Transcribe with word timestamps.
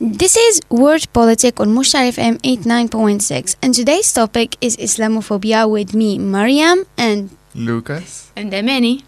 This 0.00 0.36
is 0.36 0.60
Word 0.70 1.06
Politic 1.12 1.60
on 1.60 1.68
Mushtar 1.68 2.10
FM 2.10 2.42
89.6 2.42 3.54
and 3.62 3.72
today's 3.72 4.12
topic 4.12 4.56
is 4.60 4.76
Islamophobia 4.76 5.70
with 5.70 5.94
me, 5.94 6.18
Mariam, 6.18 6.84
and 6.98 7.30
Lucas. 7.54 8.32
And 8.34 8.50
many. 8.50 9.04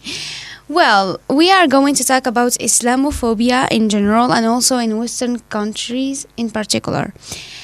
well, 0.69 1.19
we 1.29 1.51
are 1.51 1.67
going 1.67 1.97
to 1.97 2.05
talk 2.05 2.25
about 2.25 2.53
Islamophobia 2.63 3.67
in 3.73 3.89
general 3.89 4.33
and 4.33 4.47
also 4.47 4.79
in 4.79 4.97
Western 4.97 5.41
countries 5.51 6.25
in 6.37 6.51
particular. 6.51 7.13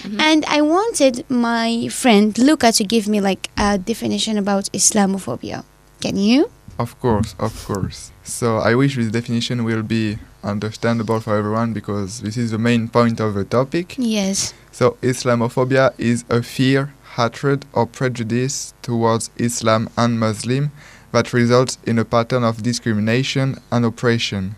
Mm-hmm. 0.02 0.20
And 0.20 0.44
I 0.46 0.60
wanted 0.60 1.24
my 1.30 1.86
friend 1.92 2.36
Luca 2.36 2.72
to 2.72 2.82
give 2.82 3.06
me 3.06 3.20
like 3.20 3.50
a 3.56 3.78
definition 3.78 4.36
about 4.36 4.64
Islamophobia. 4.72 5.62
Can 6.00 6.16
you? 6.16 6.50
Of 6.76 6.98
course, 6.98 7.36
of 7.38 7.54
course. 7.66 8.10
So 8.24 8.58
I 8.58 8.74
wish 8.74 8.96
this 8.96 9.12
definition 9.12 9.62
will 9.62 9.84
be 9.84 10.18
understandable 10.42 11.20
for 11.20 11.36
everyone 11.36 11.72
because 11.72 12.20
this 12.20 12.36
is 12.36 12.50
the 12.50 12.58
main 12.58 12.88
point 12.88 13.20
of 13.20 13.34
the 13.34 13.44
topic. 13.44 13.94
Yes. 13.98 14.54
So 14.70 14.92
Islamophobia 15.02 15.94
is 15.98 16.24
a 16.28 16.42
fear, 16.42 16.94
hatred 17.16 17.66
or 17.72 17.86
prejudice 17.86 18.74
towards 18.82 19.30
Islam 19.36 19.88
and 19.96 20.18
Muslim 20.18 20.72
that 21.12 21.32
results 21.32 21.78
in 21.84 21.98
a 21.98 22.04
pattern 22.04 22.42
of 22.42 22.62
discrimination 22.62 23.56
and 23.70 23.84
oppression. 23.84 24.56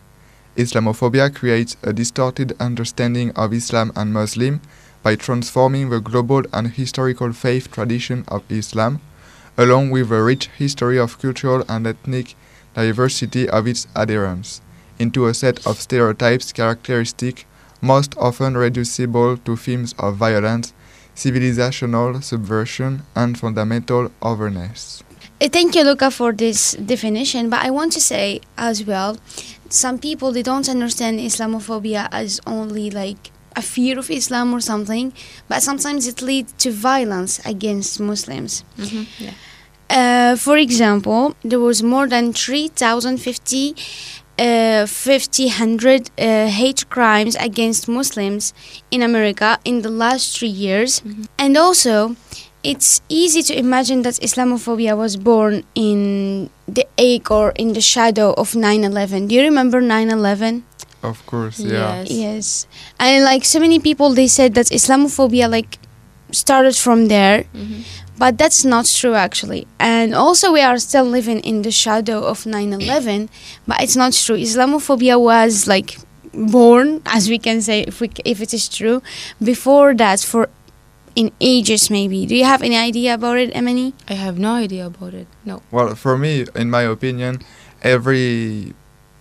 Islamophobia 0.56 1.34
creates 1.34 1.76
a 1.82 1.92
distorted 1.92 2.54
understanding 2.60 3.32
of 3.32 3.52
Islam 3.52 3.92
and 3.96 4.12
Muslim 4.12 4.60
by 5.02 5.16
transforming 5.16 5.90
the 5.90 6.00
global 6.00 6.42
and 6.52 6.68
historical 6.68 7.32
faith 7.32 7.70
tradition 7.70 8.24
of 8.28 8.42
Islam, 8.48 9.00
along 9.58 9.90
with 9.90 10.10
a 10.12 10.22
rich 10.22 10.46
history 10.56 10.98
of 10.98 11.18
cultural 11.18 11.64
and 11.68 11.86
ethnic 11.86 12.36
diversity 12.74 13.48
of 13.48 13.66
its 13.66 13.86
adherents, 13.96 14.60
into 14.98 15.26
a 15.26 15.34
set 15.34 15.66
of 15.66 15.80
stereotypes 15.80 16.52
characteristic 16.52 17.46
most 17.80 18.16
often 18.16 18.56
reducible 18.56 19.36
to 19.36 19.56
themes 19.56 19.94
of 19.98 20.16
violence, 20.16 20.72
civilizational 21.14 22.22
subversion, 22.22 23.02
and 23.14 23.38
fundamental 23.38 24.10
otherness. 24.22 25.02
Uh, 25.40 25.48
Thank 25.48 25.74
you, 25.74 25.84
Luca, 25.84 26.10
for 26.10 26.32
this 26.32 26.72
definition. 26.72 27.50
But 27.50 27.60
I 27.62 27.70
want 27.70 27.92
to 27.92 28.00
say 28.00 28.40
as 28.56 28.84
well, 28.84 29.18
some 29.68 29.98
people 29.98 30.32
they 30.32 30.42
don't 30.42 30.68
understand 30.68 31.20
Islamophobia 31.20 32.08
as 32.10 32.40
only 32.46 32.90
like 32.90 33.30
a 33.56 33.62
fear 33.62 33.98
of 33.98 34.10
Islam 34.10 34.52
or 34.52 34.60
something, 34.60 35.12
but 35.48 35.62
sometimes 35.62 36.06
it 36.06 36.22
leads 36.22 36.52
to 36.54 36.70
violence 36.70 37.40
against 37.46 38.00
Muslims. 38.00 38.64
Mm-hmm. 38.78 39.24
Yeah. 39.24 39.34
Uh, 39.90 40.36
for 40.36 40.56
example, 40.56 41.36
there 41.42 41.60
was 41.60 41.82
more 41.82 42.08
than 42.08 42.32
3,050 42.32 43.76
uh, 44.38 44.86
50 44.86 45.48
hundred 45.48 46.10
uh, 46.18 46.46
hate 46.48 46.88
crimes 46.90 47.36
against 47.36 47.88
Muslims 47.88 48.52
in 48.90 49.02
America 49.02 49.58
in 49.64 49.82
the 49.82 49.90
last 49.90 50.36
three 50.38 50.48
years, 50.48 51.00
Mhm. 51.00 51.26
and 51.38 51.56
also 51.56 52.16
it's 52.62 53.00
easy 53.08 53.42
to 53.42 53.52
imagine 53.56 54.02
that 54.02 54.14
Islamophobia 54.22 54.96
was 54.96 55.16
born 55.16 55.62
in 55.74 56.48
the 56.66 56.86
ache 56.98 57.30
or 57.30 57.52
in 57.56 57.74
the 57.74 57.80
shadow 57.80 58.32
of 58.36 58.54
9/11. 58.54 59.28
Do 59.28 59.34
you 59.34 59.42
remember 59.42 59.80
9/11? 59.82 60.62
Of 61.02 61.24
course, 61.26 61.60
yeah. 61.60 62.00
Yes. 62.02 62.10
Yes, 62.10 62.66
and 62.98 63.24
like 63.24 63.44
so 63.44 63.60
many 63.60 63.78
people, 63.78 64.14
they 64.14 64.26
said 64.26 64.54
that 64.54 64.66
Islamophobia 64.72 65.48
like 65.50 65.78
started 66.34 66.76
from 66.76 67.06
there, 67.08 67.44
Mm-hmm. 67.54 67.82
but 68.18 68.36
that's 68.38 68.64
not 68.64 68.86
true 68.86 69.14
actually. 69.14 69.66
And 69.78 70.14
also, 70.14 70.52
we 70.52 70.60
are 70.60 70.78
still 70.78 71.04
living 71.04 71.40
in 71.40 71.62
the 71.62 71.70
shadow 71.70 72.20
of 72.22 72.46
9 72.46 72.72
11, 72.72 73.28
but 73.66 73.80
it's 73.82 73.96
not 73.96 74.12
true. 74.12 74.36
Islamophobia 74.36 75.16
was 75.20 75.66
like 75.66 75.98
born, 76.32 77.00
as 77.06 77.28
we 77.28 77.38
can 77.38 77.60
say, 77.62 77.82
if, 77.82 78.00
we, 78.00 78.10
if 78.24 78.40
it 78.40 78.52
is 78.52 78.68
true, 78.68 79.02
before 79.42 79.94
that, 79.94 80.20
for 80.20 80.48
in 81.16 81.30
ages 81.40 81.90
maybe. 81.90 82.26
Do 82.26 82.34
you 82.34 82.44
have 82.44 82.60
any 82.62 82.76
idea 82.76 83.14
about 83.14 83.38
it, 83.38 83.50
Emily? 83.54 83.94
I 84.08 84.14
have 84.14 84.36
no 84.36 84.54
idea 84.54 84.86
about 84.86 85.14
it. 85.14 85.28
No. 85.44 85.62
Well, 85.70 85.94
for 85.94 86.18
me, 86.18 86.44
in 86.56 86.70
my 86.70 86.82
opinion, 86.82 87.40
every 87.82 88.74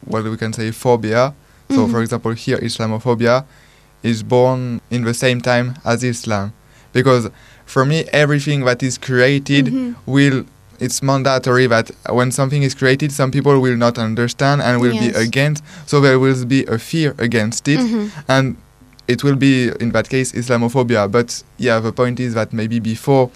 what 0.05 0.23
we 0.23 0.37
can 0.37 0.53
say 0.53 0.71
phobia. 0.71 1.33
So, 1.69 1.85
Mhm. 1.87 1.91
for 1.91 2.01
example, 2.01 2.31
here 2.33 2.57
Islamophobia 2.57 3.45
is 4.01 4.23
born 4.23 4.81
in 4.89 5.03
the 5.05 5.13
same 5.13 5.39
time 5.39 5.75
as 5.85 6.03
Islam, 6.03 6.51
because 6.93 7.29
for 7.65 7.85
me, 7.85 8.05
everything 8.13 8.65
that 8.65 8.81
is 8.83 8.97
created 8.97 9.65
Mhm. 9.67 9.95
will. 10.05 10.45
It's 10.79 11.01
mandatory 11.01 11.67
that 11.67 11.91
when 12.09 12.31
something 12.31 12.61
is 12.63 12.73
created, 12.75 13.11
some 13.11 13.31
people 13.31 13.59
will 13.61 13.77
not 13.77 13.97
understand 13.97 14.61
and 14.61 14.81
will 14.81 14.91
be 14.99 15.09
against. 15.15 15.63
So 15.85 16.01
there 16.01 16.19
will 16.19 16.43
be 16.45 16.65
a 16.65 16.77
fear 16.77 17.13
against 17.19 17.67
it, 17.67 17.79
Mhm. 17.79 18.09
and 18.27 18.55
it 19.07 19.23
will 19.23 19.35
be 19.37 19.69
in 19.79 19.91
that 19.91 20.09
case 20.09 20.33
Islamophobia. 20.33 21.09
But 21.09 21.41
yeah, 21.57 21.79
the 21.79 21.91
point 21.93 22.19
is 22.19 22.33
that 22.33 22.51
maybe 22.51 22.79
before 22.79 23.29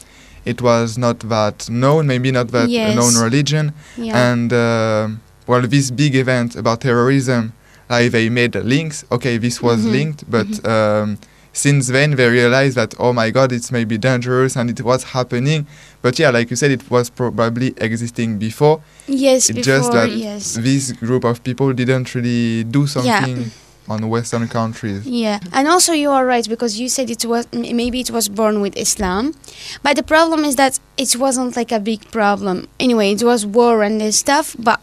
it 0.45 0.61
was 0.61 0.97
not 0.97 1.19
that 1.29 1.69
known, 1.69 2.07
maybe 2.07 2.31
not 2.31 2.51
that 2.51 2.69
Yes. 2.69 2.95
known 2.95 3.15
religion, 3.23 3.71
Yeah. 3.97 4.31
and 4.31 4.51
uh, 4.51 5.07
well, 5.45 5.61
this 5.61 5.89
big 5.91 6.15
event 6.15 6.55
about 6.57 6.81
terrorism, 6.81 7.53
like 7.89 8.11
they 8.11 8.27
made 8.29 8.55
links. 8.55 9.05
Okay, 9.11 9.37
this 9.37 9.61
was 9.61 9.79
Mhm. 9.85 9.91
linked, 9.91 10.23
but 10.29 10.47
um, 10.67 11.17
since 11.57 11.87
then 11.87 12.11
they 12.11 12.29
realized 12.29 12.77
that 12.77 12.93
oh 12.99 13.13
my 13.13 13.31
God, 13.31 13.51
it's 13.51 13.71
maybe 13.71 13.97
dangerous, 13.97 14.55
and 14.55 14.69
it 14.69 14.81
was 14.81 15.03
happening. 15.03 15.65
But 16.01 16.19
yeah, 16.19 16.29
like 16.29 16.49
you 16.49 16.55
said, 16.55 16.71
it 16.71 16.89
was 16.89 17.09
probably 17.09 17.73
existing 17.77 18.37
before. 18.37 18.81
yes, 19.07 19.49
it's 19.49 19.57
before, 19.57 19.63
just 19.63 19.91
that 19.91 20.11
yes. 20.11 20.55
This 20.55 20.91
group 20.91 21.23
of 21.23 21.43
people 21.43 21.73
didn't 21.73 22.13
really 22.13 22.63
do 22.63 22.85
something 22.85 23.51
on 23.89 24.07
Western 24.09 24.47
countries. 24.47 25.07
Yeah, 25.07 25.39
and 25.51 25.67
also 25.67 25.93
you 25.93 26.11
are 26.11 26.25
right 26.25 26.47
because 26.47 26.79
you 26.79 26.89
said 26.89 27.09
it 27.09 27.25
was 27.25 27.47
maybe 27.51 27.99
it 28.01 28.11
was 28.11 28.29
born 28.29 28.61
with 28.61 28.77
Islam, 28.77 29.33
but 29.81 29.95
the 29.95 30.03
problem 30.03 30.43
is 30.45 30.55
that 30.57 30.79
it 30.97 31.15
wasn't 31.15 31.55
like 31.55 31.71
a 31.71 31.79
big 31.79 32.11
problem. 32.11 32.67
Anyway, 32.79 33.11
it 33.11 33.23
was 33.23 33.45
war 33.45 33.81
and 33.81 33.99
this 33.99 34.19
stuff, 34.19 34.55
but 34.59 34.79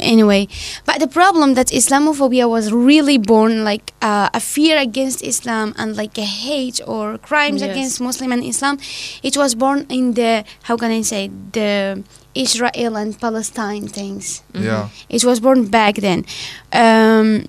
anyway, 0.00 0.48
but 0.84 0.98
the 1.00 1.06
problem 1.08 1.54
that 1.54 1.68
Islamophobia 1.68 2.48
was 2.48 2.72
really 2.72 3.18
born 3.18 3.64
like 3.64 3.92
uh, 4.02 4.28
a 4.34 4.40
fear 4.40 4.76
against 4.78 5.22
Islam 5.22 5.74
and 5.76 5.96
like 5.96 6.16
a 6.18 6.24
hate 6.24 6.80
or 6.86 7.18
crimes 7.18 7.60
Yes. 7.62 7.70
against 7.70 8.00
Muslim 8.00 8.32
and 8.32 8.42
Islam. 8.44 8.78
It 9.22 9.36
was 9.36 9.54
born 9.54 9.86
in 9.88 10.14
the 10.14 10.44
how 10.64 10.76
can 10.76 10.90
I 10.90 11.02
say 11.02 11.30
the 11.52 12.02
Israel 12.34 12.96
and 12.96 13.18
Palestine 13.20 13.88
things. 13.88 14.42
Yeah. 14.54 14.88
It 15.08 15.24
was 15.24 15.40
born 15.40 15.66
back 15.66 15.94
then. 15.96 16.24
Um, 16.72 17.46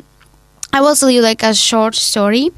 I 0.74 0.80
will 0.82 0.96
tell 0.96 1.10
you 1.12 1.22
like 1.22 1.44
a 1.44 1.54
short 1.54 1.96
story. 1.96 2.52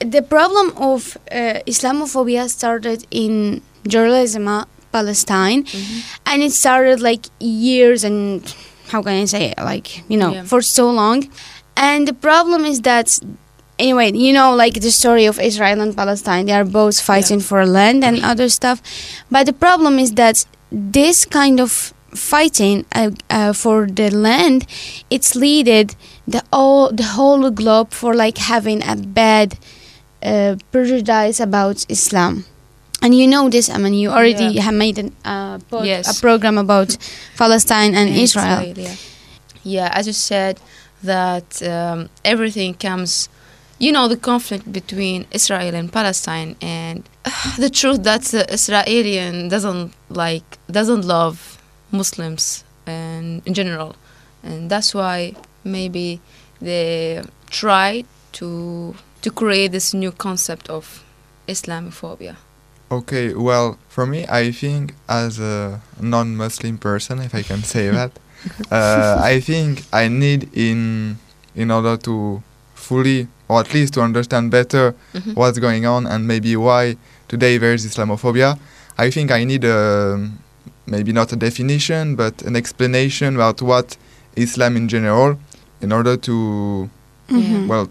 The 0.00 0.22
problem 0.22 0.72
of 0.76 1.16
uh, 1.30 1.60
Islamophobia 1.66 2.48
started 2.48 3.06
in 3.10 3.62
Jerusalem, 3.86 4.66
Palestine, 4.90 5.62
Mm-hmm. 5.64 5.98
and 6.26 6.42
it 6.42 6.52
started 6.52 7.00
like 7.00 7.26
years 7.40 8.02
and 8.04 8.42
how 8.92 9.00
can 9.06 9.14
I 9.22 9.26
say 9.34 9.42
it? 9.50 9.58
like 9.72 9.88
you 10.12 10.18
know 10.22 10.32
Yeah. 10.34 10.44
for 10.52 10.60
so 10.78 10.84
long. 11.02 11.18
And 11.88 12.00
the 12.10 12.16
problem 12.28 12.60
is 12.72 12.78
that 12.90 13.08
anyway, 13.78 14.08
you 14.26 14.32
know 14.38 14.48
like 14.62 14.74
the 14.86 14.92
story 15.00 15.24
of 15.32 15.36
Israel 15.50 15.78
and 15.84 15.92
Palestine. 16.02 16.42
They 16.46 16.56
are 16.60 16.68
both 16.82 16.96
fighting 17.12 17.40
for 17.48 17.58
land 17.78 18.00
and 18.08 18.16
other 18.32 18.48
stuff. 18.58 18.78
But 19.34 19.42
the 19.50 19.56
problem 19.66 19.94
is 20.04 20.10
that 20.22 20.36
this 20.94 21.18
kind 21.40 21.58
of 21.66 21.70
fighting 22.34 22.76
uh, 22.94 23.10
uh, 23.38 23.52
for 23.62 23.78
the 24.00 24.08
land, 24.28 24.60
it's 25.14 25.30
leaded 25.46 25.86
the 26.32 26.40
all 26.52 26.82
the 27.00 27.08
whole 27.16 27.50
globe 27.50 27.90
for 28.00 28.10
like 28.24 28.38
having 28.54 28.80
a 28.94 28.96
bad 29.22 29.48
uh, 30.22 30.56
prejudice 30.72 31.40
about 31.40 31.76
Islam. 31.96 32.44
And 33.02 33.14
you 33.18 33.26
know 33.26 33.48
this, 33.48 33.68
I 33.68 33.78
mean, 33.78 33.94
you 33.94 34.10
already 34.10 34.46
Yeah. 34.54 34.62
have 34.62 34.74
made 34.74 34.96
an, 34.98 35.10
uh, 35.24 35.58
pod- 35.70 35.86
Yes. 35.86 36.04
a 36.16 36.20
program 36.20 36.56
about 36.58 36.96
Palestine 37.36 37.94
and 37.94 38.08
And 38.10 38.18
Israel. 38.26 38.62
yeah. 38.76 38.94
Yeah, 39.64 39.88
as 39.98 40.06
you 40.06 40.12
said, 40.12 40.54
that 41.02 41.48
um, 41.62 42.08
everything 42.24 42.74
comes, 42.74 43.28
you 43.84 43.90
know, 43.96 44.06
the 44.08 44.16
conflict 44.30 44.64
between 44.72 45.26
Israel 45.32 45.74
and 45.74 45.86
Palestine, 45.92 46.50
and 46.60 47.02
the 47.64 47.70
truth 47.70 48.02
that 48.08 48.22
the 48.34 48.42
Israeli 48.52 49.16
doesn't 49.54 49.92
like 50.24 50.48
doesn't 50.78 51.04
love 51.16 51.36
Muslims 51.90 52.44
and 52.86 53.42
in 53.48 53.52
general, 53.60 53.90
and 54.48 54.70
that's 54.72 54.90
why 54.94 55.34
maybe 55.64 56.20
they 56.60 57.22
try 57.50 58.04
to 58.38 58.48
to 59.24 59.30
create 59.30 59.70
this 59.76 59.88
new 60.02 60.12
concept 60.26 60.68
of 60.76 60.84
Islamophobia. 61.48 62.34
Okay, 62.92 63.32
well, 63.32 63.78
for 63.88 64.04
me, 64.06 64.26
I 64.28 64.52
think 64.52 64.94
as 65.08 65.38
a 65.40 65.80
non-Muslim 65.98 66.76
person, 66.76 67.20
if 67.20 67.34
I 67.34 67.42
can 67.42 67.62
say 67.64 67.88
that, 67.88 68.12
uh, 68.70 69.16
I 69.18 69.40
think 69.40 69.84
I 69.94 70.08
need 70.08 70.50
in 70.52 71.16
in 71.54 71.70
order 71.70 71.96
to 72.08 72.42
fully, 72.74 73.28
or 73.48 73.60
at 73.60 73.72
least 73.72 73.94
to 73.94 74.00
understand 74.02 74.50
better 74.50 74.94
Mhm. 75.14 75.34
what's 75.36 75.58
going 75.58 75.86
on 75.86 76.06
and 76.06 76.26
maybe 76.26 76.54
why 76.56 76.96
today 77.28 77.56
there 77.58 77.72
is 77.72 77.86
Islamophobia. 77.86 78.58
I 78.98 79.10
think 79.10 79.30
I 79.30 79.44
need 79.44 79.64
a 79.64 79.80
maybe 80.86 81.12
not 81.12 81.32
a 81.32 81.36
definition, 81.36 82.14
but 82.16 82.42
an 82.42 82.56
explanation 82.56 83.36
about 83.36 83.62
what 83.62 83.96
Islam 84.36 84.76
in 84.76 84.86
general, 84.88 85.38
in 85.80 85.92
order 85.92 86.16
to 86.28 86.90
Mhm. 87.30 87.66
well 87.68 87.88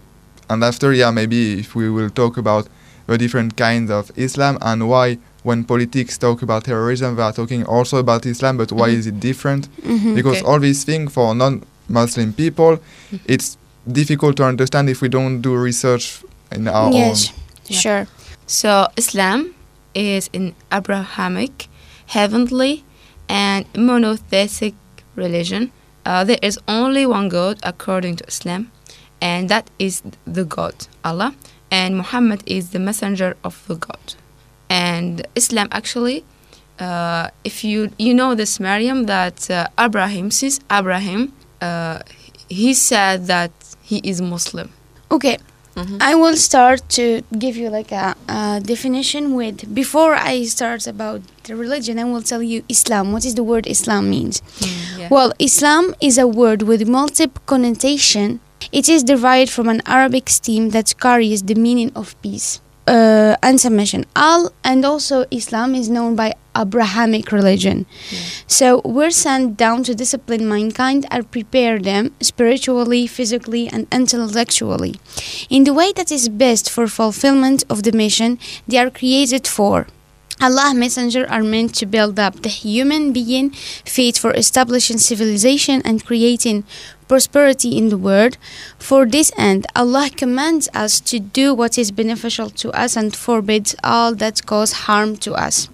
and 0.50 0.62
after, 0.62 0.92
yeah, 0.92 1.10
maybe 1.10 1.58
if 1.60 1.74
we 1.74 1.88
will 1.90 2.10
talk 2.10 2.36
about 2.36 2.68
the 3.06 3.18
different 3.18 3.56
kinds 3.56 3.90
of 3.90 4.10
Islam 4.16 4.58
and 4.60 4.88
why 4.88 5.18
when 5.42 5.64
politics 5.64 6.16
talk 6.18 6.42
about 6.42 6.64
terrorism, 6.64 7.16
they 7.16 7.22
are 7.22 7.32
talking 7.32 7.64
also 7.64 7.96
about 7.98 8.24
Islam, 8.26 8.56
but 8.56 8.70
why 8.72 8.88
Mhm. 8.90 8.98
is 8.98 9.06
it 9.08 9.18
different? 9.20 9.68
Mhm. 9.82 10.14
Because 10.14 10.36
Okay. 10.38 10.46
all 10.46 10.60
these 10.60 10.84
things 10.84 11.12
for 11.12 11.34
non-Muslim 11.34 12.32
people, 12.32 12.78
it's 13.26 13.56
difficult 13.90 14.36
to 14.36 14.44
understand 14.44 14.88
if 14.88 15.00
we 15.02 15.08
don't 15.08 15.40
do 15.42 15.54
research 15.56 16.22
in 16.52 16.68
our 16.68 16.92
yes, 16.92 17.28
own. 17.28 17.34
Yeah. 17.66 17.78
sure. 17.80 18.06
So 18.46 18.86
Islam 18.96 19.54
is 19.94 20.30
an 20.32 20.54
Abrahamic, 20.70 21.68
heavenly, 22.06 22.84
and 23.28 23.64
monotheistic 23.76 24.74
religion. 25.16 25.72
Uh, 26.06 26.22
there 26.24 26.38
is 26.42 26.58
only 26.68 27.04
one 27.06 27.28
God 27.28 27.58
according 27.62 28.16
to 28.16 28.24
Islam, 28.28 28.70
and 29.20 29.48
that 29.48 29.70
is 29.78 30.02
the 30.26 30.44
God, 30.44 30.74
Allah. 31.04 31.34
And 31.78 31.96
Muhammad 31.96 32.40
is 32.46 32.64
the 32.70 32.78
messenger 32.88 33.30
of 33.42 33.54
the 33.68 33.76
God. 33.86 34.06
And 34.68 35.26
Islam 35.34 35.68
actually, 35.72 36.18
uh, 36.78 37.28
if 37.44 37.64
you 37.64 37.78
you 37.98 38.12
know 38.20 38.34
this 38.34 38.60
Maryam 38.60 38.98
that 39.14 39.38
uh, 39.50 39.68
Abraham, 39.86 40.30
since 40.30 40.60
Abraham, 40.70 41.32
uh, 41.60 41.98
he 42.48 42.74
said 42.74 43.26
that 43.34 43.52
he 43.82 43.98
is 44.10 44.20
Muslim. 44.20 44.68
Okay, 45.10 45.36
I 46.00 46.14
will 46.14 46.36
start 46.36 46.86
to 46.90 47.22
give 47.38 47.56
you 47.56 47.70
like 47.70 47.92
a, 47.92 48.14
a 48.28 48.60
definition 48.62 49.34
with 49.34 49.74
before 49.74 50.14
I 50.14 50.44
start 50.44 50.86
about 50.86 51.22
the 51.44 51.56
religion. 51.56 51.98
I 51.98 52.04
will 52.04 52.22
tell 52.22 52.42
you 52.42 52.62
Islam. 52.68 53.12
What 53.12 53.24
is 53.24 53.34
the 53.34 53.42
word 53.42 53.66
Islam 53.66 54.10
means? 54.10 54.42
Mm, 54.60 54.98
yeah. 54.98 55.08
Well, 55.10 55.32
Islam 55.38 55.94
is 56.00 56.18
a 56.18 56.26
word 56.26 56.62
with 56.62 56.86
multiple 56.86 57.42
connotation. 57.46 58.40
It 58.70 58.88
is 58.88 59.02
derived 59.02 59.50
from 59.50 59.68
an 59.68 59.82
Arabic 59.86 60.28
stem 60.28 60.70
that 60.70 60.98
carries 61.00 61.42
the 61.42 61.54
meaning 61.54 61.90
of 61.94 62.20
peace 62.22 62.60
uh, 62.86 63.36
and 63.42 63.60
submission. 63.60 64.04
Al 64.16 64.52
and 64.64 64.84
also 64.84 65.24
Islam 65.30 65.74
is 65.74 65.88
known 65.88 66.16
by 66.16 66.34
Abrahamic 66.56 67.32
religion. 67.32 67.86
Yeah. 68.10 68.18
So 68.46 68.82
we're 68.84 69.10
sent 69.10 69.56
down 69.56 69.84
to 69.84 69.94
discipline 69.94 70.48
mankind 70.48 71.06
and 71.10 71.30
prepare 71.30 71.78
them 71.78 72.14
spiritually, 72.20 73.06
physically, 73.06 73.68
and 73.68 73.86
intellectually 73.90 74.96
in 75.48 75.64
the 75.64 75.72
way 75.72 75.92
that 75.92 76.12
is 76.12 76.28
best 76.28 76.70
for 76.70 76.86
fulfillment 76.86 77.64
of 77.70 77.82
the 77.82 77.92
mission 77.92 78.38
they 78.68 78.78
are 78.78 78.90
created 78.90 79.46
for. 79.46 79.86
Allah 80.40 80.74
messenger 80.74 81.24
are 81.30 81.42
meant 81.42 81.72
to 81.76 81.86
build 81.86 82.18
up 82.18 82.42
the 82.42 82.48
human 82.48 83.12
being 83.12 83.50
fit 83.50 84.18
for 84.18 84.32
establishing 84.32 84.98
civilization 84.98 85.80
and 85.84 86.04
creating 86.04 86.64
prosperity 87.12 87.76
in 87.76 87.90
the 87.90 87.98
world. 87.98 88.38
For 88.78 89.04
this 89.04 89.30
end, 89.36 89.66
Allah 89.76 90.08
commands 90.16 90.66
us 90.72 90.98
to 91.10 91.20
do 91.20 91.52
what 91.52 91.76
is 91.76 91.90
beneficial 91.90 92.48
to 92.62 92.70
us 92.72 92.96
and 92.96 93.14
forbids 93.14 93.76
all 93.84 94.14
that 94.14 94.46
cause 94.46 94.72
harm 94.86 95.16
to 95.18 95.34
us. 95.34 95.68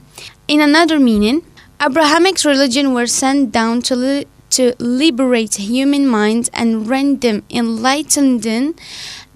In 0.48 0.60
another 0.60 0.98
meaning, 0.98 1.42
Abrahamic 1.80 2.42
religion 2.44 2.92
were 2.92 3.06
sent 3.06 3.52
down 3.52 3.82
to 3.82 3.94
li- 3.94 4.26
to 4.56 4.74
liberate 4.80 5.54
human 5.72 6.08
minds 6.08 6.50
and 6.52 6.88
render 6.88 7.20
them 7.28 7.42
enlightened 7.50 8.42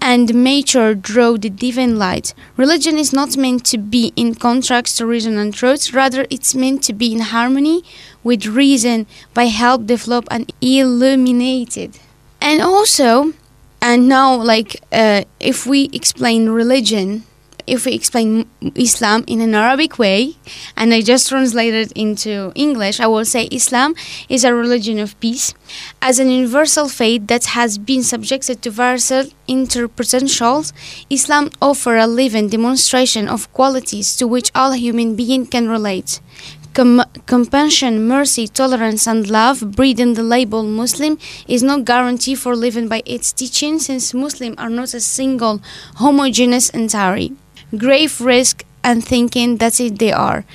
and 0.03 0.35
mature 0.35 0.93
draw 0.93 1.37
the 1.37 1.49
divine 1.49 1.97
light. 1.97 2.33
Religion 2.57 2.97
is 2.97 3.13
not 3.13 3.37
meant 3.37 3.65
to 3.65 3.77
be 3.77 4.11
in 4.17 4.35
contrast 4.35 4.97
to 4.97 5.05
reason 5.05 5.37
and 5.37 5.53
truth, 5.53 5.93
rather 5.93 6.27
it's 6.29 6.53
meant 6.53 6.83
to 6.83 6.91
be 6.91 7.13
in 7.13 7.21
harmony 7.21 7.81
with 8.21 8.45
reason 8.45 9.07
by 9.33 9.45
help 9.45 9.85
develop 9.85 10.27
and 10.29 10.51
illuminated. 10.59 11.97
And 12.41 12.61
also, 12.61 13.31
and 13.81 14.09
now 14.09 14.35
like 14.35 14.75
uh, 14.91 15.23
if 15.39 15.65
we 15.65 15.89
explain 15.93 16.49
religion 16.49 17.23
if 17.67 17.85
we 17.85 17.93
explain 17.93 18.49
Islam 18.75 19.23
in 19.27 19.41
an 19.41 19.55
Arabic 19.55 19.97
way, 19.97 20.35
and 20.75 20.93
I 20.93 21.01
just 21.01 21.29
translated 21.29 21.91
it 21.91 21.91
into 21.93 22.51
English, 22.55 22.99
I 22.99 23.07
will 23.07 23.25
say 23.25 23.47
Islam 23.51 23.95
is 24.29 24.43
a 24.43 24.53
religion 24.53 24.99
of 24.99 25.19
peace, 25.19 25.53
as 26.01 26.19
an 26.19 26.29
universal 26.29 26.89
faith 26.89 27.27
that 27.27 27.45
has 27.57 27.77
been 27.77 28.03
subjected 28.03 28.61
to 28.61 28.71
various 28.71 29.11
interpretations. 29.47 30.73
Islam 31.09 31.49
offers 31.61 32.03
a 32.03 32.07
living 32.07 32.49
demonstration 32.49 33.27
of 33.27 33.51
qualities 33.53 34.15
to 34.17 34.27
which 34.27 34.51
all 34.53 34.73
human 34.73 35.15
beings 35.15 35.49
can 35.49 35.69
relate. 35.69 36.19
Com- 36.73 37.05
compassion, 37.27 38.07
mercy, 38.07 38.47
tolerance, 38.47 39.05
and 39.05 39.29
love, 39.29 39.75
breathing 39.75 40.15
the 40.15 40.23
label 40.23 40.63
Muslim, 40.63 41.19
is 41.47 41.61
no 41.61 41.79
guarantee 41.79 42.33
for 42.33 42.55
living 42.55 42.87
by 42.87 43.03
its 43.05 43.31
teaching, 43.31 43.77
since 43.77 44.11
Muslims 44.11 44.55
are 44.57 44.71
not 44.71 44.95
a 44.95 44.99
single 44.99 45.61
homogeneous 45.97 46.73
entity 46.73 47.35
grave 47.77 48.21
risk 48.21 48.63
and 48.83 49.03
thinking 49.03 49.57
that's 49.57 49.79
it 49.79 49.99
they 49.99 50.11
are. 50.11 50.45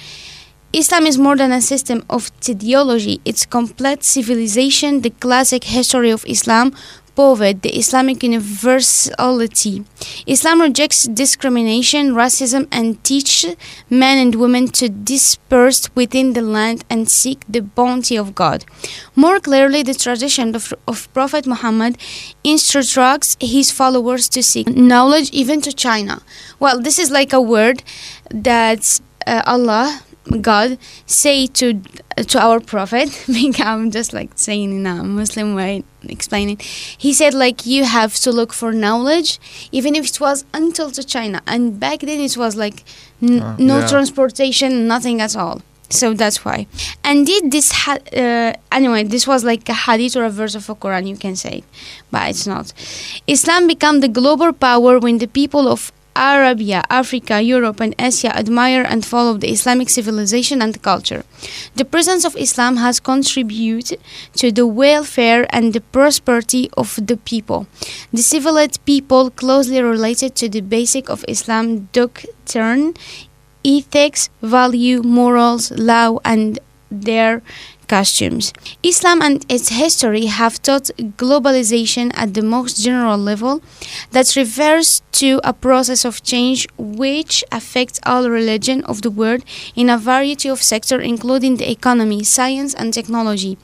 Islam 0.72 1.06
is 1.06 1.16
more 1.16 1.34
than 1.34 1.50
a 1.50 1.62
system 1.62 2.04
of 2.10 2.26
theology, 2.42 3.22
it's 3.24 3.46
complete 3.46 4.04
civilization, 4.04 5.00
the 5.00 5.10
classic 5.10 5.64
history 5.64 6.10
of 6.10 6.24
Islam, 6.26 6.74
poet, 7.18 7.62
the 7.62 7.76
Islamic 7.82 8.22
universality. 8.22 9.84
Islam 10.34 10.60
rejects 10.60 11.00
discrimination, 11.02 12.04
racism, 12.22 12.68
and 12.70 13.02
teach 13.02 13.32
men 13.90 14.16
and 14.22 14.36
women 14.36 14.68
to 14.78 14.88
disperse 14.88 15.80
within 15.96 16.34
the 16.34 16.46
land 16.56 16.84
and 16.88 17.10
seek 17.10 17.40
the 17.48 17.62
bounty 17.78 18.16
of 18.16 18.36
God. 18.42 18.64
More 19.16 19.40
clearly, 19.40 19.82
the 19.82 19.98
tradition 20.04 20.54
of, 20.54 20.72
of 20.86 21.12
Prophet 21.12 21.44
Muhammad 21.44 21.98
instructs 22.44 23.36
his 23.40 23.72
followers 23.72 24.28
to 24.34 24.40
seek 24.40 24.68
knowledge 24.68 25.28
even 25.32 25.60
to 25.62 25.72
China. 25.72 26.22
Well, 26.60 26.80
this 26.80 27.00
is 27.00 27.10
like 27.10 27.32
a 27.32 27.42
word 27.54 27.82
that 28.30 29.00
uh, 29.26 29.42
Allah 29.44 29.86
God 30.40 30.78
say 31.06 31.46
to 31.58 31.80
to 32.32 32.38
our 32.38 32.60
prophet 32.60 33.08
I'm 33.60 33.90
just 33.90 34.12
like 34.12 34.30
saying 34.34 34.72
in 34.72 34.86
a 34.86 35.02
Muslim 35.04 35.54
way 35.54 35.84
explaining. 36.02 36.58
He 36.98 37.12
said 37.12 37.34
like 37.34 37.64
you 37.66 37.84
have 37.84 38.14
to 38.24 38.30
look 38.32 38.52
for 38.52 38.72
knowledge 38.72 39.38
even 39.72 39.94
if 39.94 40.04
it 40.06 40.20
was 40.20 40.44
until 40.52 40.90
to 40.90 41.02
China. 41.04 41.40
And 41.46 41.80
back 41.80 42.00
then 42.00 42.20
it 42.20 42.36
was 42.36 42.56
like 42.56 42.84
n- 43.22 43.40
Uh, 43.40 43.56
no 43.58 43.78
yeah. 43.78 43.86
transportation 43.88 44.86
nothing 44.86 45.20
at 45.20 45.34
all. 45.36 45.60
So 45.90 46.12
that's 46.12 46.44
why. 46.44 46.66
And 47.02 47.24
did 47.26 47.50
this 47.50 47.72
ha- 47.72 48.04
uh, 48.22 48.52
anyway 48.78 49.04
this 49.04 49.26
was 49.26 49.44
like 49.44 49.64
a 49.68 49.78
hadith 49.86 50.14
or 50.16 50.24
a 50.24 50.30
verse 50.40 50.54
of 50.54 50.68
a 50.68 50.74
Quran 50.74 51.06
you 51.08 51.16
can 51.16 51.34
say 51.36 51.62
but 52.10 52.28
it's 52.30 52.46
not. 52.46 52.66
Islam 53.26 53.66
became 53.66 54.00
the 54.00 54.08
global 54.20 54.52
power 54.52 54.98
when 54.98 55.16
the 55.18 55.28
people 55.40 55.64
of 55.74 55.92
Arabia, 56.18 56.82
Africa, 56.90 57.40
Europe, 57.40 57.80
and 57.80 57.94
Asia 57.98 58.36
admire 58.36 58.82
and 58.82 59.06
follow 59.06 59.34
the 59.38 59.50
Islamic 59.50 59.88
civilization 59.88 60.60
and 60.60 60.82
culture. 60.82 61.24
The 61.76 61.84
presence 61.84 62.24
of 62.24 62.36
Islam 62.36 62.76
has 62.76 62.98
contributed 62.98 64.00
to 64.34 64.50
the 64.50 64.66
welfare 64.66 65.46
and 65.50 65.72
the 65.72 65.80
prosperity 65.80 66.68
of 66.76 66.98
the 67.00 67.16
people. 67.16 67.66
The 68.12 68.22
civilized 68.22 68.84
people 68.84 69.30
closely 69.30 69.80
related 69.80 70.34
to 70.36 70.48
the 70.48 70.60
basic 70.60 71.08
of 71.08 71.24
Islam 71.28 71.88
doctrine, 71.92 72.94
ethics, 73.64 74.30
value, 74.42 75.02
morals, 75.02 75.70
law, 75.70 76.18
and 76.24 76.58
their 76.90 77.42
costumes. 77.88 78.52
Islam 78.82 79.22
and 79.22 79.44
its 79.48 79.70
history 79.70 80.26
have 80.26 80.62
taught 80.62 80.90
globalization 81.16 82.12
at 82.14 82.34
the 82.34 82.42
most 82.42 82.82
general 82.82 83.18
level 83.18 83.62
that 84.12 84.36
refers 84.36 85.02
to 85.12 85.40
a 85.42 85.52
process 85.52 86.04
of 86.04 86.22
change 86.22 86.66
which 86.76 87.42
affects 87.50 87.98
all 88.04 88.28
religion 88.30 88.84
of 88.84 89.02
the 89.02 89.10
world 89.10 89.42
in 89.74 89.88
a 89.88 89.98
variety 89.98 90.48
of 90.48 90.62
sectors 90.62 91.02
including 91.02 91.56
the 91.56 91.70
economy, 91.70 92.22
science 92.22 92.74
and 92.74 92.92
technology, 92.92 93.58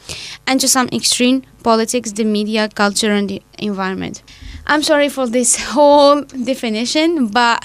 and 0.46 0.60
to 0.60 0.68
some 0.68 0.88
extreme 0.92 1.42
politics, 1.62 2.12
the 2.12 2.24
media, 2.24 2.68
culture 2.68 3.12
and 3.12 3.28
the 3.28 3.42
environment. 3.58 4.22
I'm 4.66 4.82
sorry 4.82 5.08
for 5.08 5.26
this 5.26 5.56
whole 5.72 6.22
definition, 6.22 7.28
but 7.28 7.62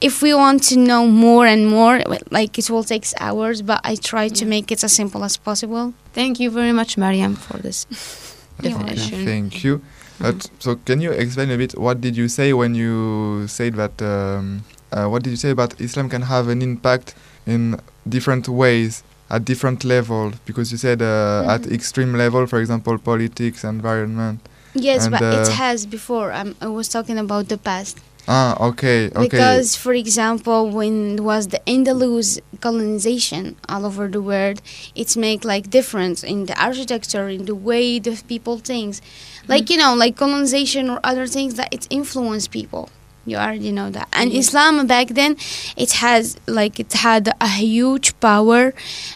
if 0.00 0.20
we 0.22 0.34
want 0.34 0.62
to 0.64 0.76
know 0.78 1.06
more 1.06 1.46
and 1.46 1.68
more, 1.68 2.00
like 2.30 2.58
it 2.58 2.68
will 2.70 2.84
take 2.84 3.06
hours, 3.20 3.62
but 3.62 3.80
I 3.84 3.94
try 3.96 4.28
to 4.28 4.44
make 4.44 4.72
it 4.72 4.82
as 4.82 4.92
simple 4.92 5.22
as 5.24 5.36
possible. 5.36 5.94
Thank 6.12 6.40
you 6.40 6.50
very 6.50 6.72
much, 6.72 6.98
Mariam, 6.98 7.36
for 7.36 7.58
this 7.58 7.86
You're 8.62 8.72
definition. 8.72 9.24
Thank 9.24 9.62
you. 9.64 9.80
But, 10.20 10.50
so 10.58 10.76
can 10.76 11.00
you 11.00 11.12
explain 11.12 11.50
a 11.50 11.56
bit 11.56 11.78
what 11.78 12.00
did 12.02 12.14
you 12.14 12.28
say 12.28 12.52
when 12.52 12.74
you 12.74 13.46
said 13.48 13.74
that 13.76 14.02
um, 14.02 14.64
uh, 14.92 15.06
what 15.06 15.22
did 15.22 15.30
you 15.30 15.36
say 15.36 15.50
about 15.50 15.80
Islam 15.80 16.10
can 16.10 16.22
have 16.22 16.48
an 16.48 16.60
impact 16.60 17.14
in 17.46 17.80
different 18.06 18.46
ways 18.46 19.02
at 19.30 19.46
different 19.46 19.82
levels 19.82 20.34
because 20.44 20.72
you 20.72 20.76
said 20.78 21.00
uh, 21.00 21.44
at 21.48 21.62
Mhm. 21.62 21.72
extreme 21.72 22.12
level 22.14 22.46
for 22.46 22.60
example 22.60 22.98
politics 22.98 23.64
environment 23.64 24.40
Yes, 24.74 25.04
And, 25.04 25.12
but 25.12 25.22
it 25.22 25.48
uh, 25.48 25.50
has 25.52 25.86
before. 25.86 26.32
Um, 26.32 26.54
I 26.60 26.68
was 26.68 26.88
talking 26.88 27.18
about 27.18 27.48
the 27.48 27.58
past. 27.58 27.98
Ah, 28.28 28.56
okay, 28.68 29.06
okay. 29.08 29.18
Because, 29.28 29.74
for 29.74 29.92
example, 29.92 30.70
when 30.70 31.14
it 31.14 31.20
was 31.20 31.48
the 31.48 31.60
Andalus 31.66 32.38
colonization 32.60 33.56
all 33.68 33.84
over 33.84 34.06
the 34.06 34.22
world, 34.22 34.62
it's 34.94 35.16
make 35.16 35.44
like 35.44 35.70
difference 35.70 36.22
in 36.22 36.46
the 36.46 36.54
architecture, 36.62 37.28
in 37.28 37.46
the 37.46 37.54
way 37.54 37.98
the 37.98 38.22
people 38.28 38.58
thinks. 38.58 39.00
Like 39.48 39.70
you 39.70 39.78
know, 39.78 39.94
like 39.94 40.16
colonization 40.16 40.88
or 40.88 41.00
other 41.02 41.26
things 41.26 41.54
that 41.54 41.72
it 41.72 41.88
influence 41.90 42.46
people. 42.46 42.90
You 43.26 43.36
already 43.36 43.70
know 43.70 43.90
that. 43.90 44.08
And 44.12 44.32
Yes. 44.32 44.48
Islam 44.48 44.86
back 44.86 45.08
then, 45.08 45.36
it 45.76 45.92
has 46.04 46.36
like 46.46 46.80
it 46.80 46.92
had 46.92 47.24
a 47.40 47.48
huge 47.48 48.08
power, 48.20 48.72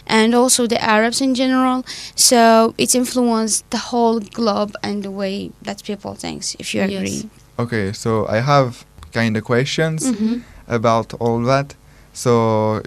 and 0.07 0.33
also 0.35 0.67
the 0.67 0.79
Arabs 0.83 1.21
in 1.21 1.33
general. 1.35 1.83
So 2.15 2.73
it 2.77 2.93
influenced 2.95 3.69
the 3.71 3.77
whole 3.89 4.19
globe 4.19 4.73
and 4.83 5.03
the 5.03 5.11
way 5.11 5.51
that 5.63 5.83
people 5.83 6.13
thinks. 6.15 6.55
If 6.59 6.73
you 6.73 6.81
Yes. 6.81 6.91
agree. 6.93 7.29
okay, 7.63 7.85
so 7.93 8.27
I 8.27 8.39
have 8.53 8.85
kind 9.13 9.35
of 9.37 9.43
questions 9.43 9.99
Mm-hmm. 10.03 10.35
about 10.67 11.13
all 11.19 11.39
that. 11.53 11.75
So 12.13 12.31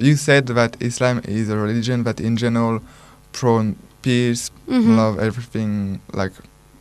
you 0.01 0.15
said 0.17 0.47
that 0.59 0.77
Islam 0.81 1.21
is 1.25 1.49
a 1.51 1.57
religion 1.57 2.05
that 2.05 2.19
in 2.21 2.37
general 2.37 2.81
prone 3.33 3.77
peace, 4.03 4.51
Mhm. 4.69 4.97
love, 4.97 5.15
everything 5.29 6.01
like 6.21 6.33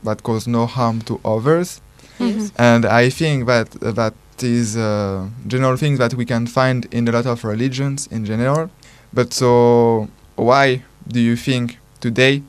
that 0.06 0.22
cause 0.24 0.48
no 0.48 0.66
harm 0.66 1.02
to 1.10 1.20
others. 1.26 1.82
Yes. 2.20 2.52
And 2.58 2.86
I 2.86 3.10
think 3.20 3.38
that 3.52 3.68
that 4.00 4.14
is 4.44 4.76
a 4.76 5.30
general 5.48 5.78
things 5.78 6.00
that 6.00 6.14
we 6.14 6.26
can 6.26 6.48
find 6.48 6.86
in 6.92 7.08
a 7.08 7.12
lot 7.12 7.26
of 7.26 7.44
religions 7.44 8.08
in 8.08 8.26
general. 8.26 8.70
But 9.14 9.34
so 9.34 10.10
why 10.36 10.84
do 11.08 11.20
you 11.20 11.36
think 11.36 11.78
today 12.00 12.44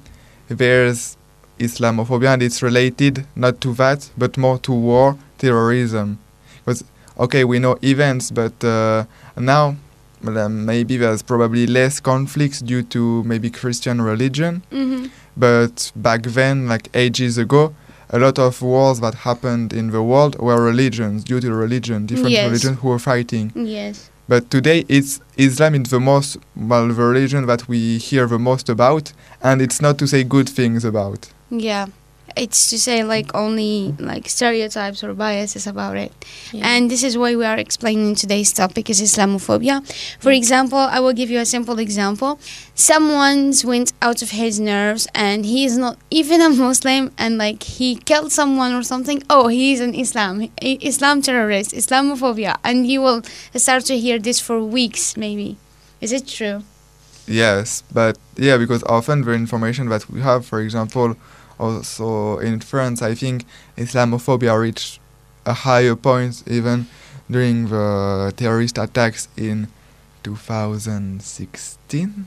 there's 0.49 1.17
Islamophobia 1.59 2.35
and 2.35 2.43
it's 2.43 2.63
related 2.63 3.27
not 3.35 3.61
to 3.63 3.75
that 3.75 4.11
but 4.17 4.37
more 4.37 4.59
to 4.59 4.73
war, 4.73 5.17
terrorism? 5.39 6.19
Because 6.65 6.85
okay, 7.19 7.45
we 7.45 7.59
know 7.59 7.79
events, 7.83 8.31
but 8.31 8.63
uh, 8.65 9.05
now 9.37 9.77
well, 10.23 10.39
um, 10.39 10.65
maybe 10.65 10.97
there's 10.97 11.23
probably 11.23 11.67
less 11.67 12.01
conflicts 12.01 12.61
due 12.61 12.83
to 12.83 13.23
maybe 13.25 13.51
Christian 13.51 14.03
religion. 14.03 14.63
Mm-hmm. 14.73 15.07
But 15.37 15.93
back 15.95 16.23
then, 16.23 16.67
like 16.69 16.89
ages 16.95 17.39
ago, 17.39 17.75
a 18.11 18.19
lot 18.19 18.39
of 18.39 18.61
wars 18.63 19.01
that 19.01 19.15
happened 19.15 19.73
in 19.73 19.91
the 19.91 20.03
world 20.03 20.39
were 20.39 20.63
religions, 20.63 21.25
due 21.25 21.41
to 21.41 21.53
religion, 21.53 22.07
different 22.07 22.31
Yes. 22.31 22.47
religions 22.47 22.79
who 22.81 22.89
were 22.89 22.99
fighting. 22.99 23.53
Yes. 23.55 24.11
But 24.29 24.51
today, 24.51 24.85
it's 24.89 25.21
Islam 25.37 25.75
is 25.75 25.91
the 25.91 26.01
most, 26.01 26.37
well, 26.55 26.89
the 26.89 26.95
religion 26.95 27.47
that 27.47 27.67
we 27.69 27.99
hear 27.99 28.27
the 28.27 28.39
most 28.39 28.69
about, 28.69 29.13
and 29.43 29.63
it's 29.63 29.81
not 29.81 29.99
to 29.99 30.07
say 30.07 30.23
good 30.25 30.49
things 30.49 30.85
about. 30.85 31.31
Yeah. 31.51 31.87
It's 32.39 32.71
to 32.71 32.79
say 32.79 33.03
like 33.03 33.35
only 33.35 33.95
like 33.99 34.29
stereotypes 34.29 35.03
or 35.03 35.13
biases 35.15 35.67
about 35.67 35.97
it. 35.97 36.13
Yeah. 36.53 36.67
And 36.67 36.91
this 36.91 37.03
is 37.03 37.19
why 37.19 37.35
we 37.37 37.45
are 37.45 37.59
explaining 37.59 38.15
today's 38.15 38.53
topic 38.53 38.89
is 38.89 39.01
Islamophobia. 39.01 39.83
For 40.21 40.31
example, 40.31 40.79
I 40.79 41.01
will 41.01 41.13
give 41.13 41.31
you 41.31 41.41
a 41.41 41.47
simple 41.47 41.79
example. 41.79 42.39
Someone's 42.75 43.65
went 43.65 43.93
out 44.01 44.23
of 44.23 44.31
his 44.31 44.61
nerves 44.61 45.09
and 45.15 45.45
he 45.45 45.65
is 45.65 45.77
not 45.77 45.99
even 46.11 46.41
a 46.41 46.51
Muslim 46.51 47.11
and 47.19 47.39
like 47.39 47.63
he 47.63 47.97
killed 47.97 48.33
someone 48.33 48.73
or 48.73 48.83
something. 48.83 49.23
Oh, 49.29 49.49
he's 49.49 49.81
an 49.81 49.95
Islam, 49.95 50.49
Islam 50.63 51.23
terrorist, 51.23 51.73
Islamophobia. 51.73 52.57
And 52.63 52.87
you 52.87 53.03
will 53.03 53.23
start 53.55 53.85
to 53.87 53.99
hear 53.99 54.19
this 54.19 54.39
for 54.41 54.63
weeks 54.63 55.17
maybe. 55.17 55.57
Is 56.01 56.13
it 56.13 56.27
true? 56.29 56.63
Yes, 57.27 57.83
but 57.93 58.17
yeah, 58.37 58.57
because 58.57 58.83
often 58.85 59.23
the 59.23 59.33
information 59.33 59.89
that 59.91 60.09
we 60.09 60.21
have, 60.23 60.47
for 60.47 60.61
example, 60.61 61.15
also 61.59 62.39
in 62.39 62.61
France, 62.61 63.03
I 63.03 63.15
think 63.15 63.45
Islamophobia 63.77 64.59
reached 64.61 65.01
a 65.45 65.53
higher 65.53 65.97
point 65.97 66.43
even 66.47 66.87
during 67.31 67.69
the 67.69 68.33
terrorist 68.37 68.79
attacks 68.79 69.29
in 69.37 69.69
2016. 70.23 72.27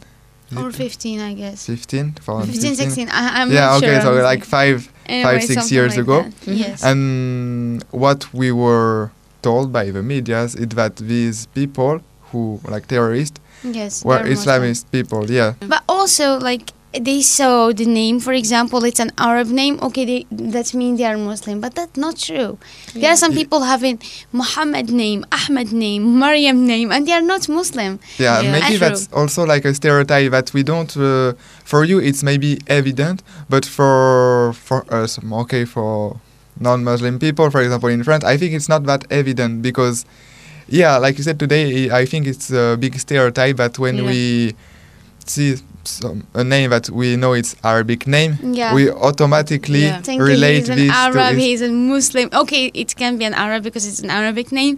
Or 0.58 0.70
15, 0.70 1.22
I 1.22 1.34
guess. 1.34 1.66
15? 1.66 2.12
15, 2.14 2.76
16. 2.76 3.10
I, 3.10 3.42
I'm 3.42 3.52
yeah, 3.52 3.76
okay, 3.78 3.94
sure. 3.94 4.02
so 4.02 4.14
like 4.22 4.44
five. 4.44 4.92
Anyway, 5.06 5.40
six 5.40 5.72
years 5.72 5.96
like 5.96 6.04
ago. 6.04 6.24
that. 6.24 6.32
Mhm. 6.42 6.58
Yes. 6.58 6.84
And 6.84 7.84
what 7.92 8.34
we 8.34 8.52
were 8.52 9.12
told 9.42 9.72
by 9.72 9.92
the 9.92 10.04
media 10.04 10.44
is 10.44 10.56
that 10.56 10.98
these 10.98 11.46
people 11.48 12.02
who, 12.32 12.60
like 12.68 12.88
terrorists, 12.88 13.40
yes. 13.64 14.04
were 14.04 14.18
they're 14.24 14.36
Muslim. 14.36 14.62
Islamist 14.64 14.92
people, 14.92 15.32
yeah. 15.32 15.54
But 15.62 15.84
also, 15.88 16.38
like 16.38 16.74
they 17.00 17.22
saw 17.22 17.72
the 17.72 17.86
name. 17.86 18.20
For 18.20 18.34
example, 18.34 18.84
it's 18.84 19.00
an 19.00 19.12
Arab 19.18 19.48
name. 19.48 19.80
Okay, 19.82 20.06
they, 20.06 20.26
that 20.32 20.74
means 20.74 20.98
they 21.00 21.06
are 21.06 21.18
Muslim, 21.18 21.62
but 21.62 21.76
that's 21.76 21.96
not 21.98 22.18
true. 22.18 22.58
There 22.94 23.12
are 23.12 23.16
some 23.16 23.34
people 23.34 23.62
having 23.62 24.00
Muhammad 24.34 24.90
name, 24.92 25.26
Ahmed 25.32 25.72
name, 25.72 26.20
Maryam 26.20 26.66
name, 26.68 26.92
and 26.92 27.08
they 27.08 27.14
are 27.14 27.22
not 27.22 27.48
Muslim. 27.48 28.00
Yeah, 28.18 28.42
Yeah. 28.42 28.52
maybe 28.52 28.78
True. 28.78 28.78
that's 28.90 29.08
also 29.14 29.46
like 29.46 29.64
a 29.66 29.74
stereotype 29.74 30.32
that 30.32 30.54
we 30.54 30.64
don't. 30.64 30.96
Uh, 30.98 31.34
for 31.64 31.86
you, 31.86 32.00
it's 32.00 32.24
maybe 32.24 32.60
evident, 32.68 33.24
but 33.50 33.66
for 33.66 34.54
for 34.54 34.86
us, 34.94 35.20
okay, 35.44 35.64
for 35.66 36.18
non-Muslim 36.60 37.18
people, 37.20 37.50
for 37.50 37.62
example, 37.62 37.90
in 37.90 38.04
France, 38.04 38.24
I 38.24 38.38
think 38.38 38.54
it's 38.54 38.68
not 38.70 38.84
that 38.86 39.06
evident 39.10 39.62
because, 39.62 40.06
yeah, 40.68 40.98
like 40.98 41.18
you 41.18 41.24
said 41.24 41.40
today, 41.40 41.90
I 41.90 42.06
think 42.06 42.28
it's 42.28 42.52
a 42.52 42.76
big 42.80 43.00
stereotype 43.00 43.56
that 43.58 43.80
when 43.80 43.98
Yeah. 43.98 44.06
we 44.12 44.56
see 45.26 45.56
some, 45.84 46.28
a 46.34 46.44
name 46.44 46.70
that 46.70 46.90
we 46.90 47.16
know 47.16 47.34
it's 47.34 47.56
Arabic 47.64 48.08
name, 48.08 48.38
Yeah. 48.54 48.74
we 48.74 48.90
automatically 48.90 49.84
Yeah. 49.84 50.02
Think 50.02 50.22
relate 50.22 50.60
he's 50.60 50.70
an 50.70 50.78
this 50.78 50.92
Arab, 50.92 51.14
to. 51.32 51.38
Is- 51.38 51.44
he's 51.44 51.62
a 51.62 51.70
Muslim. 51.70 52.30
Okay, 52.34 52.72
it 52.74 52.96
can 52.96 53.18
be 53.18 53.26
an 53.26 53.34
Arab 53.34 53.64
because 53.64 53.86
it's 53.88 54.00
an 54.00 54.10
Arabic 54.10 54.52
name, 54.52 54.78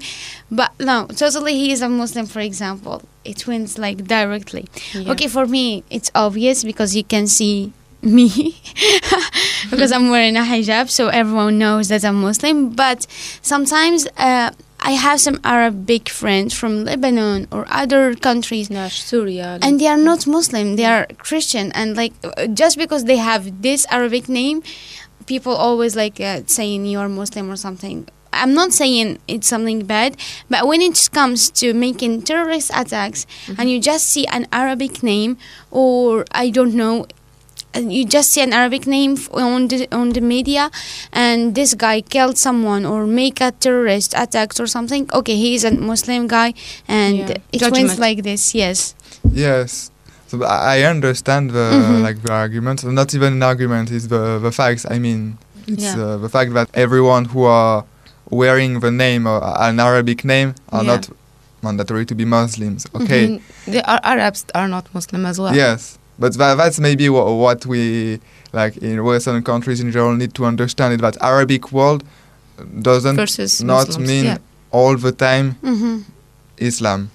but 0.52 0.72
no, 0.80 1.08
totally 1.08 1.54
he 1.54 1.72
is 1.72 1.82
a 1.82 1.90
Muslim. 1.90 2.26
For 2.26 2.40
example, 2.40 3.02
it 3.26 3.46
wins 3.48 3.78
like 3.78 4.06
directly. 4.06 4.68
Yeah. 4.94 5.12
Okay, 5.12 5.28
for 5.28 5.46
me, 5.46 5.84
it's 5.90 6.10
obvious 6.16 6.64
because 6.64 6.96
you 6.96 7.04
can 7.04 7.28
see 7.28 7.72
me 8.02 8.28
because 9.72 9.92
I'm 9.92 10.10
wearing 10.10 10.36
a 10.38 10.42
hijab, 10.42 10.90
so 10.90 11.08
everyone 11.08 11.58
knows 11.58 11.88
that 11.88 12.04
I'm 12.04 12.22
Muslim. 12.22 12.70
But 12.72 13.08
sometimes 13.42 14.08
uh, 14.18 14.52
I 14.84 14.92
have 14.92 15.22
some 15.22 15.40
Arabic 15.46 16.10
friends 16.10 16.54
from 16.54 16.84
Lebanon 16.84 17.48
or 17.52 17.66
other 17.70 18.16
countries. 18.16 18.70
Syria. 18.90 19.58
And 19.62 19.80
they 19.80 19.88
are 19.88 19.98
not 19.98 20.28
Muslim; 20.28 20.76
they 20.76 20.86
are 20.86 21.08
Christian, 21.18 21.72
and 21.72 21.96
like 21.96 22.14
just 22.54 22.78
because 22.78 23.06
they 23.06 23.18
have 23.18 23.62
this 23.62 23.88
Arabic 23.90 24.28
name, 24.28 24.62
people 25.26 25.54
always 25.54 25.96
like 25.96 26.20
uh, 26.20 26.42
saying 26.48 26.86
you 26.86 27.00
are 27.00 27.08
Muslim 27.08 27.50
or 27.50 27.56
something. 27.56 28.08
I'm 28.34 28.54
not 28.54 28.74
saying 28.74 29.20
it's 29.28 29.48
something 29.48 29.86
bad, 29.86 30.18
but 30.50 30.68
when 30.68 30.82
it 30.82 31.10
comes 31.14 31.50
to 31.62 31.74
making 31.74 32.24
terrorist 32.24 32.72
attacks 32.74 33.28
and 33.58 33.70
you 33.70 33.80
just 33.80 34.08
see 34.08 34.26
an 34.28 34.48
Arabic 34.52 35.04
name 35.04 35.38
or 35.70 36.26
I 36.32 36.50
don't 36.50 36.74
know, 36.74 37.06
you 37.76 38.06
just 38.06 38.32
see 38.32 38.42
an 38.42 38.54
Arabic 38.54 38.86
name 38.88 39.18
on 39.34 39.68
the 39.68 39.88
on 39.92 40.10
the 40.14 40.22
media, 40.22 40.70
and 41.12 41.56
this 41.56 41.74
guy 41.74 42.02
killed 42.02 42.38
someone 42.38 42.86
or 42.86 43.06
make 43.08 43.42
a 43.42 43.52
terrorist 43.52 44.14
attacks 44.16 44.60
or 44.60 44.68
something. 44.68 45.10
Okay, 45.14 45.36
he 45.36 45.56
is 45.56 45.64
a 45.64 45.72
Muslim 45.72 46.28
guy, 46.28 46.54
and 46.88 47.18
Yeah. 47.18 47.38
it 47.52 47.60
Judgment. 47.60 47.88
went 47.88 48.00
like 48.00 48.24
this. 48.24 48.54
Yes. 48.54 48.96
Yes. 49.32 49.90
So 50.28 50.44
I 50.46 50.78
I 50.78 50.84
understand 50.90 51.52
the 51.52 51.68
Mhm. 51.74 52.02
like 52.04 52.22
the 52.22 52.34
argument. 52.34 52.84
Not 52.84 53.14
even 53.16 53.34
an 53.34 53.44
argument. 53.44 53.92
It's 53.92 54.08
the 54.08 54.40
the 54.40 54.52
facts. 54.52 54.86
I 54.90 54.98
mean, 55.00 55.38
it's 55.68 55.84
Yeah. 55.84 55.98
uh, 56.04 56.18
the 56.18 56.30
fact 56.30 56.54
that 56.54 56.68
everyone 56.74 57.26
who 57.34 57.44
are 57.46 57.84
wearing 58.30 58.80
the 58.80 58.92
name 58.92 59.28
or 59.28 59.40
an 59.68 59.80
Arabic 59.80 60.24
name 60.26 60.54
are 60.72 60.84
Yeah. 60.84 60.94
not 60.96 61.10
mandatory 61.62 62.06
to 62.06 62.16
be 62.16 62.26
Muslims. 62.26 62.86
Okay. 62.96 63.24
Mm, 63.28 63.42
The 63.74 63.82
Ar- 63.92 64.02
Arabs 64.04 64.44
are 64.54 64.68
not 64.68 64.86
Muslim 64.94 65.26
as 65.26 65.38
well. 65.40 65.56
Yes, 65.56 65.98
but 66.20 66.34
tha- 66.34 66.56
that's 66.56 66.80
maybe 66.80 67.10
wha- 67.10 67.34
what 67.34 67.66
we 67.66 68.20
like 68.54 68.78
in 68.78 69.04
Western 69.04 69.42
countries 69.44 69.80
in 69.80 69.92
general 69.92 70.16
need 70.16 70.34
to 70.36 70.46
understand. 70.46 70.94
It 70.94 71.02
that 71.02 71.18
Arabic 71.22 71.72
world 71.72 72.04
doesn't 72.82 73.16
Versus 73.16 73.64
not 73.64 73.88
Muslims. 73.88 74.08
mean 74.10 74.26
Yeah. 74.26 74.38
all 74.72 74.96
the 74.98 75.12
time 75.12 75.56
Mm-hmm. 75.64 75.96
Islam. 76.58 77.10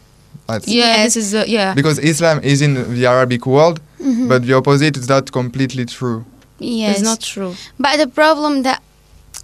That's 0.47 0.67
Yeah, 0.67 1.05
this 1.05 1.17
is 1.17 1.35
uh, 1.35 1.45
yeah. 1.47 1.75
Because 1.75 1.99
Islam 1.99 2.41
is 2.43 2.61
in 2.63 2.73
the 2.95 3.07
Arabic 3.07 3.47
world, 3.47 3.81
Mm-hmm. 4.01 4.29
but 4.29 4.43
the 4.47 4.53
opposite 4.55 4.97
is 4.97 5.09
not 5.09 5.31
completely 5.33 5.85
true. 5.85 6.25
yes. 6.59 6.97
It's 6.99 7.05
not 7.11 7.21
true. 7.21 7.55
But 7.79 7.97
the 7.99 8.07
problem 8.07 8.63
that 8.63 8.81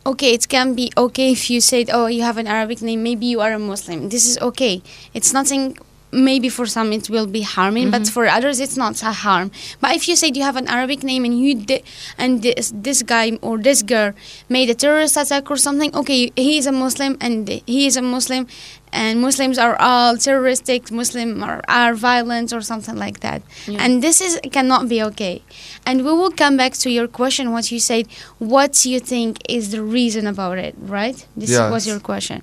okay, 0.07 0.33
it 0.35 0.49
can 0.49 0.75
be 0.75 0.93
okay 0.97 1.33
if 1.33 1.49
you 1.51 1.61
said, 1.61 1.91
"Oh, 1.93 2.07
you 2.07 2.23
have 2.23 2.39
an 2.39 2.47
Arabic 2.47 2.81
name, 2.83 3.03
maybe 3.03 3.27
you 3.27 3.41
are 3.41 3.53
a 3.53 3.59
Muslim." 3.59 4.09
This 4.11 4.25
is 4.31 4.37
okay. 4.51 4.83
It's 5.17 5.33
nothing 5.33 5.77
maybe 6.15 6.49
for 6.49 6.67
some 6.67 6.93
it 6.93 7.11
will 7.11 7.27
be 7.27 7.43
harming, 7.43 7.91
but 7.91 8.03
mm-hmm. 8.03 8.13
for 8.13 8.27
others 8.27 8.61
it's 8.61 8.77
not 8.77 9.03
a 9.03 9.13
harm. 9.13 9.51
But 9.81 9.95
if 9.97 10.09
you 10.09 10.17
say 10.17 10.31
you 10.33 10.43
have 10.43 10.57
an 10.57 10.69
Arabic 10.69 11.03
name 11.03 11.25
and 11.25 11.39
you 11.39 11.55
di- 11.55 11.83
and 12.17 12.43
this, 12.43 12.73
this 12.75 13.03
guy 13.03 13.39
or 13.43 13.59
this 13.59 13.83
girl 13.83 14.13
made 14.49 14.71
a 14.71 14.75
terrorist 14.75 15.17
attack 15.17 15.51
or 15.51 15.57
something, 15.57 15.95
okay, 15.95 16.33
he 16.37 16.59
is 16.59 16.67
a 16.67 16.73
Muslim 16.73 17.17
and 17.21 17.49
he 17.67 17.87
is 17.87 17.97
a 17.97 18.03
Muslim, 18.03 18.47
and 18.95 19.21
Muslims 19.21 19.59
are 19.59 19.77
all 19.81 20.17
terroristic, 20.17 20.91
Muslim 20.91 21.43
are, 21.43 21.61
are 21.69 21.95
violent 21.95 22.53
or 22.53 22.61
something 22.61 22.97
like 22.97 23.21
that. 23.21 23.43
Yeah. 23.67 23.79
And 23.83 24.03
this 24.03 24.21
is 24.21 24.39
cannot 24.53 24.89
be 24.89 25.03
okay. 25.03 25.43
And 25.85 26.05
we 26.05 26.13
will 26.13 26.31
come 26.31 26.57
back 26.57 26.75
to 26.75 26.91
your 26.91 27.09
question. 27.09 27.51
What 27.51 27.73
you 27.73 27.81
said, 27.81 28.07
what 28.39 28.87
you 28.87 29.01
think 29.01 29.39
is 29.49 29.73
the 29.73 29.83
reason 29.83 30.27
about 30.27 30.59
it, 30.59 30.75
right? 30.79 31.27
This 31.37 31.51
Yes. 31.51 31.73
was 31.73 31.87
your 31.87 31.99
question. 31.99 32.43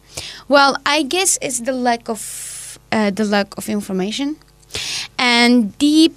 Well, 0.50 0.76
I 0.86 1.04
guess 1.04 1.40
it's 1.42 1.62
the 1.62 1.72
lack 1.72 2.10
of 2.10 2.20
Uh, 2.92 3.10
the 3.10 3.24
lack 3.24 3.58
of 3.58 3.70
information 3.70 4.36
and 5.18 5.78
deep 5.78 6.16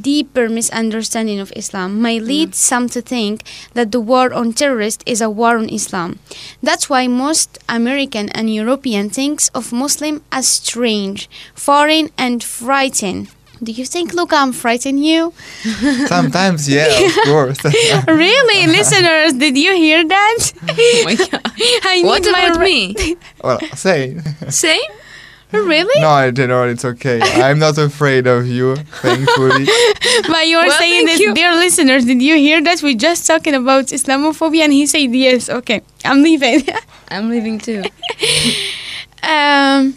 deeper 0.00 0.48
misunderstanding 0.48 1.38
of 1.40 1.52
Islam 1.56 2.00
may 2.00 2.18
lead 2.20 2.54
some 2.54 2.88
to 2.88 3.00
think 3.02 3.42
that 3.74 3.90
the 3.92 4.00
war 4.00 4.32
on 4.32 4.52
terrorists 4.52 5.02
is 5.06 5.20
a 5.20 5.28
war 5.30 5.56
on 5.58 5.68
Islam. 5.68 6.18
That's 6.62 6.88
why 6.88 7.06
most 7.08 7.58
American 7.68 8.28
and 8.30 8.52
European 8.52 9.10
thinks 9.10 9.48
of 9.54 9.72
Muslim 9.72 10.22
as 10.32 10.46
strange, 10.48 11.28
foreign 11.54 12.10
and 12.16 12.42
frightened. 12.42 13.28
Do 13.62 13.72
you 13.72 13.86
think, 13.86 14.12
look, 14.12 14.32
I'm 14.32 14.52
frightening 14.52 15.02
you? 15.02 15.32
Sometimes, 16.06 16.68
yeah, 16.68 16.88
of 17.08 17.14
course. 17.24 17.64
really, 18.06 18.66
listeners, 18.66 19.32
did 19.32 19.56
you 19.56 19.74
hear 19.74 20.06
that? 20.06 20.38
Oh 20.68 21.02
my 21.06 21.14
God. 21.14 21.40
I 21.84 22.02
What 22.04 22.22
need 22.22 22.32
my 22.32 22.42
about 22.46 22.60
re- 22.60 22.94
me? 22.94 23.16
well, 23.42 23.58
say. 23.74 24.18
Same? 24.50 24.90
Really? 25.52 26.00
No, 26.00 26.16
in 26.26 26.34
general, 26.34 26.68
it's 26.68 26.84
okay. 26.84 27.20
I'm 27.22 27.58
not 27.58 27.78
afraid 27.78 28.26
of 28.26 28.46
you, 28.46 28.76
thankfully. 28.76 29.66
But 30.28 30.46
you 30.48 30.58
are 30.58 30.66
Well, 30.66 30.78
saying 30.78 31.06
this, 31.06 31.20
you. 31.20 31.34
dear 31.34 31.54
listeners, 31.54 32.04
did 32.04 32.20
you 32.20 32.36
hear 32.36 32.62
that? 32.62 32.82
We're 32.82 32.96
just 32.96 33.26
talking 33.26 33.54
about 33.54 33.86
Islamophobia 33.86 34.62
and 34.64 34.72
he 34.72 34.86
said 34.86 35.14
yes. 35.14 35.48
Okay, 35.48 35.80
I'm 36.04 36.22
leaving. 36.22 36.62
I'm 37.10 37.30
leaving 37.30 37.58
too. 37.58 37.84
um, 39.22 39.96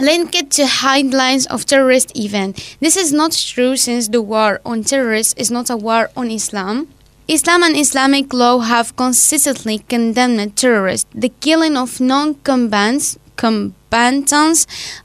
link 0.00 0.34
it 0.34 0.50
to 0.52 0.66
headlines 0.66 1.46
of 1.46 1.64
terrorist 1.66 2.16
event. 2.16 2.76
This 2.80 2.96
is 2.96 3.12
not 3.12 3.32
true 3.32 3.76
since 3.76 4.08
the 4.08 4.22
war 4.22 4.60
on 4.64 4.82
terrorists 4.82 5.34
is 5.36 5.50
not 5.50 5.70
a 5.70 5.76
war 5.76 6.10
on 6.16 6.30
Islam. 6.30 6.88
Islam 7.28 7.62
and 7.64 7.76
Islamic 7.76 8.32
law 8.32 8.60
have 8.60 8.94
consistently 8.96 9.80
condemned 9.88 10.56
terrorists, 10.56 11.08
the 11.14 11.28
killing 11.40 11.76
of 11.76 12.00
non-combatants, 12.00 13.18
combatants 13.36 13.74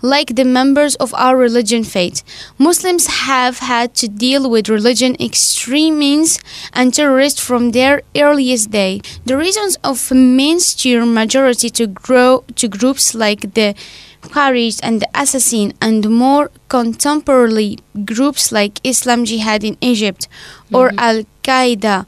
like 0.02 0.36
the 0.36 0.46
members 0.46 0.96
of 0.96 1.14
our 1.14 1.38
religion 1.38 1.84
faith. 1.84 2.24
Muslims 2.58 3.08
have 3.08 3.60
had 3.60 3.94
to 3.96 4.08
deal 4.08 4.50
with 4.50 4.70
religion 4.70 5.16
extremists 5.20 6.40
and 6.74 6.94
terrorists 6.94 7.40
from 7.40 7.72
their 7.72 8.02
earliest 8.16 8.72
day. 8.72 9.02
The 9.26 9.38
reasons 9.38 9.78
of 9.84 10.12
mainstream 10.12 11.14
majority 11.14 11.70
to 11.72 11.88
grow 11.88 12.44
to 12.56 12.68
groups 12.68 13.16
like 13.16 13.54
the 13.54 13.76
Khawarij 14.22 14.80
and 14.84 15.02
the 15.02 15.10
Assassin 15.16 15.74
and 15.82 16.08
more 16.10 16.52
contemporary 16.68 17.78
groups 18.06 18.52
like 18.52 18.80
Islam 18.84 19.26
Jihad 19.26 19.64
in 19.64 19.78
Egypt 19.82 20.28
or 20.72 20.90
mm-hmm. 20.90 21.00
Al 21.00 21.24
Qaeda 21.44 22.06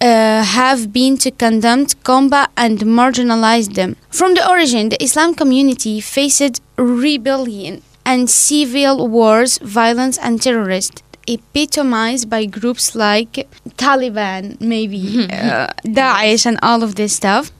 uh, 0.00 0.42
have 0.42 0.92
been 0.92 1.16
to 1.18 1.30
condemn, 1.30 1.86
combat, 2.04 2.50
and 2.56 2.78
marginalize 2.80 3.74
them. 3.74 3.96
From 4.10 4.34
the 4.34 4.48
origin, 4.48 4.88
the 4.90 5.02
Islam 5.02 5.34
community 5.34 6.00
faced 6.00 6.62
rebellion 6.76 7.82
and 8.04 8.30
civil 8.30 9.08
wars, 9.08 9.58
violence, 9.58 10.18
and 10.18 10.40
terrorists. 10.40 11.02
Epitomized 11.26 12.30
by 12.30 12.46
groups 12.46 12.94
like 12.94 13.46
Taliban, 13.76 14.58
maybe 14.62 15.26
uh, 15.32 15.68
Daesh, 15.84 16.46
and 16.46 16.58
all 16.62 16.82
of 16.82 16.94
this 16.94 17.14
stuff 17.14 17.52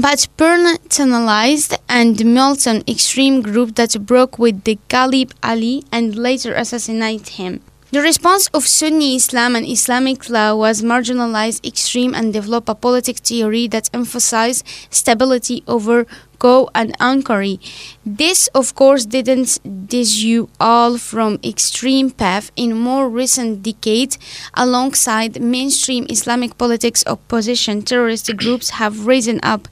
but 0.00 0.26
personalized 0.38 1.76
and 1.88 2.24
militant 2.24 2.88
extreme 2.88 3.42
group 3.42 3.74
that 3.74 3.94
broke 4.06 4.38
with 4.38 4.64
the 4.64 4.78
Caliph 4.88 5.32
Ali 5.42 5.84
and 5.92 6.16
later 6.16 6.54
assassinated 6.54 7.28
him. 7.28 7.60
The 7.92 8.00
response 8.00 8.46
of 8.54 8.66
Sunni 8.66 9.16
Islam 9.16 9.54
and 9.54 9.68
Islamic 9.68 10.30
law 10.30 10.54
was 10.54 10.80
marginalized, 10.80 11.62
extreme 11.62 12.14
and 12.14 12.32
developed 12.32 12.70
a 12.70 12.74
politic 12.74 13.18
theory 13.18 13.68
that 13.68 13.90
emphasized 13.92 14.64
stability 14.88 15.62
over 15.68 16.06
go 16.38 16.70
and 16.74 16.96
anchory. 16.98 17.60
This, 18.06 18.48
of 18.54 18.74
course, 18.74 19.04
didn't 19.04 19.58
dissuade 19.88 20.48
all 20.58 20.96
from 20.96 21.38
extreme 21.44 22.10
path 22.10 22.50
in 22.56 22.78
more 22.78 23.10
recent 23.10 23.62
decades. 23.62 24.18
Alongside 24.54 25.42
mainstream 25.42 26.06
Islamic 26.08 26.56
politics, 26.56 27.04
opposition 27.06 27.82
terrorist 27.82 28.34
groups 28.38 28.70
have 28.80 29.06
risen 29.06 29.38
up 29.42 29.68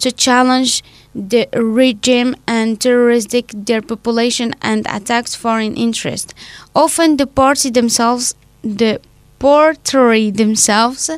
to 0.00 0.12
challenge 0.12 0.82
the 1.14 1.48
regime 1.54 2.34
and 2.46 2.80
terroristic 2.80 3.52
their 3.54 3.82
population 3.82 4.54
and 4.62 4.86
attacks 4.88 5.34
foreign 5.34 5.74
interest. 5.76 6.34
Often 6.74 7.18
the 7.18 7.26
party 7.26 7.70
themselves 7.70 8.34
the 8.62 9.00
portray 9.38 10.30
themselves 10.30 11.10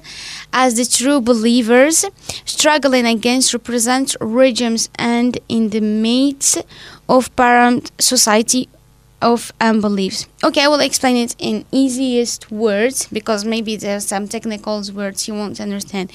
as 0.53 0.77
the 0.77 0.85
true 0.85 1.21
believers 1.21 2.05
struggling 2.45 3.07
against 3.07 3.55
represent 3.55 4.17
regimes 4.21 4.89
and 4.97 5.39
in 5.49 5.71
the 5.71 5.81
midst 5.81 6.63
of 7.09 7.35
parent 7.37 7.93
society 8.01 8.69
of 9.23 9.53
unbeliefs. 9.61 10.27
Okay, 10.43 10.65
I 10.65 10.69
will 10.69 10.81
explain 10.81 11.17
it 11.17 11.37
in 11.39 11.65
easiest 11.71 12.51
words 12.51 13.07
because 13.07 13.45
maybe 13.45 13.77
there 13.77 13.97
are 13.97 14.01
some 14.01 14.29
technical 14.29 14.83
words 14.93 15.29
you 15.29 15.35
won't 15.35 15.61
understand. 15.61 16.13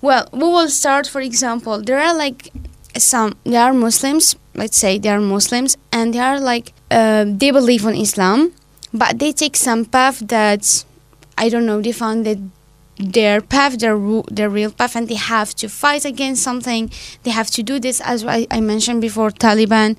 Well, 0.00 0.28
we 0.32 0.40
will 0.40 0.68
start 0.68 1.06
for 1.08 1.20
example, 1.20 1.82
there 1.82 1.98
are 1.98 2.16
like 2.16 2.52
some 2.98 3.34
they 3.44 3.56
are 3.56 3.72
Muslims, 3.72 4.36
let's 4.54 4.76
say 4.78 4.98
they 4.98 5.08
are 5.08 5.20
Muslims 5.20 5.76
and 5.92 6.12
they 6.14 6.18
are 6.20 6.38
like 6.40 6.72
uh, 6.90 7.24
they 7.26 7.50
believe 7.50 7.84
in 7.84 7.94
Islam, 7.96 8.52
but 8.92 9.18
they 9.18 9.32
take 9.32 9.56
some 9.56 9.84
path 9.84 10.18
that 10.28 10.84
I 11.38 11.48
don't 11.48 11.66
know, 11.66 11.80
they 11.80 11.92
found 11.92 12.26
that 12.26 12.38
their 12.98 13.40
path, 13.40 13.78
their 13.78 13.98
their 14.30 14.50
real 14.50 14.70
path, 14.70 14.94
and 14.94 15.08
they 15.08 15.14
have 15.16 15.54
to 15.56 15.68
fight 15.68 16.04
against 16.04 16.42
something. 16.42 16.92
They 17.24 17.30
have 17.30 17.50
to 17.52 17.62
do 17.62 17.80
this, 17.80 18.00
as 18.02 18.24
I, 18.24 18.46
I 18.50 18.60
mentioned 18.60 19.00
before, 19.00 19.30
Taliban, 19.30 19.96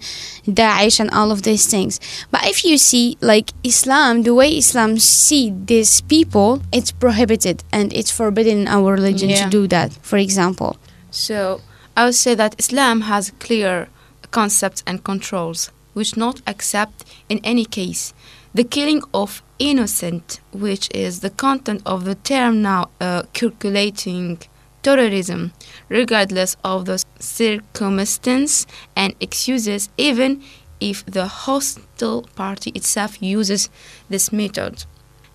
Daesh, 0.47 0.99
and 0.99 1.09
all 1.09 1.31
of 1.31 1.41
these 1.41 1.65
things. 1.65 1.99
But 2.31 2.45
if 2.45 2.63
you 2.63 2.77
see, 2.77 3.17
like 3.19 3.51
Islam, 3.63 4.21
the 4.23 4.33
way 4.33 4.55
Islam 4.55 4.99
see 4.99 5.51
these 5.65 6.01
people, 6.01 6.61
it's 6.71 6.91
prohibited 6.91 7.63
and 7.73 7.91
it's 7.93 8.11
forbidden 8.11 8.59
in 8.61 8.67
our 8.67 8.93
religion 8.93 9.29
Yeah. 9.29 9.43
to 9.45 9.49
do 9.49 9.67
that. 9.67 9.91
For 10.01 10.17
example, 10.17 10.77
So 11.09 11.61
I 11.95 12.05
would 12.05 12.15
say 12.15 12.35
that 12.35 12.55
Islam 12.57 13.01
has 13.01 13.31
clear 13.39 13.87
concepts 14.31 14.83
and 14.87 15.03
controls 15.03 15.71
which 15.93 16.17
not 16.17 16.41
accept 16.47 17.05
in 17.29 17.39
any 17.43 17.65
case 17.65 18.13
the 18.53 18.63
killing 18.63 19.01
of 19.13 19.41
innocent, 19.57 20.39
which 20.51 20.87
is 20.93 21.21
the 21.21 21.29
content 21.29 21.81
of 21.85 22.05
the 22.05 22.15
term 22.15 22.61
now 22.61 22.89
uh, 23.01 23.23
circulating 23.33 24.39
terrorism, 24.83 25.53
regardless 25.89 26.55
of 26.63 26.85
the 26.85 27.03
circumstance 27.19 28.67
and 28.95 29.15
excuses, 29.19 29.89
even 29.97 30.43
if 30.79 31.05
the 31.05 31.25
hostile 31.25 32.23
party 32.35 32.71
itself 32.75 33.21
uses 33.21 33.69
this 34.09 34.31
method. 34.31 34.85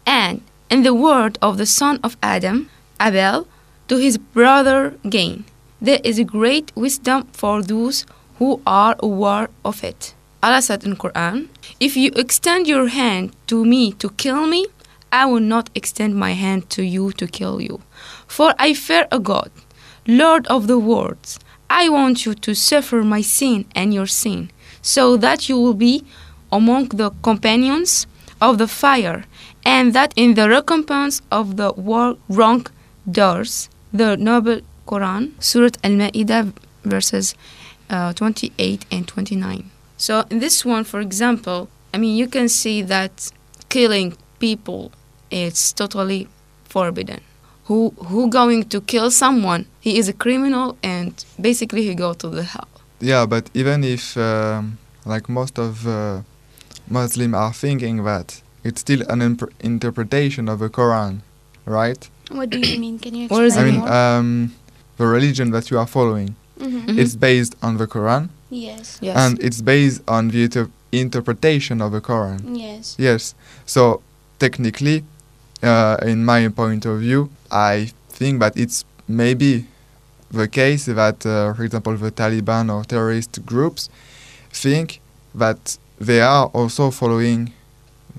And 0.06 0.42
in 0.70 0.82
the 0.82 0.94
word 0.94 1.38
of 1.42 1.56
the 1.56 1.66
son 1.66 1.98
of 2.04 2.16
Adam, 2.22 2.70
Abel, 3.00 3.48
to 3.88 3.96
his 3.96 4.18
brother 4.18 4.94
Cain. 5.10 5.44
There 5.80 6.00
is 6.02 6.18
a 6.18 6.24
great 6.24 6.72
wisdom 6.74 7.28
for 7.32 7.62
those 7.62 8.04
who 8.38 8.60
are 8.66 8.96
aware 8.98 9.48
of 9.64 9.84
it. 9.84 10.14
Allah 10.42 10.60
said 10.60 10.84
in 10.84 10.96
Quran, 10.96 11.48
If 11.78 11.96
you 11.96 12.10
extend 12.16 12.66
your 12.66 12.88
hand 12.88 13.36
to 13.46 13.64
me 13.64 13.92
to 13.92 14.10
kill 14.10 14.46
me, 14.46 14.66
I 15.12 15.26
will 15.26 15.40
not 15.40 15.70
extend 15.74 16.16
my 16.16 16.32
hand 16.32 16.68
to 16.70 16.82
you 16.82 17.12
to 17.12 17.26
kill 17.26 17.60
you. 17.60 17.80
For 18.26 18.54
I 18.58 18.74
fear 18.74 19.06
a 19.12 19.20
God, 19.20 19.50
Lord 20.06 20.46
of 20.48 20.66
the 20.66 20.78
worlds. 20.78 21.38
I 21.70 21.88
want 21.88 22.26
you 22.26 22.34
to 22.34 22.54
suffer 22.54 23.02
my 23.02 23.20
sin 23.20 23.64
and 23.74 23.94
your 23.94 24.06
sin, 24.06 24.50
so 24.82 25.16
that 25.16 25.48
you 25.48 25.60
will 25.60 25.74
be 25.74 26.04
among 26.50 26.88
the 26.88 27.10
companions 27.22 28.06
of 28.40 28.58
the 28.58 28.68
fire, 28.68 29.24
and 29.64 29.92
that 29.94 30.12
in 30.16 30.34
the 30.34 30.48
recompense 30.48 31.22
of 31.30 31.56
the 31.56 31.72
war 31.72 32.16
wrong 32.28 32.66
doers, 33.10 33.68
the 33.92 34.16
noble 34.16 34.60
Quran, 34.88 35.22
Surah 35.38 35.76
Al 35.84 35.92
Ma'idah, 35.92 36.52
verses 36.84 37.34
uh, 37.90 38.12
28 38.12 38.86
and 38.90 39.06
29. 39.06 39.70
So, 39.96 40.24
in 40.30 40.38
this 40.38 40.64
one, 40.64 40.84
for 40.84 41.00
example, 41.00 41.68
I 41.92 41.98
mean, 41.98 42.16
you 42.16 42.28
can 42.28 42.48
see 42.48 42.82
that 42.82 43.30
killing 43.68 44.16
people 44.38 44.92
is 45.30 45.72
totally 45.72 46.28
forbidden. 46.64 47.20
Who 47.64 47.92
who 48.08 48.30
going 48.30 48.64
to 48.70 48.80
kill 48.80 49.10
someone? 49.10 49.66
He 49.80 49.98
is 49.98 50.08
a 50.08 50.12
criminal, 50.24 50.76
and 50.82 51.12
basically 51.40 51.82
he 51.88 51.94
go 51.94 52.14
to 52.14 52.28
the 52.28 52.42
hell. 52.42 52.68
Yeah, 53.00 53.26
but 53.26 53.50
even 53.54 53.84
if, 53.84 54.16
um, 54.16 54.78
like 55.04 55.28
most 55.28 55.58
of 55.58 55.86
uh, 55.86 56.22
Muslims 56.88 57.34
are 57.34 57.52
thinking 57.52 58.04
that 58.04 58.42
it's 58.64 58.80
still 58.80 59.02
an 59.08 59.20
imp- 59.22 59.52
interpretation 59.60 60.48
of 60.48 60.58
the 60.58 60.68
Quran, 60.70 61.20
right? 61.66 62.08
What 62.30 62.50
do 62.50 62.58
you 62.58 62.78
mean? 62.80 62.98
Can 62.98 63.14
you 63.14 63.24
explain 63.26 63.52
I 63.52 63.64
mean, 63.64 63.80
more? 63.80 63.92
um, 63.92 64.52
the 64.98 65.06
religion 65.06 65.50
that 65.52 65.70
you 65.70 65.78
are 65.78 65.86
following, 65.86 66.34
Mhm. 66.60 66.86
Mhm. 66.86 66.98
it's 66.98 67.14
based 67.16 67.54
on 67.62 67.78
the 67.78 67.86
Quran, 67.86 68.28
Yes. 68.50 68.98
Yes. 69.00 69.16
and 69.16 69.38
it's 69.40 69.60
based 69.62 70.02
on 70.08 70.28
the 70.28 70.42
inter- 70.44 70.70
interpretation 70.92 71.80
of 71.80 71.92
the 71.92 72.00
Quran. 72.00 72.40
Yes. 72.56 72.94
Yes. 72.98 73.34
So 73.66 74.00
technically, 74.38 75.04
uh, 75.62 75.96
in 76.02 76.24
my 76.24 76.48
point 76.48 76.84
of 76.86 77.00
view, 77.00 77.30
I 77.50 77.92
think 78.10 78.40
that 78.40 78.56
it's 78.56 78.84
maybe 79.06 79.66
the 80.30 80.48
case 80.48 80.84
that, 80.86 81.24
uh, 81.24 81.54
for 81.54 81.64
example, 81.64 81.96
the 81.96 82.10
Taliban 82.10 82.68
or 82.74 82.84
terrorist 82.84 83.44
groups 83.46 83.88
think 84.52 85.00
that 85.34 85.78
they 86.00 86.20
are 86.20 86.46
also 86.52 86.90
following 86.90 87.52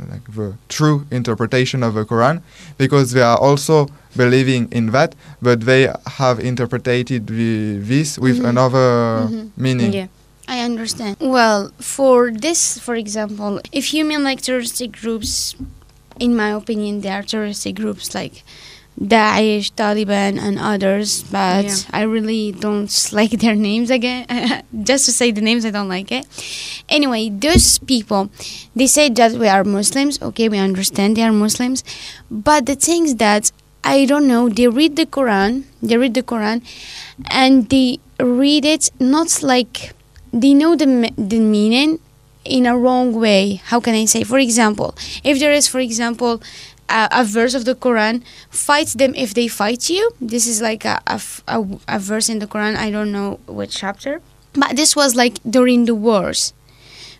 like 0.09 0.23
the 0.35 0.53
true 0.69 1.05
interpretation 1.11 1.83
of 1.83 1.93
the 1.93 2.05
Quran 2.05 2.41
because 2.77 3.11
they 3.11 3.21
are 3.21 3.37
also 3.37 3.87
believing 4.15 4.67
in 4.71 4.91
that, 4.91 5.15
but 5.41 5.61
they 5.61 5.91
have 6.19 6.39
interpreted 6.39 7.27
the, 7.27 7.77
this 7.79 8.17
with 8.17 8.39
Mhm. 8.39 8.49
another 8.49 8.87
Mhm. 9.29 9.49
meaning. 9.57 9.93
yeah. 9.93 10.07
I 10.47 10.61
understand. 10.61 11.17
Well, 11.19 11.71
for 11.79 12.31
this, 12.31 12.79
for 12.79 12.95
example, 12.95 13.61
if 13.71 13.93
you 13.93 14.03
mean 14.03 14.23
like 14.23 14.41
terroristic 14.41 14.91
groups, 15.01 15.55
in 16.19 16.35
my 16.35 16.49
opinion, 16.51 17.01
they 17.01 17.09
are 17.09 17.21
terroristic 17.23 17.75
groups 17.75 18.15
like 18.15 18.43
Daesh, 19.01 19.71
Taliban, 19.73 20.37
and 20.39 20.59
others. 20.59 21.23
But 21.23 21.65
Yeah. 21.65 21.75
I 21.91 22.01
really 22.03 22.51
don't 22.51 22.91
like 23.13 23.31
their 23.31 23.55
names 23.55 23.89
again. 23.89 24.25
Just 24.83 25.05
to 25.05 25.11
say 25.11 25.31
the 25.31 25.41
names, 25.41 25.65
I 25.65 25.71
don't 25.71 25.87
like 25.89 26.11
it. 26.11 26.25
Anyway, 26.89 27.29
those 27.29 27.79
people, 27.79 28.29
they 28.75 28.87
say 28.87 29.09
that 29.09 29.33
we 29.33 29.47
are 29.47 29.63
Muslims. 29.63 30.21
Okay, 30.21 30.49
we 30.49 30.57
understand 30.57 31.15
they 31.15 31.23
are 31.23 31.31
Muslims, 31.31 31.83
but 32.29 32.65
the 32.65 32.75
things 32.75 33.15
that 33.15 33.51
I 33.83 34.05
don't 34.05 34.27
know, 34.27 34.49
they 34.49 34.67
read 34.67 34.95
the 34.97 35.05
Quran. 35.05 35.63
They 35.81 35.95
read 35.97 36.13
the 36.13 36.23
Quran, 36.23 36.61
and 37.31 37.69
they 37.69 37.99
read 38.19 38.65
it 38.65 38.91
not 38.99 39.41
like 39.41 39.93
they 40.33 40.53
know 40.53 40.75
the 40.75 41.11
the 41.17 41.39
meaning 41.39 41.99
in 42.43 42.65
a 42.65 42.77
wrong 42.77 43.13
way. 43.13 43.61
How 43.65 43.79
can 43.79 43.95
I 43.95 44.05
say? 44.05 44.23
For 44.23 44.39
example, 44.39 44.95
if 45.23 45.39
there 45.39 45.53
is, 45.53 45.67
for 45.67 45.79
example, 45.79 46.41
a, 46.89 47.07
a 47.11 47.23
verse 47.23 47.53
of 47.53 47.65
the 47.65 47.75
Quran, 47.75 48.23
fight 48.49 48.87
them 48.89 49.13
if 49.15 49.33
they 49.33 49.47
fight 49.47 49.89
you. 49.89 50.11
This 50.19 50.47
is 50.47 50.61
like 50.61 50.85
a 50.85 50.99
verse 51.99 52.29
in 52.29 52.39
the 52.39 52.47
Quran. 52.47 52.75
I 52.75 52.91
don't 52.91 53.11
know 53.11 53.39
which 53.47 53.75
chapter, 53.77 54.21
but 54.53 54.75
this 54.75 54.95
was 54.95 55.15
like 55.15 55.39
during 55.49 55.85
the 55.85 55.95
wars. 55.95 56.53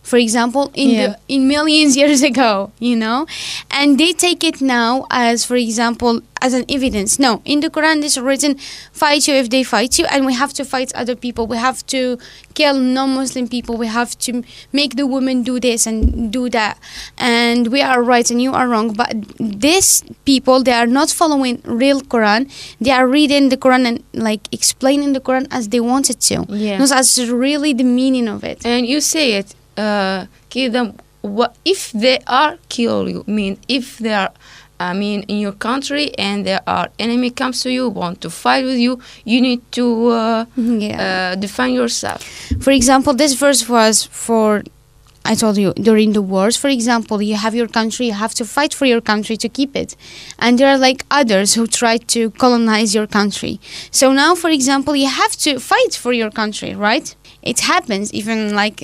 For 0.04 0.18
example, 0.18 0.72
in 0.74 0.90
Yeah. 0.90 1.08
the 1.08 1.18
in 1.36 1.48
millions 1.48 1.96
years 2.02 2.22
ago, 2.24 2.72
you 2.80 2.96
know, 2.96 3.26
and 3.70 3.98
they 4.00 4.12
take 4.14 4.44
it 4.44 4.62
now 4.62 5.06
as, 5.12 5.46
for 5.46 5.56
example, 5.56 6.22
as 6.42 6.54
an 6.54 6.64
evidence. 6.70 7.20
No, 7.20 7.42
in 7.46 7.60
the 7.60 7.70
Quran, 7.70 8.04
it's 8.04 8.18
written, 8.18 8.56
"Fight 8.94 9.28
you 9.28 9.36
if 9.36 9.50
they 9.50 9.64
fight 9.64 10.00
you," 10.00 10.06
and 10.10 10.26
we 10.26 10.34
have 10.34 10.54
to 10.54 10.64
fight 10.66 10.90
other 10.96 11.16
people. 11.16 11.46
We 11.48 11.58
have 11.58 11.86
to 11.88 12.18
kill 12.56 12.76
non-Muslim 12.80 13.48
people. 13.50 13.76
We 13.78 13.88
have 13.88 14.18
to 14.26 14.42
make 14.72 14.96
the 14.96 15.06
women 15.06 15.44
do 15.44 15.60
this 15.60 15.86
and 15.86 16.32
do 16.32 16.50
that, 16.50 16.78
and 17.18 17.68
we 17.68 17.82
are 17.82 18.02
right 18.02 18.30
and 18.32 18.42
you 18.42 18.54
are 18.54 18.68
wrong. 18.68 18.94
But 18.94 19.14
these 19.40 20.04
people, 20.26 20.64
they 20.64 20.74
are 20.74 20.88
not 20.88 21.10
following 21.12 21.62
real 21.66 22.02
Quran. 22.02 22.50
They 22.80 22.92
are 22.92 23.08
reading 23.08 23.50
the 23.50 23.58
Quran 23.58 23.86
and 23.86 24.04
like 24.14 24.42
explaining 24.52 25.14
the 25.14 25.20
Quran 25.22 25.46
as 25.52 25.70
they 25.70 25.80
wanted 25.82 26.20
to, 26.30 26.46
Yeah. 26.50 26.78
not 26.80 26.92
as 26.92 27.20
really 27.30 27.74
the 27.74 27.84
meaning 27.84 28.28
of 28.28 28.44
it. 28.44 28.66
And 28.66 28.88
you 28.88 29.02
say 29.02 29.34
it, 29.34 29.48
uh, 29.80 30.26
kill 30.50 30.72
them. 30.72 30.88
What 31.22 31.52
if 31.66 31.92
they 31.92 32.18
are 32.28 32.58
kill 32.70 33.10
you? 33.10 33.24
Mean 33.28 33.58
if 33.68 33.98
they 34.00 34.14
are, 34.14 34.32
I 34.80 34.94
mean, 34.94 35.24
in 35.28 35.38
your 35.46 35.52
country 35.68 36.06
and 36.18 36.46
there 36.46 36.62
are 36.66 36.88
enemy 37.06 37.30
comes 37.42 37.62
to 37.64 37.70
you, 37.78 37.90
want 37.90 38.22
to 38.22 38.30
fight 38.30 38.64
with 38.64 38.78
you, 38.86 38.94
you 39.26 39.40
need 39.42 39.62
to 39.80 39.86
uh, 40.08 40.46
Yeah. 40.56 41.34
uh, 41.34 41.36
defend 41.36 41.72
yourself. 41.82 42.20
For 42.66 42.72
example, 42.72 43.14
this 43.14 43.34
verse 43.34 43.68
was 43.68 43.96
for, 44.26 44.64
I 45.26 45.36
told 45.36 45.58
you, 45.58 45.74
during 45.90 46.14
the 46.14 46.22
wars. 46.22 46.56
For 46.56 46.70
example, 46.70 47.22
you 47.22 47.36
have 47.36 47.54
your 47.62 47.68
country, 47.68 48.06
you 48.12 48.14
have 48.26 48.34
to 48.40 48.46
fight 48.46 48.74
for 48.74 48.86
your 48.86 49.02
country 49.02 49.36
to 49.44 49.50
keep 49.58 49.76
it. 49.76 49.98
And 50.44 50.58
there 50.58 50.70
are 50.74 50.78
like 50.78 51.04
others 51.12 51.56
who 51.56 51.68
try 51.68 51.98
to 52.16 52.22
colonize 52.44 52.96
your 52.96 53.08
country. 53.20 53.60
So 53.92 54.14
now, 54.14 54.32
for 54.36 54.50
example, 54.50 54.96
you 54.96 55.10
have 55.10 55.34
to 55.46 55.60
fight 55.60 55.94
for 56.04 56.14
your 56.14 56.32
country, 56.32 56.72
right? 56.74 57.08
It 57.52 57.60
happens 57.74 58.14
even 58.14 58.56
like, 58.56 58.80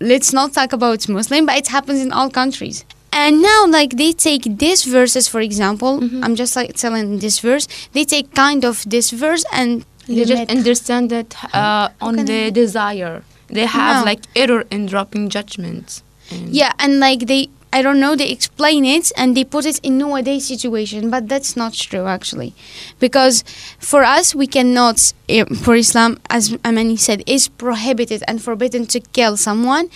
let's 0.00 0.32
not 0.32 0.52
talk 0.52 0.72
about 0.72 1.08
Muslim, 1.08 1.46
but 1.46 1.56
it 1.56 1.68
happens 1.68 2.00
in 2.00 2.12
all 2.12 2.30
countries. 2.30 2.84
And 3.12 3.42
now, 3.42 3.66
like 3.66 3.96
they 3.96 4.12
take 4.12 4.44
these 4.58 4.84
verses, 4.84 5.28
for 5.28 5.40
example, 5.40 5.98
Mhm. 6.00 6.24
I'm 6.24 6.34
just 6.36 6.54
like 6.56 6.74
telling 6.76 7.18
this 7.18 7.40
verse. 7.40 7.66
They 7.92 8.04
take 8.04 8.26
kind 8.34 8.64
of 8.64 8.84
this 8.88 9.10
verse 9.10 9.44
and 9.52 9.84
They 10.06 10.24
just 10.24 10.50
understand 10.50 11.10
that 11.10 11.34
uh, 11.54 11.88
on 12.00 12.16
the 12.30 12.50
desire. 12.50 13.22
They 13.48 13.66
have 13.66 13.96
No. 14.04 14.10
like 14.10 14.20
error 14.34 14.64
in 14.70 14.86
dropping 14.86 15.28
judgments. 15.28 16.02
And 16.30 16.54
Yeah, 16.54 16.72
and 16.78 17.00
like 17.00 17.26
they, 17.26 17.48
I 17.72 17.82
don't 17.82 18.00
know, 18.00 18.16
they 18.16 18.30
explain 18.30 18.84
it 18.84 19.12
and 19.16 19.36
they 19.36 19.44
put 19.44 19.64
it 19.64 19.78
in 19.82 19.98
nowadays 19.98 20.48
situation, 20.48 21.08
but 21.08 21.28
that's 21.28 21.56
not 21.56 21.72
true 21.74 22.06
actually, 22.06 22.52
because 22.98 23.44
for 23.78 24.02
us 24.02 24.34
we 24.34 24.46
cannot, 24.46 25.12
eh, 25.28 25.44
for 25.62 25.76
Islam, 25.76 26.18
as 26.28 26.56
Amani 26.64 26.96
said, 26.96 27.22
is 27.26 27.48
prohibited 27.48 28.24
and 28.26 28.42
forbidden 28.42 28.86
to 28.86 29.00
kill 29.00 29.36
someone, 29.36 29.88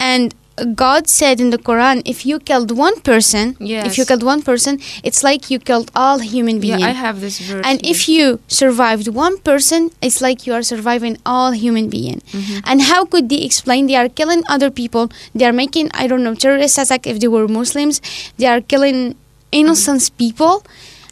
and 0.00 0.34
God 0.74 1.08
said 1.08 1.40
in 1.40 1.50
the 1.50 1.58
Quran, 1.58 2.02
if 2.04 2.24
you 2.26 2.38
killed 2.38 2.70
one 2.76 3.00
person, 3.00 3.56
yes. 3.60 3.86
if 3.86 3.98
you 3.98 4.04
killed 4.04 4.22
one 4.22 4.42
person, 4.42 4.78
it's 5.02 5.22
like 5.22 5.50
you 5.50 5.58
killed 5.58 5.90
all 5.94 6.18
human 6.18 6.60
beings. 6.60 6.80
Yeah, 6.80 6.86
beings. 6.88 6.98
I 6.98 7.00
have 7.06 7.20
this 7.20 7.38
verse. 7.40 7.64
and 7.64 7.80
if 7.84 8.08
you 8.08 8.40
survived 8.48 9.08
one 9.08 9.38
person, 9.38 9.90
it's 10.02 10.20
like 10.20 10.46
you 10.46 10.52
are 10.54 10.62
surviving 10.62 11.16
all 11.24 11.50
human 11.52 11.88
being. 11.88 12.20
Mhm. 12.32 12.60
And 12.64 12.82
how 12.82 13.04
could 13.04 13.28
they 13.28 13.42
explain 13.48 13.86
they 13.86 13.96
are 13.96 14.08
killing 14.08 14.42
other 14.48 14.70
people? 14.70 15.10
They 15.34 15.44
are 15.46 15.52
making 15.52 15.90
I 15.94 16.06
don't 16.06 16.22
know 16.22 16.34
terrorist 16.34 16.78
attack 16.78 17.06
if 17.06 17.20
they 17.20 17.28
were 17.28 17.46
Muslims. 17.48 18.00
They 18.38 18.46
are 18.46 18.60
killing 18.60 19.14
innocent 19.52 20.10
people, 20.16 20.62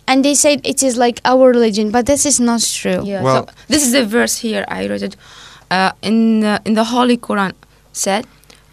and 0.07 0.25
they 0.25 0.35
said 0.35 0.61
it 0.65 0.83
is 0.83 0.97
like 0.97 1.21
our 1.25 1.51
religion, 1.51 1.91
but 1.91 2.07
this 2.07 2.25
is 2.27 2.39
not 2.41 2.61
true. 2.63 3.03
Yeah. 3.05 3.23
Well- 3.23 3.47
so 3.49 3.53
this 3.69 3.83
is 3.87 3.93
the 3.93 4.05
verse 4.05 4.37
here. 4.39 4.65
I 4.69 4.87
read 4.87 5.03
it 5.03 5.17
uh, 5.71 5.93
in 6.03 6.41
the, 6.41 6.61
in 6.65 6.75
the 6.75 6.85
Holy 6.85 7.17
Quran. 7.19 7.53
Said, 7.93 8.27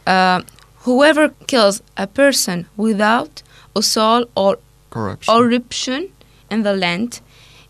uh, 0.05 0.41
whoever 0.85 1.29
kills 1.47 1.81
a 1.97 2.07
person 2.07 2.65
without 2.77 3.41
a 3.75 3.81
soul 3.81 4.25
or 4.35 4.57
Corruption. 4.91 5.33
corruption 5.33 6.09
in 6.49 6.63
the 6.63 6.73
land, 6.75 7.19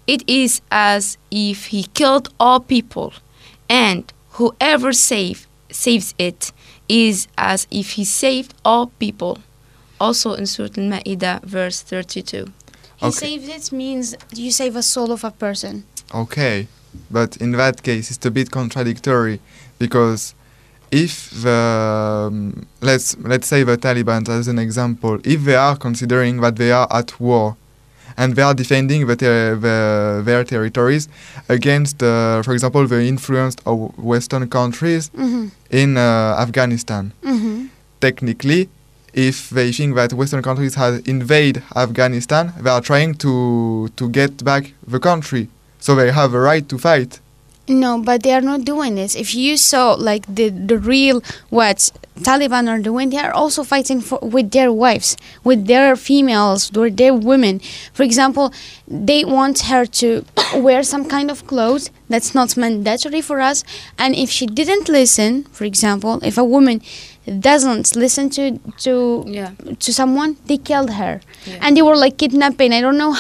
it 0.06 0.22
is 0.28 0.62
as 0.70 1.18
if 1.32 1.68
he 1.68 1.84
killed 2.00 2.28
all 2.40 2.60
people, 2.60 3.14
and 3.70 4.04
whoever 4.38 4.92
save 4.94 5.48
saves 5.72 6.14
it 6.20 6.52
is 6.88 7.28
as 7.38 7.66
if 7.72 7.92
he 7.92 8.04
saved 8.06 8.54
all 8.64 8.88
people. 9.00 9.40
Also 10.00 10.34
in 10.34 10.46
Surah 10.46 10.70
Al-Ma'idah, 10.78 11.42
verse 11.44 11.82
32. 11.82 12.46
He 12.98 13.06
Okay. 13.08 13.12
saves 13.12 13.48
it 13.48 13.72
means 13.72 14.16
you 14.36 14.52
save 14.52 14.76
a 14.76 14.84
soul 14.84 15.12
of 15.12 15.24
a 15.24 15.32
person. 15.32 15.84
Okay, 16.14 16.68
but 17.10 17.38
in 17.38 17.52
that 17.54 17.82
case, 17.82 18.12
it's 18.12 18.26
a 18.26 18.32
bit 18.32 18.52
contradictory 18.52 19.40
because 19.80 20.36
if 20.92 21.30
the 21.44 22.30
um, 22.32 22.66
let's 22.82 23.18
let's 23.20 23.48
say 23.48 23.64
the 23.64 23.78
Taliban 23.78 24.28
as 24.30 24.48
an 24.48 24.60
example, 24.60 25.20
if 25.24 25.44
they 25.44 25.56
are 25.56 25.76
considering 25.78 26.42
that 26.42 26.56
they 26.56 26.72
are 26.72 26.88
at 26.92 27.20
war 27.20 27.56
and 28.18 28.36
they 28.36 28.42
are 28.42 28.54
defending 28.54 29.08
the, 29.08 29.16
ter- 29.16 29.56
the 29.56 30.22
their 30.24 30.44
territories 30.44 31.10
against, 31.50 32.02
uh, 32.02 32.42
for 32.44 32.54
example, 32.54 32.88
the 32.88 33.02
influence 33.04 33.56
of 33.66 33.98
Western 33.98 34.48
countries 34.50 35.10
Mm-hmm. 35.10 35.48
in 35.72 35.98
uh, 35.98 36.36
Afghanistan, 36.40 37.12
Mm-hmm. 37.24 37.66
technically. 38.00 38.70
If 39.14 39.50
they 39.50 39.72
think 39.72 39.96
that 39.96 40.12
Western 40.12 40.42
countries 40.42 40.76
have 40.76 41.02
invaded 41.08 41.64
Afghanistan, 41.74 42.52
they 42.60 42.70
are 42.70 42.82
trying 42.82 43.16
to 43.16 43.88
to 43.96 44.10
get 44.10 44.44
back 44.44 44.74
the 44.88 45.00
country, 45.00 45.48
so 45.80 45.96
they 45.96 46.12
have 46.12 46.34
a 46.34 46.40
right 46.40 46.68
to 46.68 46.78
fight. 46.78 47.20
No, 47.68 48.00
but 48.00 48.22
they 48.22 48.32
are 48.32 48.42
not 48.42 48.64
doing 48.64 48.94
this. 48.94 49.16
If 49.16 49.34
you 49.34 49.58
saw 49.58 49.94
like 49.94 50.24
the 50.28 50.50
the 50.50 50.78
real 50.78 51.24
what 51.50 51.90
Taliban 52.20 52.70
are 52.70 52.80
doing, 52.80 53.10
they 53.10 53.18
are 53.18 53.34
also 53.34 53.64
fighting 53.64 54.02
for 54.02 54.20
with 54.22 54.52
their 54.52 54.72
wives, 54.72 55.18
with 55.44 55.66
their 55.66 55.96
females, 55.96 56.72
with 56.72 56.98
their 56.98 57.14
women. 57.16 57.60
For 57.92 58.04
example, 58.04 58.54
they 58.88 59.26
want 59.26 59.62
her 59.62 59.86
to 59.98 60.26
wear 60.56 60.84
some 60.84 61.06
kind 61.06 61.32
of 61.32 61.48
clothes 61.48 61.90
that's 62.08 62.36
not 62.36 62.56
mandatory 62.56 63.22
for 63.22 63.42
us, 63.42 63.64
and 63.98 64.16
if 64.16 64.30
she 64.30 64.46
didn't 64.46 64.88
listen, 64.88 65.46
for 65.46 65.66
example, 65.66 66.20
if 66.24 66.38
a 66.38 66.44
woman 66.44 66.82
doesn't 67.40 67.96
listen 67.96 68.30
to 68.30 68.60
to 68.86 69.24
Yeah. 69.28 69.52
to 69.80 69.90
someone, 69.94 70.38
they 70.46 70.58
killed 70.58 70.92
her 71.02 71.22
Yeah. 71.46 71.58
and 71.62 71.76
they 71.76 71.82
were 71.82 71.98
like 71.98 72.18
kidnapping 72.18 72.72
i 72.74 72.82
don't 72.82 72.98
know 72.98 73.14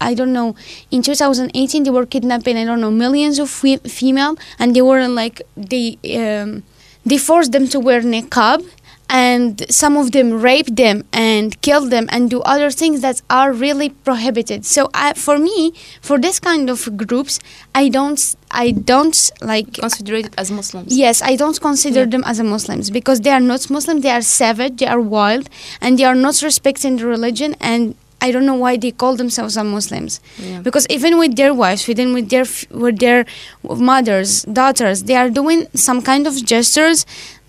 i 0.00 0.14
don't 0.14 0.32
know 0.32 0.54
in 0.90 1.02
2018 1.02 1.82
they 1.84 1.90
were 1.90 2.06
kidnapping 2.06 2.56
i 2.56 2.64
don't 2.64 2.80
know 2.80 2.90
millions 2.90 3.38
of 3.38 3.50
fe- 3.50 3.84
female 4.00 4.34
and 4.58 4.74
they 4.74 4.82
were 4.82 5.06
like 5.08 5.42
they 5.56 5.98
um, 6.22 6.62
they 7.04 7.18
forced 7.18 7.52
them 7.52 7.66
to 7.68 7.78
wear 7.80 8.00
niqab 8.00 8.64
and 9.22 9.64
some 9.82 9.94
of 10.02 10.06
them 10.16 10.28
rape 10.48 10.70
them 10.82 10.96
and 11.12 11.46
kill 11.66 11.84
them 11.94 12.04
and 12.14 12.22
do 12.34 12.38
other 12.54 12.70
things 12.80 12.96
that 13.06 13.16
are 13.38 13.50
really 13.66 13.88
prohibited 14.08 14.60
so 14.74 14.80
I, 14.92 15.06
for 15.26 15.36
me 15.48 15.58
for 16.08 16.16
this 16.24 16.36
kind 16.48 16.66
of 16.74 16.78
groups 17.02 17.34
i 17.82 17.84
don't 17.96 18.20
i 18.50 18.66
don't 18.92 19.18
like 19.52 19.68
Consider 19.86 20.14
it 20.22 20.34
as 20.42 20.48
Muslims. 20.60 20.88
Yes, 21.04 21.16
I 21.30 21.34
don't 21.42 21.58
consider 21.68 22.02
Yeah. 22.04 22.12
them 22.14 22.24
as 22.30 22.36
a 22.44 22.46
Muslims 22.54 22.86
because 22.98 23.18
they 23.24 23.32
are 23.38 23.44
not 23.52 23.60
Muslim. 23.76 23.96
They 24.04 24.10
are 24.18 24.24
savage. 24.40 24.74
They 24.80 24.88
are 24.94 25.02
wild, 25.16 25.44
and 25.82 25.90
they 25.98 26.06
are 26.10 26.18
not 26.26 26.36
respecting 26.48 26.92
the 27.00 27.06
religion. 27.16 27.50
And 27.70 27.82
I 28.26 28.28
don't 28.32 28.46
know 28.50 28.60
why 28.64 28.72
they 28.84 28.92
call 29.02 29.14
themselves 29.22 29.54
Muslims. 29.78 30.12
Yeah. 30.38 30.60
Because 30.66 30.84
even 30.96 31.12
with 31.22 31.32
their 31.40 31.52
wives, 31.62 31.82
even 31.94 32.08
with 32.16 32.26
their 32.32 32.46
with 32.84 32.96
their 33.04 33.20
mothers, 33.90 34.30
daughters, 34.60 34.96
they 35.08 35.16
are 35.22 35.30
doing 35.40 35.60
some 35.88 36.00
kind 36.10 36.24
of 36.30 36.34
gestures 36.52 36.98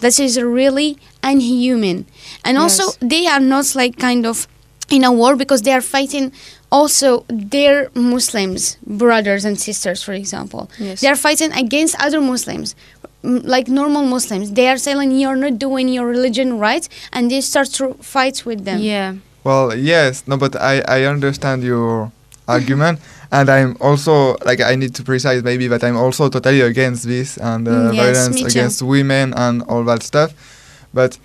that 0.03 0.15
is 0.19 0.33
really 0.59 0.89
unhuman. 1.25 2.05
And 2.45 2.57
also, 2.57 2.83
they 3.01 3.27
are 3.27 3.39
not 3.41 3.75
like 3.75 3.97
kind 3.99 4.25
of 4.25 4.47
in 4.89 5.03
a 5.03 5.11
war 5.11 5.35
because 5.35 5.63
they 5.63 5.73
are 5.73 5.81
fighting 5.81 6.31
also 6.71 7.25
their 7.27 7.89
Muslims 7.95 8.77
brothers 8.85 9.43
and 9.45 9.59
sisters, 9.59 10.03
for 10.03 10.13
example. 10.13 10.69
Yes. 10.77 11.01
They 11.01 11.07
are 11.07 11.15
fighting 11.15 11.51
against 11.53 11.95
other 11.99 12.21
Muslims, 12.21 12.75
like 13.23 13.67
normal 13.67 14.03
Muslims. 14.03 14.51
They 14.51 14.67
are 14.67 14.77
saying 14.77 15.11
you're 15.11 15.35
not 15.35 15.57
doing 15.57 15.87
your 15.89 16.05
religion 16.07 16.59
right, 16.59 16.87
and 17.11 17.31
they 17.31 17.41
start 17.41 17.67
to 17.79 17.93
fight 17.95 18.45
with 18.45 18.65
them. 18.65 18.79
Yeah. 18.79 19.15
Well, 19.43 19.75
yes, 19.75 20.23
no, 20.27 20.37
but 20.37 20.55
I, 20.55 20.81
I 20.87 21.03
understand 21.05 21.63
your 21.63 22.11
argument, 22.47 22.99
and 23.31 23.49
I'm 23.49 23.77
also 23.79 24.37
like 24.45 24.61
I 24.61 24.75
need 24.75 24.93
to 24.95 25.03
precise 25.03 25.41
maybe 25.43 25.67
that 25.67 25.83
I'm 25.83 25.97
also 25.97 26.29
totally 26.29 26.61
against 26.61 27.05
this 27.07 27.37
and 27.37 27.67
uh, 27.67 27.71
Mm, 27.71 27.95
yes, 27.95 28.17
violence 28.27 28.41
against 28.43 28.81
women 28.81 29.33
and 29.33 29.63
all 29.63 29.83
that 29.85 30.03
stuff. 30.03 30.33
But 30.95 31.19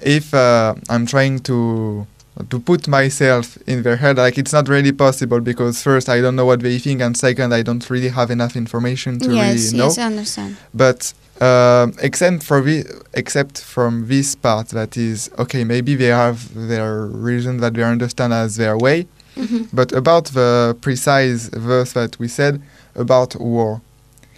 if 0.00 0.32
uh, 0.34 0.74
I'm 0.88 1.06
trying 1.06 1.40
to 1.50 2.06
to 2.50 2.58
put 2.58 2.88
myself 2.88 3.56
in 3.66 3.82
their 3.84 3.96
head, 3.96 4.16
like 4.18 4.36
it's 4.38 4.52
not 4.52 4.68
really 4.68 4.92
possible 4.92 5.40
because 5.40 5.82
first 5.82 6.08
I 6.08 6.20
don't 6.20 6.36
know 6.36 6.44
what 6.52 6.60
they 6.60 6.78
think, 6.78 7.00
and 7.00 7.16
second 7.16 7.52
I 7.54 7.62
don't 7.62 7.84
really 7.90 8.08
have 8.18 8.30
enough 8.30 8.54
information 8.56 9.18
to 9.20 9.32
yes, 9.34 9.54
really 9.54 9.78
know. 9.78 9.84
yes, 9.86 9.98
I 9.98 10.02
understand. 10.02 10.56
But 10.82 11.00
um, 11.40 11.94
except 12.08 12.42
for 12.42 12.60
the, 12.60 12.84
except 13.14 13.60
from 13.74 14.06
this 14.08 14.34
part, 14.34 14.68
that 14.78 14.96
is 14.96 15.30
okay. 15.38 15.64
Maybe 15.64 15.94
they 15.96 16.12
have 16.26 16.38
their 16.72 17.06
reason 17.06 17.58
that 17.62 17.74
they 17.74 17.82
understand 17.84 18.32
as 18.32 18.56
their 18.56 18.76
way. 18.76 19.06
Mhm, 19.36 19.66
But 19.72 19.90
about 19.92 20.26
the 20.38 20.76
precise 20.80 21.48
verse 21.48 21.92
that 21.94 22.18
we 22.20 22.28
said 22.28 22.60
about 22.94 23.34
war, 23.40 23.80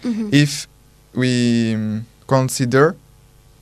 mhm, 0.03 0.29
if 0.33 0.67
we 1.13 1.73
um, 1.75 2.05
consider 2.27 2.95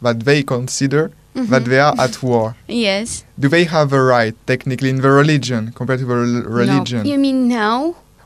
that 0.05 0.17
they 0.27 0.39
consider 0.55 1.03
mhm. 1.35 1.47
that 1.51 1.63
they 1.65 1.79
are 1.87 1.95
at 2.05 2.13
war, 2.23 2.55
Yes. 2.67 3.07
do 3.41 3.47
they 3.55 3.65
have 3.75 3.89
a 3.93 4.01
right 4.15 4.35
technically 4.51 4.89
in 4.95 4.99
the 5.05 5.11
religion 5.21 5.61
compared 5.79 5.99
to 6.01 6.05
the 6.11 6.15
rel- 6.15 6.43
religion? 6.61 7.01
You 7.11 7.17
mean 7.27 7.39
now? 7.63 7.77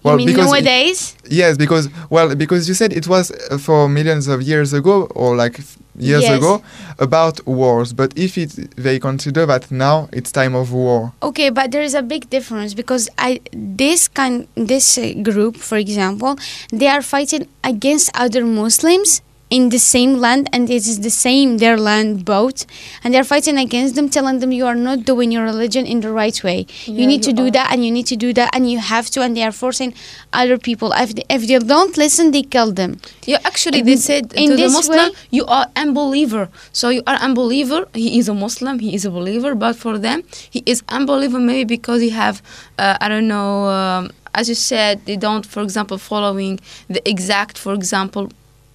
Well, 0.03 0.13
you 0.13 0.25
mean 0.25 0.27
because 0.31 0.47
it- 0.53 0.63
nowadays? 0.63 0.99
Yes, 1.41 1.57
because 1.63 1.85
well, 2.15 2.27
because 2.43 2.61
you 2.69 2.75
said 2.81 2.91
it 3.01 3.07
was 3.15 3.25
uh, 3.31 3.57
for 3.65 3.89
millions 3.89 4.25
of 4.33 4.37
years 4.51 4.69
ago 4.79 4.95
or 5.21 5.35
like 5.43 5.55
f- 5.59 5.75
years 6.11 6.23
Yes. 6.23 6.37
ago 6.37 6.61
about 7.07 7.35
wars. 7.45 7.89
But 8.01 8.09
if 8.15 8.37
it 8.37 8.51
they 8.85 8.97
consider 9.09 9.43
that 9.51 9.63
now 9.87 10.07
it's 10.17 10.31
time 10.31 10.55
of 10.61 10.71
war, 10.71 11.11
Okay, 11.21 11.49
but 11.51 11.71
there 11.73 11.83
is 11.89 11.95
a 11.95 12.01
big 12.13 12.23
difference 12.29 12.71
because 12.81 13.03
I 13.17 13.41
this 13.51 14.07
kind 14.19 14.47
this 14.55 14.97
uh, 14.97 15.03
group, 15.29 15.53
for 15.69 15.77
example, 15.85 16.33
they 16.79 16.87
are 16.95 17.01
fighting 17.15 17.43
against 17.71 18.07
other 18.15 18.43
Muslims 18.45 19.21
in 19.49 19.69
the 19.69 19.79
same 19.79 20.13
land 20.25 20.47
and 20.53 20.69
it 20.69 20.85
is 20.91 20.99
the 21.01 21.09
same 21.09 21.57
their 21.57 21.77
land 21.77 22.23
both 22.23 22.65
and 23.03 23.13
they're 23.13 23.23
fighting 23.23 23.57
against 23.57 23.95
them 23.95 24.07
telling 24.07 24.39
them 24.39 24.51
you 24.51 24.65
are 24.65 24.75
not 24.75 25.05
doing 25.05 25.31
your 25.31 25.43
religion 25.43 25.85
in 25.85 26.01
the 26.01 26.11
right 26.11 26.43
way 26.43 26.59
you 26.85 26.93
Yeah, 27.01 27.07
need 27.07 27.23
to 27.23 27.33
do 27.33 27.45
are. 27.47 27.51
that 27.57 27.71
and 27.71 27.83
you 27.85 27.91
need 27.91 28.05
to 28.07 28.15
do 28.15 28.31
that 28.33 28.49
and 28.55 28.69
you 28.71 28.77
have 28.79 29.09
to 29.11 29.21
and 29.23 29.35
they 29.35 29.43
are 29.43 29.51
forcing 29.51 29.93
other 30.33 30.57
people 30.57 30.93
if 30.93 31.15
they, 31.15 31.23
if 31.29 31.47
they 31.47 31.57
don't 31.57 31.97
listen 31.97 32.29
they 32.31 32.43
kill 32.43 32.71
them 32.71 32.91
Yeah, 33.25 33.39
actually, 33.43 33.81
they 33.81 33.95
said 33.95 34.23
in 34.33 34.49
to 34.49 34.55
the 34.55 34.63
this 34.63 34.73
Muslim, 34.79 35.09
way- 35.09 35.15
you 35.37 35.45
are 35.57 35.65
unbeliever. 35.75 36.43
So 36.79 36.85
you 36.89 37.03
are 37.09 37.17
unbeliever. 37.27 37.81
He 38.03 38.17
is 38.19 38.25
a 38.33 38.33
Muslim. 38.45 38.75
He 38.85 38.91
is 38.97 39.03
a 39.05 39.11
believer. 39.17 39.51
But 39.65 39.75
for 39.83 39.93
them, 40.07 40.19
he 40.55 40.59
is 40.73 40.79
unbeliever 40.97 41.39
maybe 41.51 41.65
because 41.77 41.99
he 42.01 42.09
have, 42.23 42.35
uh, 42.83 42.97
I 43.03 43.07
don't 43.11 43.27
know, 43.35 43.51
um, 43.77 44.03
as 44.39 44.45
you 44.51 44.55
said, 44.71 44.93
they 45.07 45.17
don't, 45.25 45.45
for 45.53 45.61
example, 45.67 45.97
following 46.11 46.53
the 46.95 47.01
exact, 47.13 47.55
for 47.65 47.73
example, 47.79 48.23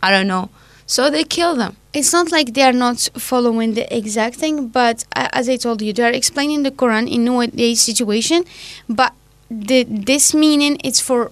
I 0.06 0.08
don't 0.14 0.28
know. 0.34 0.44
So 0.86 1.10
they 1.10 1.24
kill 1.24 1.56
them. 1.56 1.76
It's 1.92 2.12
not 2.12 2.30
like 2.32 2.54
they 2.54 2.62
are 2.62 2.72
not 2.72 3.08
following 3.16 3.74
the 3.74 3.86
exact 3.96 4.36
thing, 4.36 4.68
but 4.68 5.04
uh, 5.16 5.28
as 5.32 5.48
I 5.48 5.56
told 5.56 5.80
you, 5.80 5.92
they 5.92 6.02
are 6.02 6.12
explaining 6.12 6.62
the 6.62 6.70
Quran 6.70 7.10
in 7.10 7.24
nowadays 7.24 7.80
situation, 7.80 8.44
but 8.88 9.12
the 9.50 9.84
this 9.84 10.34
meaning 10.34 10.78
it's 10.82 11.00
for 11.00 11.30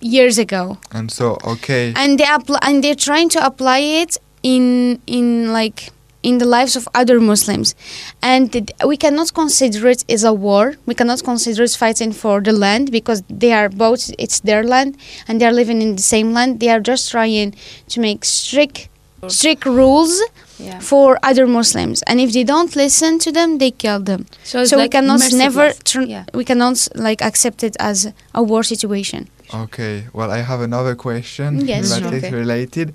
years 0.00 0.38
ago, 0.38 0.78
and 0.92 1.10
so 1.10 1.38
okay, 1.44 1.92
and 1.96 2.20
they 2.20 2.26
apply 2.28 2.58
and 2.62 2.84
they're 2.84 2.94
trying 2.94 3.28
to 3.30 3.44
apply 3.44 3.78
it 3.78 4.18
in 4.42 5.00
in 5.06 5.52
like 5.52 5.90
in 6.22 6.38
the 6.38 6.44
lives 6.44 6.76
of 6.76 6.88
other 6.94 7.20
Muslims, 7.20 7.74
and 8.22 8.70
we 8.84 8.96
cannot 8.96 9.32
consider 9.34 9.88
it 9.88 10.04
as 10.08 10.24
a 10.24 10.32
war. 10.32 10.74
We 10.86 10.94
cannot 10.94 11.22
consider 11.22 11.62
it 11.64 11.72
fighting 11.76 12.12
for 12.12 12.40
the 12.40 12.52
land 12.52 12.90
because 12.90 13.22
they 13.28 13.52
are 13.52 13.68
both 13.68 14.10
it's 14.18 14.40
their 14.40 14.64
land 14.64 14.96
and 15.28 15.40
they 15.40 15.46
are 15.46 15.52
living 15.52 15.80
in 15.82 15.96
the 15.96 16.02
same 16.02 16.32
land. 16.32 16.60
They 16.60 16.68
are 16.70 16.80
just 16.80 17.10
trying 17.10 17.54
to 17.88 18.00
make 18.00 18.24
strict 18.24 18.88
strict 19.28 19.64
rules 19.66 20.20
Yeah. 20.58 20.78
for 20.80 21.18
other 21.22 21.46
Muslims, 21.46 22.02
and 22.06 22.18
if 22.20 22.32
they 22.32 22.42
don't 22.44 22.74
listen 22.76 23.18
to 23.18 23.30
them, 23.32 23.58
they 23.58 23.70
kill 23.70 24.00
them. 24.00 24.24
So, 24.44 24.60
it's 24.62 24.70
so 24.70 24.76
we 24.76 24.82
like 24.84 24.92
cannot 24.92 25.20
never 25.32 25.66
merciless. 25.68 25.78
tr- 25.84 26.08
Yeah. 26.14 26.24
we 26.32 26.44
cannot 26.44 26.88
like 26.94 27.20
accept 27.22 27.62
it 27.62 27.76
as 27.78 28.08
a 28.34 28.42
war 28.42 28.62
situation. 28.62 29.28
okay. 29.64 30.04
Well, 30.12 30.30
I 30.30 30.40
have 30.50 30.60
another 30.60 30.94
question 30.96 31.66
Yes, 31.66 31.90
that 31.90 32.02
sure. 32.02 32.14
is 32.14 32.32
related. 32.32 32.94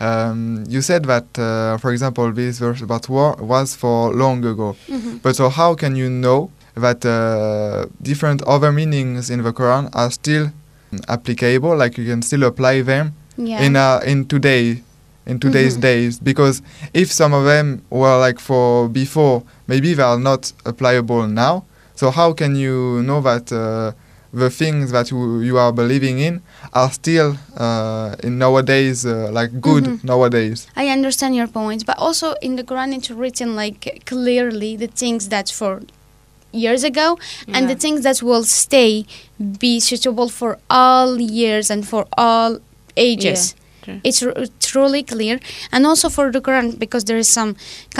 Um, 0.00 0.64
you 0.68 0.82
said 0.82 1.04
that, 1.04 1.38
uh, 1.38 1.76
for 1.78 1.92
example, 1.92 2.32
this 2.32 2.58
verse 2.58 2.82
about 2.82 3.08
war 3.08 3.36
was 3.38 3.74
for 3.76 4.12
long 4.12 4.44
ago. 4.44 4.76
But 5.22 5.36
so 5.36 5.48
how 5.48 5.74
can 5.74 5.94
you 5.96 6.10
know 6.10 6.50
that 6.74 7.04
uh, 7.06 7.86
different 8.02 8.42
other 8.42 8.72
meanings 8.72 9.30
in 9.30 9.42
the 9.42 9.52
Quran 9.52 9.90
are 9.94 10.10
still 10.10 10.50
applicable? 11.08 11.76
Like 11.76 11.96
you 11.98 12.04
can 12.06 12.22
still 12.22 12.44
apply 12.44 12.82
them 12.82 13.14
Yeah. 13.36 13.62
in 13.62 13.76
uh, 13.76 14.00
in 14.06 14.26
today 14.26 14.82
in 15.26 15.38
today's 15.40 15.76
Mhm. 15.76 15.80
days 15.80 16.18
because 16.20 16.60
if 16.92 17.10
some 17.10 17.32
of 17.32 17.44
them 17.46 17.80
were 17.90 18.18
like 18.20 18.38
for 18.38 18.88
before 18.88 19.42
maybe 19.66 19.94
they 19.94 20.02
are 20.02 20.18
not 20.20 20.52
applicable 20.66 21.26
now 21.26 21.64
so 21.96 22.10
how 22.10 22.32
can 22.34 22.54
you 22.56 23.00
know 23.02 23.20
that 23.22 23.50
uh, 23.50 23.90
the 24.42 24.50
things 24.50 24.90
that 24.92 25.10
you, 25.10 25.40
you 25.40 25.56
are 25.58 25.72
believing 25.72 26.18
in 26.18 26.42
are 26.72 26.90
still 27.00 27.30
uh, 27.56 28.16
in 28.26 28.32
nowadays 28.38 29.06
uh, 29.06 29.30
like 29.38 29.50
good 29.60 29.84
Mhm. 29.84 30.04
nowadays 30.04 30.66
I 30.76 30.88
understand 30.88 31.32
your 31.40 31.46
point, 31.60 31.80
but 31.86 31.96
also 31.98 32.26
in 32.46 32.56
the 32.56 32.64
Quran 32.70 32.90
it's 32.96 33.10
written 33.10 33.48
like 33.62 34.02
clearly 34.12 34.76
the 34.84 34.88
things 35.02 35.28
that 35.34 35.46
for 35.50 35.72
years 36.52 36.82
ago 36.84 37.18
and 37.54 37.68
the 37.72 37.74
things 37.84 38.00
that 38.06 38.18
will 38.28 38.44
stay 38.44 38.92
be 39.64 39.80
suitable 39.80 40.28
for 40.40 40.58
all 40.70 41.10
years 41.20 41.66
and 41.70 41.82
for 41.92 42.02
all 42.16 42.58
ages. 42.96 43.54
True. 43.84 43.98
It's 44.08 44.20
r- 44.22 44.34
truly 44.68 45.02
clear, 45.12 45.36
and 45.72 45.80
also 45.90 46.08
for 46.16 46.26
the 46.34 46.40
Quran 46.46 46.66
because 46.84 47.04
there 47.08 47.18
is 47.24 47.28
some 47.38 47.50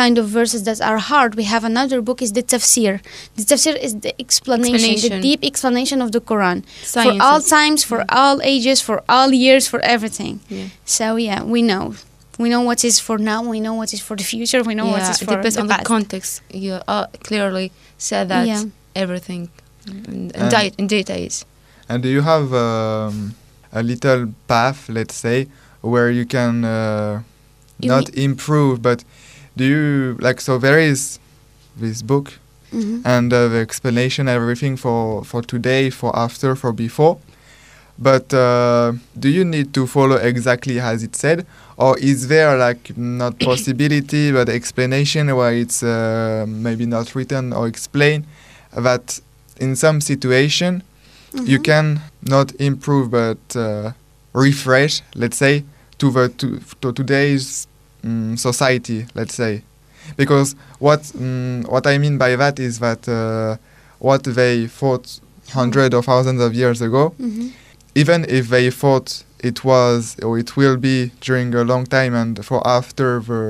kind 0.01 0.15
of 0.21 0.25
verses 0.39 0.61
that 0.69 0.81
are 0.91 0.99
hard. 1.13 1.31
We 1.43 1.45
have 1.55 1.65
another 1.73 1.99
book 2.09 2.19
is 2.27 2.33
the 2.39 2.43
tafsir. 2.53 2.93
The 3.37 3.45
tafsir 3.51 3.75
is 3.87 3.93
the 4.07 4.13
explanation, 4.25 4.75
Explanation. 4.91 5.11
the 5.17 5.21
deep 5.29 5.41
explanation 5.51 5.99
of 6.05 6.09
the 6.17 6.21
Quran 6.31 6.59
for 6.65 6.87
Sciences. 6.95 7.21
all 7.27 7.41
times, 7.59 7.81
for 7.91 8.01
all 8.23 8.37
ages, 8.55 8.79
for 8.89 8.99
all 9.09 9.31
years, 9.47 9.65
for 9.73 9.81
everything. 9.95 10.35
Yeah. 10.49 10.69
So 10.97 11.07
yeah, 11.29 11.41
we 11.55 11.61
know. 11.71 11.85
We 12.43 12.49
know 12.55 12.63
what 12.71 12.81
is 12.85 12.97
for 13.07 13.17
now. 13.33 13.41
We 13.55 13.61
know 13.67 13.75
what 13.81 13.91
is 13.97 14.01
for 14.09 14.17
the 14.17 14.25
future. 14.35 14.61
We 14.71 14.75
know 14.75 14.87
what 14.95 15.03
yeah, 15.03 15.11
is 15.13 15.23
it 15.23 15.27
for 15.29 15.37
depends 15.37 15.55
the 15.57 15.63
on 15.63 15.69
past. 15.69 15.83
the 15.85 15.87
context. 15.95 16.31
You 16.65 16.73
uh, 16.95 17.07
clearly 17.29 17.67
said 18.09 18.25
that 18.33 18.45
Yeah. 18.49 18.65
everything 19.05 19.43
in, 19.87 19.97
in, 20.15 20.31
And- 20.35 20.51
di- 20.51 20.73
in 20.81 20.87
details. 20.89 21.45
and 21.91 22.03
do 22.03 22.09
you 22.09 22.23
have 22.33 22.47
um, 22.67 23.15
a 23.81 23.83
little 23.83 24.23
path 24.49 24.89
let's 24.89 25.15
say 25.27 25.47
where 25.93 26.11
you 26.11 26.25
can 26.27 26.65
uh, 26.65 27.21
You 27.81 27.89
not 27.89 28.09
improve 28.15 28.81
but 28.83 29.05
do 29.57 29.65
you 29.65 30.17
like 30.27 30.41
so 30.41 30.59
there 30.59 30.79
is 30.93 31.19
this 31.83 32.03
book 32.03 32.27
Mhm. 32.73 33.03
and 33.05 33.33
uh, 33.33 33.49
the 33.53 33.59
explanation 33.59 34.29
everything 34.29 34.77
for 34.77 35.25
for 35.25 35.43
today 35.43 35.91
for 35.91 36.11
after 36.27 36.57
for 36.57 36.73
before 36.73 37.17
but 37.99 38.27
uh, 38.35 38.93
do 39.19 39.29
you 39.29 39.45
need 39.45 39.69
to 39.73 39.87
follow 39.87 40.17
exactly 40.17 40.81
as 40.81 41.03
it 41.03 41.15
said 41.17 41.47
or 41.77 41.97
is 41.99 42.27
there 42.29 42.57
like 42.59 42.97
not 42.97 43.39
possibility 43.51 44.33
but 44.33 44.49
explanation 44.49 45.25
where 45.37 45.53
it's 45.63 45.83
uh, 45.83 46.45
maybe 46.49 46.87
not 46.87 47.15
written 47.15 47.53
or 47.53 47.67
explained 47.69 48.25
that 48.77 49.21
in 49.61 49.77
some 49.77 50.01
situation 50.01 50.83
you 51.51 51.59
Mhm. 51.59 51.65
can 51.65 51.87
not 52.23 52.53
improve 52.59 53.07
but 53.11 53.43
uh, 53.57 53.93
refresh 54.35 55.01
let's 55.15 55.37
say 55.37 55.65
to 55.99 56.11
the 56.11 56.29
to, 56.29 56.61
to 56.81 56.93
today's 56.93 57.67
mm 58.05 58.39
society 58.39 59.07
let's 59.15 59.35
say 59.35 59.63
because 60.19 60.55
what 60.79 61.01
mm, 61.17 61.67
what 61.71 61.87
I 61.87 61.97
mean 61.97 62.19
by 62.19 62.37
that 62.37 62.59
is 62.59 62.79
that 62.81 63.09
uh, 63.09 63.57
what 63.99 64.25
they 64.25 64.67
thought 64.67 65.19
hundreds 65.51 65.95
or 65.95 66.03
thousands 66.03 66.41
of 66.43 66.53
years 66.55 66.83
ago, 66.83 67.15
Mhm. 67.19 67.53
even 67.95 68.27
if 68.29 68.49
they 68.51 68.71
thought 68.71 69.25
it 69.41 69.65
was 69.65 70.17
or 70.23 70.39
it 70.39 70.57
will 70.59 70.77
be 70.77 71.11
during 71.23 71.55
a 71.55 71.65
long 71.65 71.87
time 71.87 72.13
and 72.15 72.45
for 72.45 72.61
after 72.67 73.21
the 73.21 73.41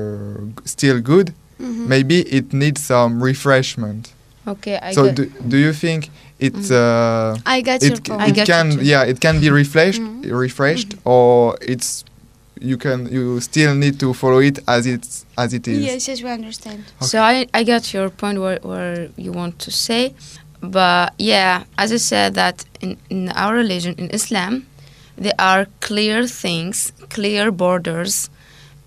still 0.63 1.01
good, 1.01 1.33
Mhm. 1.59 1.87
maybe 1.93 2.17
it 2.21 2.53
needs 2.53 2.81
some 2.85 3.21
refreshment. 3.21 4.13
Okay, 4.47 4.77
I 4.81 4.93
so 4.93 5.11
do, 5.11 5.25
do 5.51 5.57
you 5.57 5.73
think 5.73 6.09
it's 6.39 6.69
uh, 6.71 7.37
I 7.45 7.61
got 7.61 7.81
your 7.81 7.93
it, 7.93 8.03
point. 8.03 8.21
I 8.21 8.27
it 8.27 8.35
get 8.35 8.47
can 8.47 8.71
too. 8.71 8.83
yeah 8.83 9.03
it 9.03 9.19
can 9.19 9.39
be 9.39 9.49
refreshed 9.49 10.01
Mhm. 10.01 10.31
refreshed 10.31 10.95
or 11.05 11.57
it's 11.61 12.03
you 12.59 12.77
can 12.77 13.07
you 13.11 13.39
still 13.41 13.73
need 13.75 13.99
to 13.99 14.13
follow 14.13 14.39
it 14.39 14.59
as 14.67 14.85
it's 14.85 15.25
as 15.37 15.53
it 15.53 15.67
is 15.67 15.79
Yes, 15.83 16.07
yes, 16.07 16.21
we 16.23 16.29
understand. 16.29 16.83
So 17.01 17.21
I, 17.21 17.47
I 17.53 17.63
get 17.63 17.93
your 17.93 18.09
point 18.09 18.39
where, 18.39 18.59
where 18.63 19.09
you 19.17 19.31
want 19.33 19.59
to 19.59 19.71
say, 19.71 20.13
but 20.61 21.13
yeah, 21.17 21.63
as 21.77 21.91
I 21.91 21.97
said 21.97 22.33
that 22.35 22.63
in, 22.81 22.97
in 23.09 23.29
our 23.29 23.53
religion, 23.53 23.93
in 23.97 24.09
Islam, 24.11 24.65
there 25.17 25.33
are 25.37 25.67
clear 25.81 26.25
things, 26.27 26.93
clear 27.09 27.51
borders, 27.51 28.29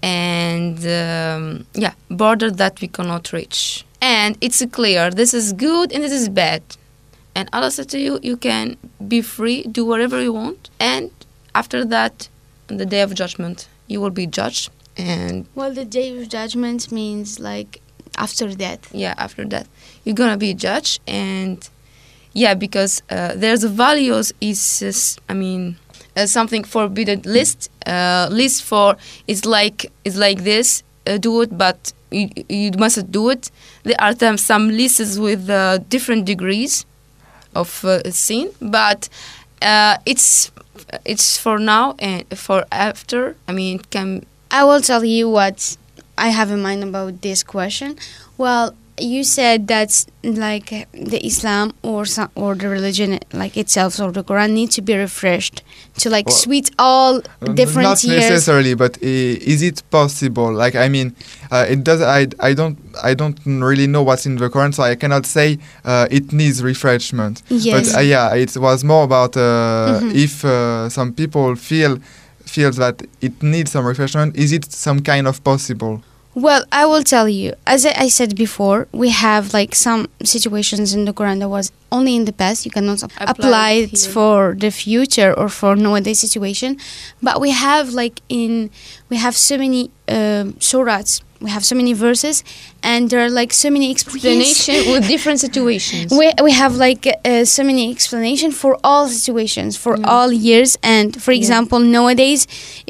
and 0.02 0.78
um, 0.87 1.66
yeah, 1.74 1.92
border 2.11 2.50
that 2.50 2.80
we 2.80 2.88
cannot 2.88 3.32
reach. 3.32 3.84
And 4.00 4.37
it's 4.40 4.64
clear 4.72 5.11
this 5.11 5.34
is 5.34 5.52
good 5.52 5.92
and 5.92 6.02
this 6.02 6.12
is 6.12 6.28
bad. 6.28 6.62
And 7.38 7.48
Allah 7.53 7.70
said 7.70 7.88
to 7.90 8.01
you, 8.01 8.18
you 8.31 8.37
can 8.37 8.77
be 9.07 9.20
free, 9.22 9.62
do 9.62 9.85
whatever 9.85 10.20
you 10.27 10.33
want, 10.33 10.70
and 10.81 11.11
after 11.55 11.85
that, 11.85 12.29
on 12.68 12.79
the 12.79 12.87
day 12.94 13.01
of 13.07 13.14
judgment, 13.14 13.68
you 13.87 14.01
will 14.01 14.11
be 14.22 14.27
judged. 14.27 14.70
And 14.96 15.46
Well, 15.55 15.72
the 15.72 15.85
day 15.85 16.09
of 16.18 16.29
judgment 16.29 16.90
means 16.90 17.38
like 17.38 17.81
after 18.16 18.46
death. 18.66 18.83
yeah 19.05 19.14
after 19.27 19.44
that 19.55 19.66
you're 20.05 20.14
gonna 20.22 20.37
be 20.48 20.53
judged 20.66 21.01
and 21.07 21.59
yeah 22.33 22.55
because 22.55 23.01
uh, 23.11 23.33
there's 23.37 23.62
values 23.87 24.33
is 24.40 24.61
uh, 24.83 25.33
i 25.33 25.35
mean 25.35 25.62
uh, 26.16 26.27
something 26.27 26.64
forbidden 26.64 27.20
list 27.38 27.70
uh, 27.87 28.27
list 28.40 28.64
for 28.70 28.96
is 29.29 29.44
like 29.46 29.79
is 30.09 30.16
like 30.16 30.42
this 30.42 30.83
uh, 31.07 31.16
do 31.27 31.33
it 31.42 31.51
but 31.57 31.92
you, 32.11 32.29
you 32.48 32.72
mustn't 32.85 33.12
do 33.12 33.29
it 33.31 33.51
there 33.85 34.01
are 34.01 34.14
some, 34.22 34.37
some 34.37 34.64
lists 34.68 35.16
with 35.18 35.48
uh, 35.48 35.79
different 35.94 36.24
degrees 36.24 36.85
of 37.54 37.84
uh, 37.84 38.02
sin 38.11 38.50
but 38.61 39.08
uh, 39.62 39.96
it's 40.06 40.50
it's 41.04 41.37
for 41.37 41.58
now 41.58 41.94
and 41.98 42.24
for 42.38 42.64
after 42.70 43.37
i 43.48 43.52
mean 43.52 43.80
it 43.80 43.90
can 43.90 44.24
I 44.50 44.64
will 44.64 44.80
tell 44.80 45.04
you 45.04 45.28
what 45.28 45.76
I 46.16 46.28
have 46.28 46.50
in 46.50 46.62
mind 46.62 46.82
about 46.82 47.20
this 47.20 47.42
question. 47.42 47.96
Well, 48.38 48.74
you 49.00 49.22
said 49.24 49.66
that 49.68 50.04
like 50.22 50.68
the 50.92 51.20
Islam 51.24 51.72
or 51.82 52.04
some, 52.04 52.30
or 52.34 52.54
the 52.54 52.68
religion 52.68 53.18
like 53.32 53.56
itself 53.56 53.98
or 54.00 54.11
the 54.12 54.24
Quran 54.24 54.50
need 54.52 54.70
to 54.72 54.82
be 54.82 54.94
refreshed 54.94 55.62
to 55.98 56.11
like 56.11 56.26
Well, 56.26 56.37
sweet 56.37 56.70
all 56.78 57.18
Uh, 57.42 57.52
different 57.54 57.88
not 57.88 58.04
years. 58.04 58.28
necessarily 58.30 58.74
but 58.74 58.98
is 59.02 59.62
it 59.62 59.82
possible 59.90 60.50
like 60.52 60.74
i 60.74 60.88
mean 60.88 61.14
uh, 61.50 61.66
it 61.68 61.82
does 61.84 62.00
i 62.02 62.26
i 62.40 62.52
don't 62.54 62.76
i 63.02 63.14
don't 63.14 63.38
really 63.44 63.87
know 63.87 64.02
what's 64.02 64.26
in 64.26 64.37
the 64.37 64.48
quran 64.50 64.72
so 64.74 64.82
i 64.82 64.94
cannot 64.94 65.24
say 65.26 65.58
uh, 65.84 66.06
it 66.18 66.32
needs 66.32 66.62
refreshment 66.62 67.42
Yes. 67.48 67.74
but 67.74 67.84
uh, 67.98 68.00
yeah 68.00 68.34
it 68.34 68.56
was 68.56 68.84
more 68.84 69.04
about 69.11 69.37
uh, 69.37 69.42
Mhm. 70.00 70.14
if 70.24 70.44
uh, 70.44 70.88
some 70.88 71.12
people 71.12 71.54
feel 71.56 71.98
feels 72.44 72.76
that 72.76 72.96
it 73.20 73.34
needs 73.42 73.70
some 73.72 73.84
refreshment 73.92 74.37
is 74.37 74.50
it 74.52 74.64
some 74.72 75.00
kind 75.12 75.26
of 75.26 75.42
possible 75.44 75.94
Well, 76.46 76.62
I 76.81 76.83
will 76.90 77.03
tell 77.14 77.29
you. 77.40 77.48
As 77.66 77.81
I, 77.85 78.09
said 78.18 78.31
before, 78.46 78.87
we 79.03 79.09
have 79.27 79.44
like 79.61 79.72
some 79.74 80.03
situations 80.35 80.88
in 80.96 81.05
the 81.09 81.12
Quran 81.18 81.37
that 81.40 81.48
was 81.59 81.66
only 81.90 82.14
in 82.18 82.24
the 82.31 82.33
past. 82.42 82.59
You 82.66 82.70
cannot 82.70 83.03
Apply 83.03 83.24
apply 83.33 83.70
it 83.87 83.98
here. 84.01 84.11
for 84.16 84.38
the 84.64 84.70
future 84.70 85.31
or 85.40 85.48
for 85.48 85.72
nowadays 85.74 86.20
situation. 86.20 86.70
But 87.27 87.37
we 87.44 87.51
have 87.51 87.87
like 88.03 88.16
in 88.29 88.70
we 89.11 89.16
have 89.27 89.37
so 89.37 89.55
many 89.64 89.83
um, 90.16 90.46
surahs. 90.68 91.11
We 91.40 91.51
have 91.57 91.64
so 91.64 91.77
many 91.77 91.92
verses, 91.92 92.37
and 92.83 93.11
there 93.11 93.20
are 93.27 93.31
like 93.40 93.53
so 93.64 93.68
many 93.70 93.87
explanations. 93.96 94.87
with 94.92 95.07
different 95.14 95.38
situations 95.46 96.11
We, 96.20 96.27
we 96.42 96.53
have 96.62 96.74
like 96.87 97.07
uh, 97.24 97.44
so 97.44 97.62
many 97.70 97.90
explanation 97.96 98.51
for 98.62 98.72
all 98.90 99.05
situations 99.18 99.72
for 99.85 99.92
Mm. 99.96 100.05
all 100.14 100.31
years 100.33 100.70
and 100.94 101.09
for 101.24 101.31
Yeah. 101.33 101.38
example 101.42 101.79
nowadays 101.98 102.40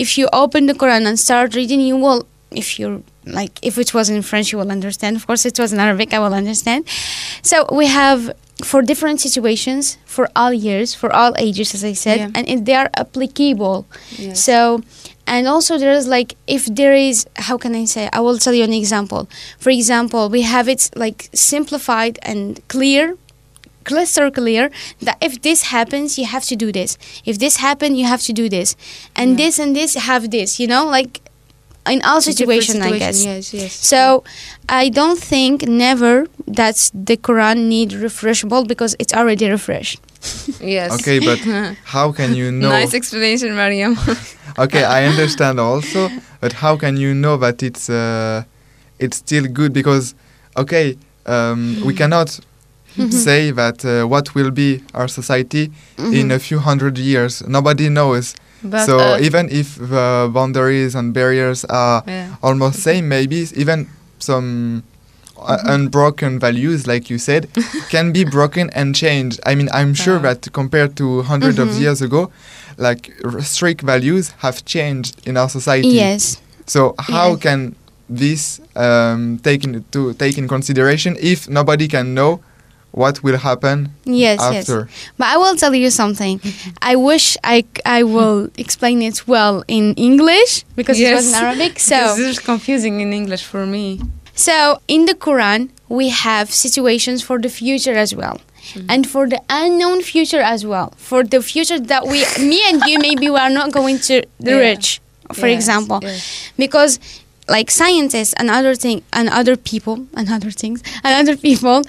if 0.04 0.08
you 0.18 0.24
open 0.42 0.60
the 0.70 0.76
quran 0.82 1.02
and 1.08 1.16
start 1.26 1.48
reading 1.58 1.80
you 1.90 1.96
will 2.04 2.20
if 2.62 2.68
you're 2.78 3.00
like 3.32 3.58
if 3.62 3.78
it 3.78 3.92
was 3.94 4.08
in 4.10 4.22
french 4.22 4.52
you 4.52 4.58
will 4.58 4.70
understand 4.70 5.16
of 5.16 5.26
course 5.26 5.44
it 5.46 5.58
was 5.58 5.72
in 5.72 5.78
arabic 5.80 6.12
i 6.14 6.18
will 6.18 6.34
understand 6.34 6.84
so 7.42 7.66
we 7.72 7.86
have 7.86 8.32
for 8.64 8.82
different 8.82 9.20
situations 9.20 9.98
for 10.04 10.28
all 10.34 10.52
years 10.52 10.94
for 10.94 11.12
all 11.12 11.32
ages 11.38 11.74
as 11.74 11.84
i 11.84 11.92
said 11.92 12.18
Yeah. 12.18 12.30
and 12.34 12.48
it, 12.48 12.64
they 12.64 12.74
are 12.74 12.90
applicable 12.94 13.86
Yes. 14.18 14.42
so, 14.42 14.82
and 15.26 15.46
also 15.46 15.78
there 15.78 15.92
is 15.92 16.06
like 16.08 16.34
if 16.46 16.66
there 16.66 16.94
is 16.94 17.26
how 17.36 17.56
can 17.58 17.74
I 17.74 17.84
say? 17.84 18.08
I 18.12 18.20
will 18.20 18.38
tell 18.38 18.54
you 18.54 18.64
an 18.64 18.72
example. 18.72 19.28
For 19.58 19.68
example, 19.70 20.28
we 20.30 20.40
have 20.42 20.68
it 20.68 20.90
like 20.96 21.28
simplified 21.34 22.18
and 22.22 22.66
clear, 22.68 23.14
crystal 23.84 24.30
clear 24.30 24.70
that 25.02 25.16
if 25.20 25.42
this 25.42 25.64
happens, 25.64 26.18
you 26.18 26.24
have 26.26 26.44
to 26.44 26.56
do 26.56 26.72
this. 26.72 26.96
If 27.24 27.38
this 27.38 27.56
happened, 27.58 27.98
you 27.98 28.06
have 28.06 28.22
to 28.22 28.32
do 28.32 28.48
this, 28.48 28.74
and 29.14 29.30
Yeah. 29.30 29.36
this 29.46 29.58
and 29.58 29.76
this 29.76 29.94
have 29.94 30.30
this. 30.30 30.58
You 30.60 30.66
know, 30.66 30.84
like 30.86 31.20
in 31.90 32.02
all 32.02 32.20
Different 32.20 32.38
situation, 32.38 32.82
I 32.82 32.98
guess. 32.98 33.24
Yes, 33.24 33.54
yes. 33.54 33.72
So 33.74 34.24
I 34.68 34.88
don't 34.88 35.18
think 35.18 35.66
never 35.66 36.26
that 36.46 36.90
the 36.94 37.16
Quran 37.16 37.68
need 37.68 37.90
refreshable 37.90 38.66
because 38.66 38.96
it's 38.98 39.14
already 39.14 39.48
refreshed. 39.48 40.00
yes. 40.60 40.92
okay 40.92 41.20
but 41.20 41.38
how 41.84 42.10
can 42.10 42.34
you 42.34 42.50
know 42.50 42.70
Nice 42.70 42.92
explanation, 42.92 43.54
Mariam. 43.54 43.96
okay 44.58 44.82
i 44.82 45.04
understand 45.04 45.60
also 45.60 46.08
but 46.40 46.52
how 46.54 46.76
can 46.76 46.96
you 46.96 47.14
know 47.14 47.36
that 47.36 47.62
it's 47.62 47.88
uh, 47.88 48.42
it's 48.98 49.18
still 49.18 49.46
good 49.46 49.72
because 49.72 50.14
okay 50.56 50.96
um, 51.26 51.80
we 51.84 51.94
cannot 51.94 52.40
say 53.10 53.52
that 53.52 53.84
uh, 53.84 54.04
what 54.08 54.34
will 54.34 54.50
be 54.50 54.82
our 54.94 55.06
society 55.06 55.70
in 55.98 56.32
a 56.32 56.38
few 56.40 56.58
hundred 56.58 56.98
years 56.98 57.46
nobody 57.46 57.88
knows 57.88 58.34
but 58.62 58.86
so 58.86 58.98
uh, 58.98 59.18
even 59.20 59.48
if 59.50 59.76
the 59.76 60.30
boundaries 60.32 60.94
and 60.94 61.12
barriers 61.14 61.64
are 61.66 62.02
yeah. 62.06 62.34
almost 62.42 62.80
same 62.80 63.08
maybe 63.08 63.46
even 63.56 63.86
some 64.18 64.82
uh, 65.38 65.58
unbroken 65.66 66.38
values 66.38 66.86
like 66.86 67.08
you 67.10 67.18
said 67.18 67.48
can 67.88 68.12
be 68.12 68.24
broken 68.24 68.68
and 68.70 68.94
changed 68.94 69.38
i 69.46 69.54
mean 69.54 69.68
i'm 69.72 69.94
sure 69.94 70.18
that 70.18 70.50
compared 70.52 70.96
to 70.96 71.22
hundreds 71.22 71.58
of 71.58 71.68
Mhm. 71.68 71.80
years 71.80 72.02
ago 72.02 72.30
like 72.76 73.12
r- 73.24 73.40
strict 73.42 73.80
values 73.82 74.32
have 74.38 74.64
changed 74.64 75.14
in 75.28 75.36
our 75.36 75.48
society 75.48 75.88
Yes. 75.88 76.38
so 76.66 76.94
how 76.98 77.30
Yeah. 77.30 77.36
can 77.36 77.74
this 78.10 78.60
um, 78.74 79.38
take 79.42 79.62
into 79.64 80.12
take 80.14 80.38
in 80.38 80.48
consideration 80.48 81.16
if 81.20 81.48
nobody 81.48 81.86
can 81.86 82.14
know 82.14 82.40
what 82.92 83.22
will 83.22 83.36
happen 83.38 83.92
Yes. 84.04 84.38
Yes. 84.40 84.68
after 84.68 84.88
But 85.18 85.28
I 85.28 85.36
will 85.36 85.56
tell 85.56 85.74
you 85.74 85.90
something. 85.90 86.40
I 86.82 86.96
wish 86.96 87.36
i 87.44 87.64
i 87.84 88.02
will 88.02 88.48
explain 88.56 89.02
it 89.02 89.26
well 89.28 89.62
in 89.68 89.94
English 89.94 90.64
because 90.76 90.98
it 91.00 91.14
was 91.14 91.28
in 91.28 91.34
Arabic. 91.34 91.78
so 91.90 92.16
So 92.16 92.22
it's 92.22 92.38
confusing 92.52 93.00
in 93.00 93.12
English 93.12 93.44
for 93.44 93.66
me. 93.66 94.00
so 94.34 94.80
in 94.88 95.04
the 95.06 95.14
Quran 95.14 95.68
we 95.88 96.08
have 96.10 96.46
situations 96.66 97.22
for 97.22 97.36
the 97.44 97.48
future 97.60 97.96
as 97.96 98.12
well. 98.14 98.38
And 98.92 99.08
for 99.08 99.24
the 99.26 99.40
unknown 99.48 100.02
future 100.02 100.42
as 100.54 100.60
well. 100.66 100.92
For 100.98 101.24
the 101.24 101.40
future 101.40 101.80
that 101.80 102.02
we, 102.04 102.18
me 102.52 102.60
and 102.68 102.76
you, 102.84 102.98
maybe 103.00 103.26
we 103.30 103.38
are 103.46 103.48
not 103.60 103.72
going 103.72 103.98
to 104.12 104.14
the 104.46 104.50
Yeah. 104.60 104.68
rich, 104.68 105.00
for 105.32 105.48
Yes, 105.48 105.56
example, 105.58 106.00
yes. 106.02 106.20
because 106.58 107.00
like 107.48 107.70
scientists 107.70 108.34
and 108.34 108.50
other 108.50 108.74
thing 108.74 109.02
and 109.12 109.28
other 109.28 109.56
people 109.56 110.06
and 110.14 110.30
other 110.30 110.50
things 110.50 110.82
and 111.02 111.14
other 111.28 111.36
people 111.36 111.82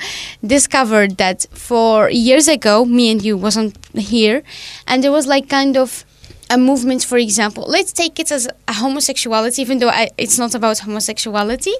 discovered 0.45 1.17
that 1.17 1.45
for 1.51 2.09
years 2.09 2.47
ago 2.47 2.85
me 2.85 3.11
and 3.11 3.23
you 3.23 3.35
wasn't 3.37 3.77
here 3.95 4.41
and 4.87 5.03
there 5.03 5.11
was 5.11 5.27
like 5.27 5.49
kind 5.49 5.75
of 5.77 6.05
a 6.49 6.57
movement 6.57 7.03
for 7.03 7.17
example 7.17 7.63
let's 7.67 7.91
take 7.91 8.19
it 8.19 8.31
as 8.31 8.47
a 8.67 8.73
homosexuality 8.73 9.61
even 9.61 9.79
though 9.79 9.89
I, 9.89 10.09
it's 10.17 10.37
not 10.37 10.55
about 10.55 10.79
homosexuality 10.79 11.73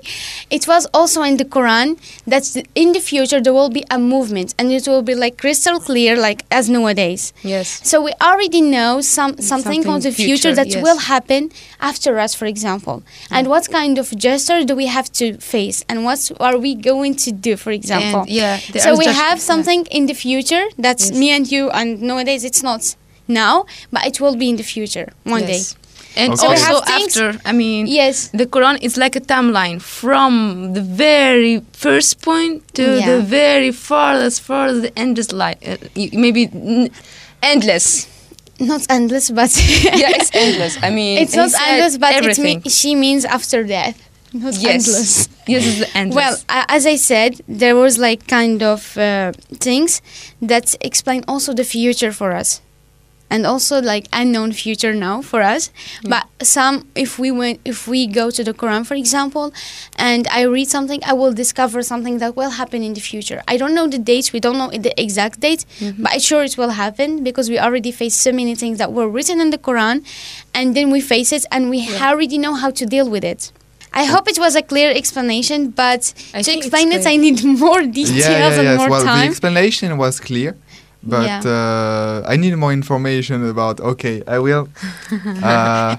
it 0.49 0.67
was 0.67 0.85
also 0.93 1.21
in 1.23 1.37
the 1.37 1.45
quran 1.45 1.97
that 2.27 2.43
in 2.75 2.91
the 2.93 2.99
future 2.99 3.39
there 3.41 3.53
will 3.53 3.69
be 3.69 3.83
a 3.89 3.97
movement 3.99 4.53
and 4.57 4.71
it 4.71 4.87
will 4.87 5.01
be 5.01 5.15
like 5.15 5.37
crystal 5.37 5.79
clear 5.79 6.15
like 6.17 6.43
as 6.51 6.69
nowadays 6.69 7.33
Yes. 7.43 7.81
so 7.87 8.01
we 8.01 8.13
already 8.21 8.61
know 8.61 9.01
some 9.01 9.37
something, 9.39 9.59
Something 9.59 9.87
on 9.87 9.99
the 10.01 10.11
future, 10.11 10.49
future, 10.49 10.55
that 10.55 10.67
yes. 10.67 10.83
will 10.83 10.99
happen 10.99 11.51
after 11.79 12.17
us, 12.19 12.33
for 12.33 12.45
example. 12.45 13.03
And 13.31 13.47
what 13.47 13.69
kind 13.69 13.97
of 13.97 14.05
gesture 14.17 14.63
do 14.63 14.75
we 14.75 14.87
have 14.87 15.11
to 15.13 15.37
face, 15.37 15.83
and 15.89 16.03
what 16.03 16.31
are 16.39 16.57
we 16.57 16.75
going 16.75 17.15
to 17.25 17.31
do, 17.31 17.55
for 17.57 17.71
example? 17.71 18.21
And, 18.21 18.29
yeah. 18.29 18.57
so 18.57 18.95
we 18.97 19.05
have 19.05 19.37
yeah. 19.39 19.49
something 19.51 19.85
in 19.91 20.05
the 20.07 20.13
future 20.13 20.65
that's 20.77 21.09
Yes. 21.09 21.19
me 21.19 21.29
and 21.31 21.51
you, 21.51 21.69
and 21.71 22.01
nowadays 22.01 22.43
it's 22.43 22.63
not 22.63 22.95
now, 23.29 23.65
but 23.91 24.05
it 24.05 24.19
will 24.19 24.35
be 24.35 24.49
in 24.49 24.55
the 24.57 24.63
future 24.63 25.07
one 25.23 25.41
Yes. 25.47 25.49
day. 25.51 25.79
And 26.23 26.33
Okay. 26.33 26.41
So 26.41 26.47
also 26.49 26.81
things- 26.85 27.17
after, 27.17 27.39
I 27.45 27.51
mean, 27.53 27.85
Yes. 27.87 28.29
the 28.33 28.45
Quran 28.47 28.77
is 28.81 28.97
like 28.97 29.15
a 29.15 29.21
timeline 29.21 29.79
from 29.81 30.73
the 30.73 30.81
very 30.81 31.61
first 31.71 32.21
point 32.21 32.55
to 32.73 32.81
Yeah. 32.83 33.05
the 33.11 33.21
very 33.21 33.71
farthest, 33.71 34.41
farthest, 34.41 34.81
the 34.81 34.91
endless 34.99 35.31
light. 35.31 35.59
Uh, 35.65 35.77
maybe 36.23 36.49
n- 36.53 36.89
endless. 37.41 38.07
Not 38.59 38.81
endless, 38.89 39.29
but 39.29 39.51
yeah, 40.01 40.17
it's 40.17 40.31
endless. 40.45 40.77
I 40.81 40.89
mean, 40.89 41.17
it's 41.23 41.35
not 41.35 41.51
endless, 41.69 41.97
but 41.97 42.11
it 42.11 42.17
everything. 42.17 42.61
me- 42.65 42.69
she 42.69 42.95
means 42.95 43.23
after 43.25 43.63
death. 43.63 43.95
Not 44.33 44.53
yes, 44.55 44.73
endless. 44.87 45.29
yes, 45.47 45.63
it's 45.65 45.95
endless. 45.95 46.15
Well, 46.15 46.35
uh, 46.49 46.65
as 46.77 46.85
I 46.85 46.97
said, 46.97 47.31
there 47.47 47.75
was 47.75 47.97
like 47.97 48.27
kind 48.27 48.61
of 48.61 48.97
uh, 48.97 49.31
things 49.59 50.01
that 50.41 50.75
explain 50.81 51.23
also 51.27 51.53
the 51.53 51.63
future 51.63 52.11
for 52.11 52.29
us, 52.41 52.61
and 53.29 53.45
also 53.45 53.81
like 53.81 54.07
unknown 54.11 54.51
future 54.51 54.93
now 54.93 55.21
for 55.21 55.41
us. 55.41 55.71
But 56.03 56.27
some, 56.41 56.87
if 56.95 57.19
we 57.19 57.31
went, 57.31 57.59
if 57.65 57.87
we 57.87 58.07
go 58.07 58.31
to 58.31 58.43
the 58.43 58.53
Quran, 58.53 58.85
for 58.85 58.95
example, 58.95 59.53
and 59.97 60.27
I 60.27 60.41
read 60.43 60.67
something, 60.67 61.01
I 61.05 61.13
will 61.13 61.33
discover 61.33 61.81
something 61.83 62.17
that 62.19 62.35
will 62.35 62.51
happen 62.51 62.83
in 62.83 62.93
the 62.93 63.01
future. 63.01 63.43
I 63.47 63.57
don't 63.57 63.73
know 63.75 63.87
the 63.87 63.99
dates. 63.99 64.33
We 64.33 64.39
don't 64.39 64.57
know 64.57 64.69
the 64.69 64.93
exact 64.99 65.39
date, 65.39 65.65
but 65.97 66.13
I'm 66.13 66.19
sure 66.19 66.43
it 66.43 66.57
will 66.57 66.71
happen 66.71 67.23
because 67.23 67.49
we 67.49 67.59
already 67.59 67.91
face 67.91 68.15
so 68.15 68.31
many 68.31 68.55
things 68.55 68.77
that 68.79 68.91
were 68.93 69.07
written 69.07 69.39
in 69.39 69.49
the 69.51 69.57
Quran, 69.57 70.05
and 70.53 70.75
then 70.75 70.89
we 70.91 71.01
face 71.01 71.31
it, 71.31 71.45
and 71.51 71.69
we 71.69 71.79
already 72.01 72.37
know 72.37 72.55
how 72.55 72.71
to 72.71 72.85
deal 72.85 73.09
with 73.09 73.23
it. 73.23 73.51
I 73.91 74.05
hope 74.05 74.27
it 74.27 74.37
was 74.37 74.55
a 74.55 74.61
clear 74.61 74.91
explanation, 74.91 75.71
but 75.71 76.13
I 76.33 76.41
to 76.43 76.57
explain 76.57 76.91
it. 76.91 77.05
I 77.07 77.15
need 77.17 77.43
more 77.65 77.81
details 77.81 78.27
yeah, 78.27 78.49
yeah, 78.49 78.59
and 78.59 78.77
more 78.77 78.89
Well, 78.89 79.03
the 79.03 79.25
explanation 79.25 79.97
was 79.97 80.19
clear, 80.19 80.55
but 81.03 81.23
Yeah. 81.25 81.41
uh, 81.45 82.23
I 82.33 82.35
need 82.37 82.55
more 82.57 82.73
information 82.73 83.47
about. 83.49 83.79
Okay, 83.79 84.21
I 84.27 84.39
will. 84.39 84.67
Uh, 85.43 85.95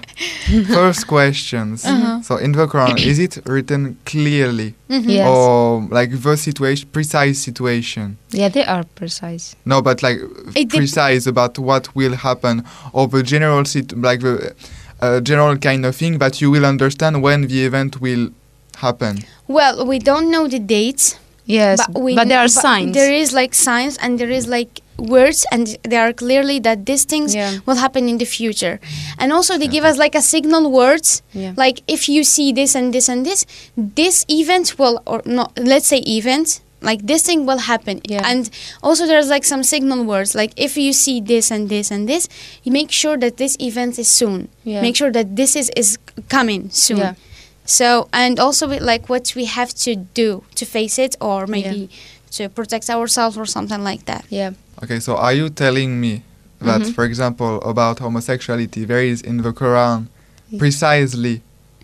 first 0.73 1.07
questions. 1.07 1.85
Uh-huh. 1.85 2.21
So 2.21 2.37
in 2.37 2.51
the 2.51 2.67
Quran, 2.67 2.97
is 2.99 3.19
it 3.19 3.39
written 3.45 3.97
clearly 4.05 4.73
Mhm. 4.89 5.09
Yes. 5.09 5.27
or 5.27 5.87
like 5.91 6.11
the 6.21 6.37
situation, 6.37 6.87
precise 6.91 7.39
situation? 7.39 8.17
yeah, 8.31 8.49
they 8.49 8.63
are 8.65 8.83
precise. 8.95 9.55
No, 9.65 9.81
but 9.81 10.01
like 10.03 10.19
It 10.55 10.69
dep- 10.69 10.77
precise 10.79 11.25
about 11.27 11.57
what 11.59 11.95
will 11.95 12.15
happen 12.15 12.63
or 12.93 13.07
the 13.07 13.23
general 13.23 13.65
sit 13.65 13.93
like 13.97 14.19
the 14.21 14.53
uh, 15.01 15.19
general 15.21 15.57
kind 15.57 15.85
of 15.85 15.95
thing 15.95 16.19
that 16.19 16.41
you 16.41 16.51
will 16.51 16.65
understand 16.65 17.21
when 17.23 17.47
the 17.47 17.65
event 17.65 17.99
will 18.01 18.29
happen. 18.77 19.23
Well, 19.47 19.85
we 19.85 19.97
don't 19.99 20.29
know 20.29 20.47
the 20.47 20.59
dates, 20.59 21.15
Yes, 21.45 21.79
but 21.87 22.15
but, 22.15 22.27
there 22.27 22.39
are 22.39 22.45
but 22.45 22.51
signs. 22.51 22.93
There 22.93 23.11
is 23.11 23.33
like 23.33 23.53
signs, 23.55 23.97
and 23.97 24.19
there 24.19 24.29
is 24.29 24.47
like 24.47 24.80
words, 25.01 25.45
and 25.51 25.77
they 25.83 25.97
are 25.97 26.13
clearly 26.13 26.59
that 26.59 26.85
these 26.85 27.03
things 27.05 27.33
Yeah. 27.35 27.59
will 27.65 27.75
happen 27.75 28.07
in 28.07 28.17
the 28.17 28.25
future. 28.25 28.79
And 29.17 29.31
also, 29.33 29.57
they 29.57 29.67
give 29.67 29.83
us 29.83 29.97
like 29.97 30.15
a 30.15 30.21
signal 30.21 30.71
words, 30.71 31.21
Yeah. 31.33 31.53
like 31.57 31.81
if 31.87 32.07
you 32.07 32.23
see 32.23 32.53
this 32.53 32.75
and 32.75 32.93
this 32.93 33.09
and 33.09 33.25
this, 33.25 33.45
this 33.75 34.25
event 34.29 34.77
will 34.79 35.01
or 35.05 35.21
not. 35.25 35.51
Let's 35.57 35.87
say 35.87 35.99
event. 36.05 36.61
Like 36.83 37.05
this 37.05 37.21
thing 37.21 37.45
will 37.45 37.59
happen, 37.59 38.01
Yeah. 38.09 38.25
and 38.25 38.49
also 38.81 39.05
there's 39.05 39.29
like 39.29 39.45
some 39.45 39.61
signal 39.63 40.03
words. 40.03 40.33
Like 40.33 40.51
if 40.57 40.75
you 40.77 40.93
see 40.93 41.21
this 41.21 41.51
and 41.51 41.69
this 41.69 41.91
and 41.91 42.09
this, 42.09 42.27
you 42.63 42.71
make 42.71 42.89
sure 42.91 43.17
that 43.19 43.37
this 43.37 43.55
event 43.59 43.99
is 43.99 44.07
soon. 44.07 44.47
Yeah. 44.63 44.81
Make 44.81 44.95
sure 44.95 45.11
that 45.11 45.35
this 45.35 45.55
is 45.55 45.69
is 45.77 45.99
coming 46.27 46.69
soon. 46.71 46.97
Yeah. 46.97 47.13
So 47.65 48.07
and 48.11 48.39
also 48.39 48.67
with 48.67 48.81
like 48.81 49.09
what 49.09 49.35
we 49.35 49.45
have 49.45 49.75
to 49.85 49.95
do 49.95 50.41
to 50.55 50.65
face 50.65 50.97
it, 50.97 51.15
or 51.21 51.45
maybe 51.45 51.87
to 52.31 52.49
protect 52.49 52.89
ourselves 52.89 53.37
or 53.37 53.45
something 53.45 53.83
like 53.83 54.05
that. 54.05 54.25
yeah. 54.29 54.51
Okay, 54.83 54.99
so 54.99 55.15
are 55.17 55.33
you 55.33 55.49
telling 55.49 55.99
me 56.01 56.23
that, 56.61 56.81
Mhm. 56.81 56.93
for 56.95 57.03
example, 57.05 57.61
about 57.61 57.99
homosexuality, 57.99 58.85
there 58.85 59.03
is 59.03 59.21
in 59.21 59.37
the 59.37 59.51
Quran 59.53 60.07
Yeah. 60.49 60.59
precisely 60.59 61.41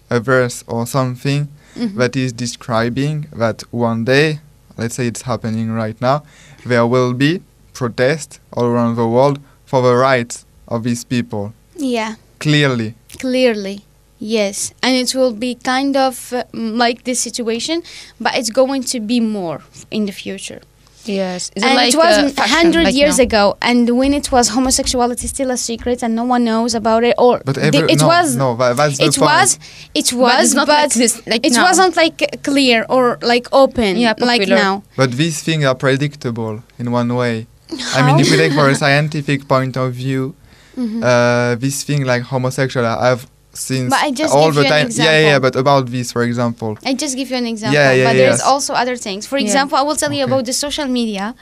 a 0.09 0.19
verse 0.19 0.63
or 0.67 0.87
something 0.87 1.47
Mhm. 1.75 1.95
that 1.97 2.15
is 2.15 2.31
describing 2.33 3.27
that 3.35 3.63
one 3.71 4.03
day, 4.05 4.39
let's 4.77 4.95
say 4.95 5.05
it's 5.07 5.23
happening 5.23 5.71
right 5.71 5.99
now, 6.01 6.23
there 6.65 6.85
will 6.87 7.13
be 7.13 7.41
protest 7.73 8.39
all 8.53 8.65
around 8.65 8.95
the 8.95 9.07
world 9.07 9.39
for 9.65 9.81
the 9.81 9.95
rights 9.95 10.45
of 10.67 10.83
these 10.83 11.03
people. 11.03 11.53
Yeah, 11.77 12.15
Clearly. 12.39 12.95
clearly. 13.19 13.83
Yes, 14.19 14.73
and 14.81 14.95
it 14.95 15.13
will 15.13 15.33
be 15.33 15.55
kind 15.55 15.95
of 15.95 16.33
uh, 16.33 16.43
like 16.53 17.03
this 17.03 17.19
situation, 17.19 17.83
but 18.19 18.35
it's 18.35 18.49
going 18.49 18.83
to 18.85 18.99
be 18.99 19.19
more 19.19 19.61
in 19.91 20.05
the 20.07 20.11
future. 20.11 20.61
Yes. 21.05 21.51
Is 21.55 21.63
and 21.63 21.75
like 21.75 21.93
it 21.93 21.97
was 21.97 22.17
uh, 22.37 22.43
a 22.43 22.47
hundred 22.47 22.83
like 22.85 22.95
years 22.95 23.17
now? 23.17 23.23
ago, 23.23 23.57
and 23.61 23.89
when 23.97 24.13
it 24.13 24.29
was 24.31 24.49
homosexuality 24.49 25.27
still 25.27 25.51
a 25.51 25.55
secret 25.57 26.03
and 26.03 26.15
no 26.15 26.25
one 26.25 26.43
knows 26.43 26.75
about 26.75 27.03
it, 27.05 27.15
or 27.17 27.41
But 27.45 27.55
they- 27.55 27.61
every, 27.67 27.91
it 27.93 27.99
no, 28.01 28.07
was 28.07 28.35
no, 28.35 28.55
that, 28.57 28.75
that's 28.75 28.97
the 28.97 29.05
it 29.05 29.15
point. 29.15 29.31
was 29.31 29.59
it 29.93 30.11
was 30.13 30.43
it's 30.45 30.53
not 30.53 30.67
but 30.67 30.81
like 30.83 30.93
this, 30.93 31.25
like 31.27 31.45
it 31.45 31.53
now. 31.53 31.63
wasn't 31.63 31.95
like 31.95 32.43
clear 32.43 32.85
or 32.89 33.17
like 33.21 33.47
open 33.53 33.95
Yeah, 33.97 34.15
like 34.19 34.47
now 34.49 34.83
But 34.97 35.11
these 35.13 35.41
things 35.43 35.63
are 35.63 35.75
predictable 35.75 36.63
in 36.79 36.91
one 36.91 37.15
way. 37.15 37.47
I 37.95 38.01
mean, 38.05 38.19
if 38.19 38.29
we 38.31 38.35
take 38.37 38.53
for 38.53 38.67
a 38.67 38.75
scientific 38.75 39.47
point 39.47 39.77
of 39.77 39.93
view, 39.93 40.35
Mhm. 40.77 41.01
uh, 41.03 41.55
this 41.55 41.83
thing 41.83 42.03
like 42.05 42.23
homosexual, 42.23 42.85
I've 42.85 43.27
seen 43.57 43.89
But 43.89 43.99
I 44.03 44.11
just 44.11 44.33
all 44.33 44.47
give 44.47 44.55
the 44.55 44.61
you 44.61 44.67
an 44.67 44.73
time. 44.73 44.87
Yeah, 44.91 45.03
yeah, 45.05 45.27
yeah, 45.31 45.39
but 45.39 45.55
about 45.55 45.87
this, 45.87 46.11
for 46.11 46.23
example. 46.23 46.77
I 46.85 46.93
just 46.93 47.15
give 47.15 47.29
you 47.31 47.37
an 47.37 47.47
example, 47.47 47.73
Yeah, 47.79 47.91
yeah, 47.91 48.03
but 48.07 48.15
yeah, 48.15 48.21
there's 48.23 48.39
yes. 48.39 48.51
also 48.53 48.73
other 48.73 48.95
things. 48.95 49.25
For 49.25 49.37
Yeah. 49.37 49.45
example, 49.45 49.77
I 49.77 49.81
will 49.81 49.95
tell 49.95 50.13
you 50.13 50.23
about 50.25 50.45
the 50.45 50.53
social 50.53 50.87
media, 50.87 51.35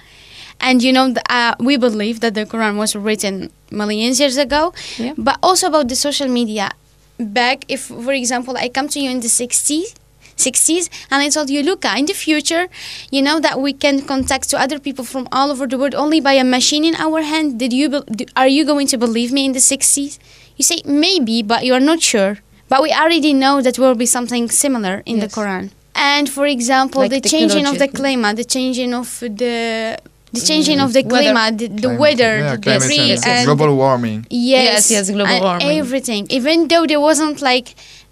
and 0.59 0.81
you 0.81 0.91
know, 0.93 1.13
uh, 1.29 1.53
we 1.59 1.77
believe 1.77 2.19
that 2.21 2.33
the 2.33 2.45
Quran 2.45 2.77
was 2.77 2.95
written 2.95 3.51
millions 3.71 4.19
years 4.19 4.37
ago, 4.37 4.73
Yeah. 4.97 5.13
but 5.17 5.37
also 5.43 5.67
about 5.67 5.87
the 5.89 5.95
social 5.95 6.27
media. 6.27 6.71
Back, 7.19 7.65
if 7.69 7.81
for 8.05 8.13
example, 8.13 8.55
I 8.57 8.67
come 8.69 8.87
to 8.89 8.99
you 8.99 9.09
in 9.09 9.19
the 9.21 9.29
60s. 9.29 9.95
60s 10.37 10.89
and 11.11 11.21
I 11.23 11.29
told 11.29 11.49
you 11.49 11.63
Luca 11.63 11.95
in 11.97 12.05
the 12.07 12.13
future 12.13 12.67
you 13.09 13.21
know 13.21 13.39
that 13.39 13.55
we 13.61 13.71
can 13.71 14.01
contact 14.01 14.49
to 14.49 14.59
other 14.59 14.79
people 14.79 15.05
from 15.05 15.29
all 15.31 15.49
over 15.49 15.65
the 15.65 15.77
world 15.77 15.95
only 15.95 16.19
by 16.19 16.33
a 16.33 16.43
machine 16.43 16.83
in 16.83 16.93
our 16.95 17.21
hand 17.21 17.57
did 17.57 17.71
you 17.71 17.87
be- 17.87 18.01
do, 18.19 18.25
are 18.35 18.49
you 18.57 18.65
going 18.65 18.85
to 18.87 18.97
believe 18.97 19.31
me 19.31 19.45
in 19.45 19.53
the 19.53 19.59
60s 19.61 20.19
you 20.57 20.63
say 20.63 20.77
maybe 20.85 21.41
but 21.43 21.65
you 21.65 21.73
are 21.73 21.79
not 21.91 22.01
sure 22.01 22.37
but 22.69 22.81
we 22.81 22.91
already 22.91 23.33
know 23.33 23.61
that 23.61 23.77
will 23.77 23.95
be 23.95 24.05
something 24.05 24.49
similar 24.49 25.01
in 25.05 25.19
the 25.19 25.27
Quran 25.27 25.69
and 25.95 26.29
for 26.29 26.45
example 26.47 27.01
Like 27.01 27.11
the 27.11 27.21
changing 27.21 27.65
of 27.65 27.77
the 27.79 27.87
climate 27.87 28.35
the 28.37 28.43
changing 28.45 28.93
of 28.93 29.19
the 29.19 29.97
the 30.33 30.41
changing 30.41 30.79
of 30.81 30.91
the 30.91 31.03
Weather. 31.03 31.31
climate 31.31 31.57
the, 31.57 31.67
the 31.67 31.81
Climate 31.81 31.99
weather 31.99 32.37
yeah, 32.39 32.55
the 32.55 32.61
climate 32.61 32.81
tree 32.87 32.97
change, 32.97 33.09
yes, 33.09 33.21
yes. 33.25 33.39
and 33.39 33.45
global 33.47 33.75
warming. 33.77 34.19
Yes, 34.29 34.89
Yes, 34.89 34.91
yes, 34.91 35.09
global 35.09 35.31
and 35.31 35.43
warming. 35.43 35.77
Everything, 35.79 36.27
even 36.29 36.67
though 36.67 36.85
there 36.85 36.99
wasn't 36.99 37.41
like 37.41 37.67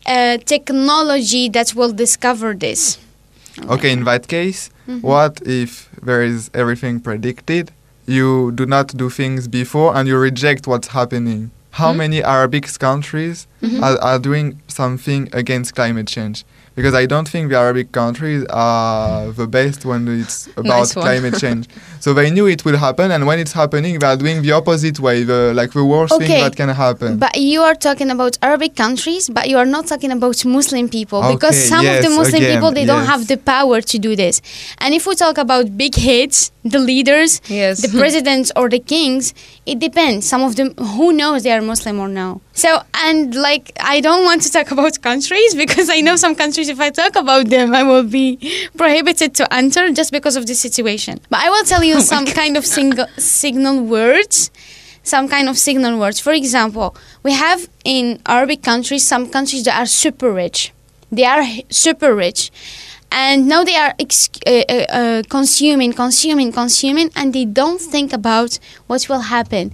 uh, 0.06 0.38
technology 0.54 1.50
that 1.50 1.76
will 1.76 1.92
discover 1.92 2.54
this. 2.66 2.98
Okay, 3.76 3.92
in 3.98 4.04
that 4.10 4.24
case, 4.28 4.70
Mhm. 4.88 5.02
what 5.12 5.34
if 5.62 5.72
there 6.08 6.24
is 6.24 6.50
everything 6.62 6.96
predicted? 7.02 7.66
You 8.18 8.52
do 8.60 8.66
not 8.66 8.88
do 9.02 9.10
things 9.10 9.42
before 9.50 9.90
and 9.96 10.04
you 10.08 10.18
reject 10.30 10.62
what's 10.68 10.90
happening. 11.00 11.52
How 11.80 11.92
Hmm? 11.92 11.98
many 11.98 12.24
Arabic 12.24 12.66
countries 12.80 13.48
Mm-hmm. 13.62 13.84
are, 13.84 13.98
are 14.10 14.20
doing 14.20 14.62
something 14.68 15.30
against 15.34 15.74
climate 15.76 16.08
change? 16.08 16.44
Because 16.76 16.94
I 16.94 17.06
don't 17.06 17.28
think 17.30 17.50
the 17.50 17.58
Arabic 17.58 17.92
countries 17.92 18.44
are 18.50 19.32
the 19.32 19.48
best 19.48 19.86
when 19.86 20.08
it's 20.08 20.48
about 20.58 20.66
Nice 20.66 20.94
climate 20.94 21.38
change. 21.40 21.68
So 22.04 22.14
they 22.14 22.30
knew 22.32 22.48
it 22.48 22.66
will 22.66 22.76
happen, 22.76 23.12
and 23.12 23.26
when 23.26 23.40
it's 23.40 23.54
happening, 23.54 23.98
they 23.98 24.06
are 24.06 24.18
doing 24.18 24.42
the 24.42 24.52
opposite 24.52 25.00
way, 25.00 25.24
the 25.24 25.54
like 25.60 25.72
the 25.72 25.86
worst 25.86 26.12
thing 26.12 26.24
Okay, 26.24 26.42
that 26.42 26.54
can 26.54 26.68
happen. 26.68 27.18
But 27.18 27.38
you 27.40 27.62
are 27.62 27.76
talking 27.76 28.10
about 28.12 28.38
Arabic 28.42 28.76
countries, 28.76 29.30
but 29.30 29.48
you 29.48 29.58
are 29.58 29.70
not 29.76 29.88
talking 29.88 30.12
about 30.12 30.44
Muslim 30.44 30.90
people 30.90 31.22
because 31.22 31.56
Okay, 31.56 31.70
some 31.74 31.86
of 31.88 32.02
the 32.04 32.10
Muslim 32.10 32.42
again, 32.44 32.58
people 32.58 32.74
they 32.74 32.84
don't 32.84 33.06
have 33.06 33.28
the 33.30 33.38
power 33.38 33.80
to 33.80 33.98
do 34.08 34.18
this. 34.18 34.42
And 34.80 34.94
if 34.94 35.08
we 35.08 35.16
talk 35.16 35.38
about 35.38 35.78
big 35.78 35.96
heads, 35.96 36.52
the 36.66 36.80
leaders, 36.80 37.40
Yes. 37.48 37.80
the 37.86 37.88
presidents 37.98 38.52
or 38.58 38.68
the 38.68 38.80
kings, 38.80 39.34
it 39.66 39.80
depends. 39.80 40.28
Some 40.28 40.42
of 40.44 40.58
them 40.58 40.74
who 40.96 41.14
knows 41.14 41.44
they 41.44 41.54
are 41.54 41.62
Muslim 41.62 42.02
or 42.02 42.10
no. 42.10 42.42
So 42.52 42.82
and 43.06 43.34
like 43.34 43.72
I 43.80 44.02
don't 44.02 44.26
want 44.26 44.42
to 44.42 44.52
talk 44.52 44.72
about 44.76 45.02
countries 45.02 45.56
because 45.56 45.90
I 45.90 46.02
know 46.02 46.18
some 46.18 46.36
countries 46.36 46.68
if 46.68 46.82
I 46.82 46.90
talk 46.90 47.16
about 47.16 47.48
them 47.48 47.74
I 47.74 47.84
will 47.84 48.04
be 48.04 48.28
prohibited 48.76 49.36
to 49.40 49.54
enter 49.54 49.90
just 49.94 50.12
because 50.12 50.36
of 50.36 50.48
the 50.48 50.54
situation. 50.68 51.22
But 51.30 51.40
I 51.40 51.50
will 51.50 51.64
tell 51.64 51.84
you 51.84 51.93
some 52.02 52.26
kind 52.26 52.58
of 52.58 52.66
single, 52.66 53.08
signal 53.18 53.84
words 53.84 54.52
some 55.04 55.28
kind 55.28 55.50
of 55.50 55.58
signal 55.58 56.00
words. 56.00 56.20
For 56.20 56.32
example, 56.32 56.96
we 57.22 57.34
have 57.34 57.70
in 57.84 58.22
Arabic 58.26 58.64
countries 58.64 59.06
some 59.06 59.30
countries 59.30 59.64
that 59.66 59.80
are 59.80 59.86
super 59.86 60.32
rich. 60.32 60.74
They 61.12 61.26
are 61.26 61.44
super 61.70 62.16
rich. 62.16 62.52
And 63.12 63.48
now 63.48 63.64
they 63.64 63.76
are 63.76 63.94
ex- 64.00 64.30
uh, 64.48 64.64
uh, 64.68 64.74
uh, 64.90 65.24
consuming, 65.30 65.94
consuming, 65.94 66.52
consuming, 66.52 67.12
and 67.16 67.32
they 67.32 67.46
don't 67.46 67.80
think 67.80 68.12
about 68.12 68.58
what 68.88 69.08
will 69.08 69.20
happen. 69.20 69.72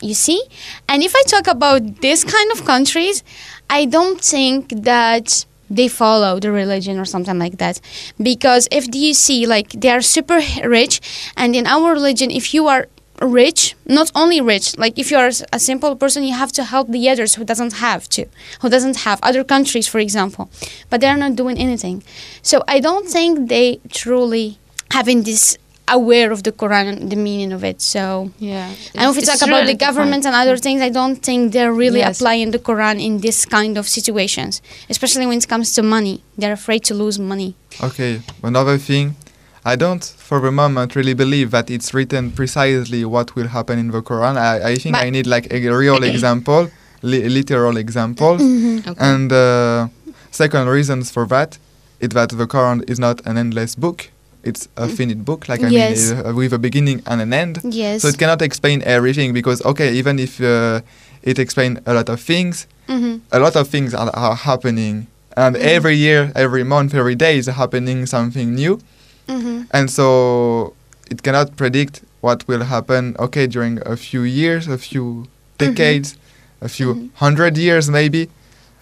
You 0.00 0.14
see? 0.14 0.42
And 0.88 1.02
if 1.02 1.14
I 1.14 1.22
talk 1.24 1.46
about 1.48 2.00
this 2.00 2.24
kind 2.24 2.50
of 2.52 2.64
countries, 2.64 3.22
I 3.68 3.84
don't 3.84 4.20
think 4.20 4.70
that 4.70 5.44
they 5.74 5.88
follow 5.88 6.38
the 6.38 6.52
religion 6.52 6.98
or 6.98 7.04
something 7.04 7.38
like 7.38 7.58
that. 7.58 7.80
Because 8.20 8.68
if 8.70 8.94
you 8.94 9.14
see, 9.14 9.46
like, 9.46 9.70
they 9.70 9.90
are 9.90 10.02
super 10.02 10.40
rich, 10.64 11.00
and 11.36 11.56
in 11.56 11.66
our 11.66 11.92
religion, 11.92 12.30
if 12.30 12.52
you 12.54 12.66
are 12.68 12.88
rich, 13.20 13.76
not 13.86 14.10
only 14.14 14.40
rich, 14.40 14.76
like 14.78 14.98
if 14.98 15.10
you're 15.10 15.30
a 15.52 15.58
simple 15.58 15.94
person, 15.94 16.24
you 16.24 16.34
have 16.34 16.52
to 16.52 16.64
help 16.64 16.88
the 16.88 17.08
others 17.08 17.36
who 17.36 17.44
doesn't 17.44 17.74
have 17.74 18.08
to, 18.08 18.26
who 18.60 18.68
doesn't 18.68 18.96
have 18.98 19.20
other 19.22 19.44
countries, 19.44 19.86
for 19.86 20.00
example, 20.00 20.50
but 20.90 21.00
they're 21.00 21.16
not 21.16 21.36
doing 21.36 21.56
anything. 21.56 22.02
So 22.42 22.64
I 22.66 22.80
don't 22.80 23.08
think 23.08 23.48
they 23.48 23.80
truly 23.90 24.58
having 24.90 25.22
this 25.22 25.56
aware 25.88 26.30
of 26.32 26.42
the 26.44 26.52
Quran 26.52 26.88
and 26.88 27.10
the 27.10 27.16
meaning 27.16 27.52
of 27.52 27.62
it. 27.64 27.80
So 27.82 28.30
Yeah. 28.38 28.68
and 28.94 29.10
if 29.10 29.16
we 29.16 29.22
talk 29.22 29.42
about 29.42 29.66
the 29.66 29.74
government 29.74 30.24
and 30.24 30.34
other 30.34 30.56
things, 30.56 30.80
I 30.80 30.88
don't 30.90 31.16
think 31.16 31.52
they're 31.52 31.72
really 31.72 32.00
Yes. 32.00 32.20
applying 32.20 32.50
the 32.52 32.58
Quran 32.58 33.00
in 33.04 33.20
this 33.20 33.44
kind 33.44 33.76
of 33.76 33.88
situations, 33.88 34.62
especially 34.88 35.26
when 35.26 35.38
it 35.38 35.48
comes 35.48 35.72
to 35.74 35.82
money. 35.82 36.22
They're 36.38 36.52
afraid 36.52 36.82
to 36.84 36.94
lose 36.94 37.18
money. 37.18 37.54
Okay, 37.82 38.20
another 38.42 38.78
thing. 38.78 39.16
I 39.64 39.76
don't, 39.76 40.04
for 40.28 40.40
the 40.40 40.50
moment, 40.50 40.96
really 40.96 41.14
believe 41.14 41.50
that 41.52 41.70
it's 41.70 41.94
written 41.94 42.32
precisely 42.32 43.04
what 43.04 43.34
will 43.36 43.48
happen 43.48 43.78
in 43.78 43.90
the 43.92 44.02
Quran. 44.02 44.36
I, 44.36 44.70
I 44.72 44.74
think 44.76 44.94
But- 44.96 45.04
I 45.06 45.10
need 45.10 45.26
like 45.26 45.46
a 45.52 45.58
real 45.70 46.02
example, 46.12 46.68
li- 47.02 47.28
literal 47.28 47.76
example. 47.76 48.38
Mm-hmm. 48.42 48.92
And 48.98 49.32
uh, 49.32 49.88
second 50.30 50.66
reasons 50.68 51.10
for 51.10 51.26
that 51.26 51.58
is 52.00 52.08
that 52.10 52.30
the 52.30 52.46
Quran 52.46 52.78
is 52.90 52.98
not 52.98 53.20
an 53.26 53.36
endless 53.38 53.74
book. 53.76 54.10
It's 54.44 54.68
a 54.76 54.88
finite 54.88 55.24
book, 55.24 55.48
like 55.48 55.62
I 55.62 55.68
Yes. 55.68 56.10
mean, 56.10 56.26
uh, 56.26 56.32
with 56.34 56.52
a 56.52 56.58
beginning 56.58 57.02
and 57.06 57.20
an 57.20 57.32
end. 57.32 57.60
Yes. 57.64 58.02
So 58.02 58.08
it 58.08 58.18
cannot 58.18 58.42
explain 58.42 58.82
everything 58.84 59.32
because, 59.32 59.62
okay, 59.64 59.92
even 59.94 60.18
if 60.18 60.40
uh, 60.40 60.80
it 61.22 61.38
explains 61.38 61.78
a 61.86 61.94
lot 61.94 62.08
of 62.08 62.20
things, 62.20 62.66
hmm 62.88 63.16
a 63.30 63.38
lot 63.38 63.54
of 63.56 63.68
things 63.68 63.94
are, 63.94 64.10
are 64.14 64.34
happening. 64.34 65.06
And 65.36 65.56
Mhm. 65.56 65.62
every 65.76 65.96
year, 65.96 66.32
every 66.34 66.64
month, 66.64 66.94
every 66.94 67.14
day 67.14 67.38
is 67.38 67.46
happening 67.46 68.06
something 68.06 68.54
new. 68.54 68.74
hmm 69.28 69.62
And 69.70 69.88
so 69.90 70.74
it 71.10 71.22
cannot 71.22 71.56
predict 71.56 72.02
what 72.20 72.46
will 72.48 72.64
happen, 72.64 73.14
okay, 73.18 73.46
during 73.46 73.78
a 73.86 73.96
few 73.96 74.22
years, 74.22 74.66
a 74.68 74.78
few 74.78 75.26
decades, 75.58 76.16
a 76.60 76.68
few 76.68 76.88
Mhm. 76.94 77.08
hundred 77.24 77.56
years 77.56 77.88
maybe. 77.88 78.28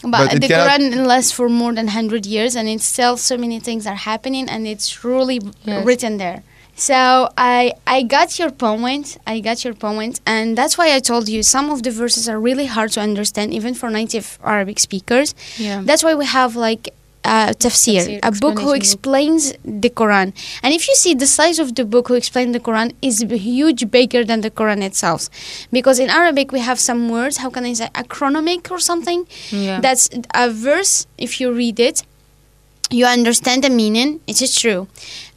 But, 0.03 0.11
But 0.31 0.41
the 0.41 0.49
cannot- 0.49 0.81
Quran 0.81 1.07
lasts 1.07 1.33
for 1.33 1.49
more 1.49 1.73
than 1.75 1.87
100 1.87 2.25
years 2.27 2.57
and 2.57 2.69
it's 2.69 2.85
still 2.85 3.17
so 3.17 3.37
many 3.37 3.61
things 3.61 3.87
are 3.87 4.01
happening 4.11 4.49
and 4.49 4.67
it's 4.67 5.05
really 5.05 5.41
Yes. 5.65 5.85
written 5.85 6.17
there. 6.19 6.43
So 6.77 7.29
I 7.37 7.73
I 7.87 8.03
got 8.17 8.39
your 8.39 8.51
point. 8.51 9.19
I 9.27 9.41
got 9.41 9.59
your 9.67 9.75
point, 9.75 10.21
and 10.25 10.57
that's 10.57 10.79
why 10.79 10.87
I 10.97 11.01
told 11.01 11.29
you 11.29 11.43
some 11.43 11.69
of 11.75 11.83
the 11.83 11.91
verses 11.91 12.27
are 12.33 12.41
really 12.49 12.67
hard 12.77 12.91
to 12.93 13.01
understand, 13.01 13.53
even 13.53 13.75
for 13.75 13.91
native 13.91 14.39
Arabic 14.55 14.79
speakers. 14.79 15.35
Yeah. 15.59 15.83
That's 15.85 16.03
why 16.03 16.15
we 16.15 16.25
have 16.25 16.57
like 16.57 16.85
uh, 17.25 17.49
tafsir, 17.53 18.01
Tafsir, 18.01 18.19
a 18.23 18.33
book 18.33 18.59
who 18.59 18.67
book. 18.67 18.77
explains 18.77 19.53
the 19.65 19.91
Quran. 19.91 20.33
And 20.63 20.73
if 20.75 20.89
you 20.89 20.95
see 20.95 21.15
the 21.15 21.27
size 21.27 21.59
of 21.59 21.75
the 21.75 21.85
book 21.85 22.09
who 22.09 22.15
explains 22.15 22.53
the 22.53 22.61
Quran 22.61 22.95
is 23.03 23.21
huge, 23.21 23.91
bigger 23.91 24.25
than 24.25 24.41
the 24.41 24.51
Quran 24.51 24.83
itself, 24.83 25.29
because 25.71 25.99
in 25.99 26.09
Arabic 26.09 26.51
we 26.53 26.61
have 26.61 26.81
some 26.81 27.09
words. 27.11 27.37
How 27.39 27.51
can 27.51 27.65
I 27.65 27.75
say 27.75 27.89
acronymic 27.95 28.71
or 28.71 28.79
something? 28.79 29.27
yeah. 29.51 29.81
That's 29.81 30.09
a 30.35 30.51
verse. 30.51 31.07
If 31.19 31.41
you 31.41 31.53
read 31.53 31.79
it, 31.79 32.03
you 32.91 33.05
understand 33.07 33.65
the 33.65 33.71
meaning. 33.71 34.21
It 34.27 34.41
is 34.43 34.55
true, 34.59 34.89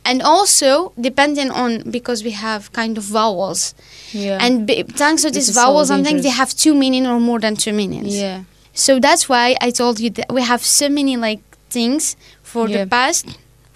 and 0.05 0.21
also 0.21 0.93
depending 0.99 1.51
on 1.51 1.83
because 1.91 2.23
we 2.23 2.31
have 2.31 2.71
kind 2.71 2.97
of 2.97 3.03
vowels, 3.03 3.75
yeah. 4.11 4.37
and 4.41 4.65
b- 4.65 4.83
thanks 4.83 5.21
to 5.23 5.31
these 5.31 5.53
so 5.53 5.61
vowels, 5.61 5.89
sometimes 5.89 6.23
they 6.23 6.29
have 6.29 6.53
two 6.55 6.73
meaning 6.73 7.05
or 7.05 7.19
more 7.19 7.39
than 7.39 7.55
two 7.55 7.73
meanings. 7.73 8.17
yeah. 8.17 8.43
So 8.73 8.99
that's 8.99 9.29
why 9.29 9.55
I 9.61 9.69
told 9.69 9.99
you 9.99 10.09
that 10.11 10.31
we 10.33 10.41
have 10.41 10.63
so 10.65 10.89
many 10.89 11.15
like 11.15 11.41
things 11.77 12.15
for 12.51 12.63
Yeah. 12.67 12.77
the 12.77 12.85
past, 12.97 13.25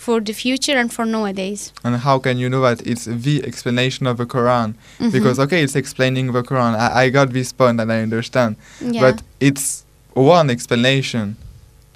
for 0.06 0.18
the 0.28 0.34
future, 0.44 0.78
and 0.82 0.90
for 0.96 1.06
nowadays. 1.06 1.62
And 1.84 1.94
how 2.08 2.18
can 2.26 2.36
you 2.42 2.48
know 2.54 2.62
that 2.68 2.80
it's 2.92 3.06
the 3.28 3.36
explanation 3.50 4.04
of 4.12 4.16
the 4.22 4.26
Quran? 4.36 4.70
Mhm. 5.00 5.12
Because, 5.16 5.38
okay, 5.46 5.62
it's 5.66 5.76
explaining 5.84 6.26
the 6.38 6.44
Quran. 6.50 6.72
I, 6.86 6.88
I 7.04 7.10
got 7.18 7.28
this 7.40 7.50
point 7.62 7.78
and 7.82 7.90
I 7.92 8.00
understand. 8.08 8.52
yeah. 8.80 9.02
But 9.06 9.16
it's 9.48 9.66
one 10.14 10.48
explanation. 10.58 11.36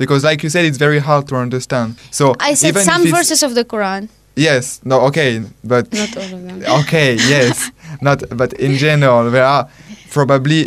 Because, 0.01 0.21
like 0.29 0.39
you 0.45 0.49
said, 0.55 0.63
it's 0.69 0.79
very 0.87 0.99
hard 1.09 1.23
to 1.31 1.35
understand. 1.45 1.89
So, 2.19 2.23
I 2.39 2.55
said 2.55 2.69
even 2.73 2.83
some 2.91 3.03
verses 3.17 3.43
of 3.47 3.51
the 3.59 3.63
Quran. 3.73 4.03
Yes, 4.35 4.79
no, 4.91 4.95
okay, 5.09 5.31
but 5.73 5.85
Not 5.93 6.11
all 6.17 6.23
of 6.37 6.41
them. 6.47 6.57
okay, 6.81 7.09
yes, 7.35 7.69
not, 8.07 8.17
but 8.41 8.51
in 8.53 8.73
general, 8.85 9.29
there 9.35 9.45
are 9.55 9.63
probably 10.09 10.61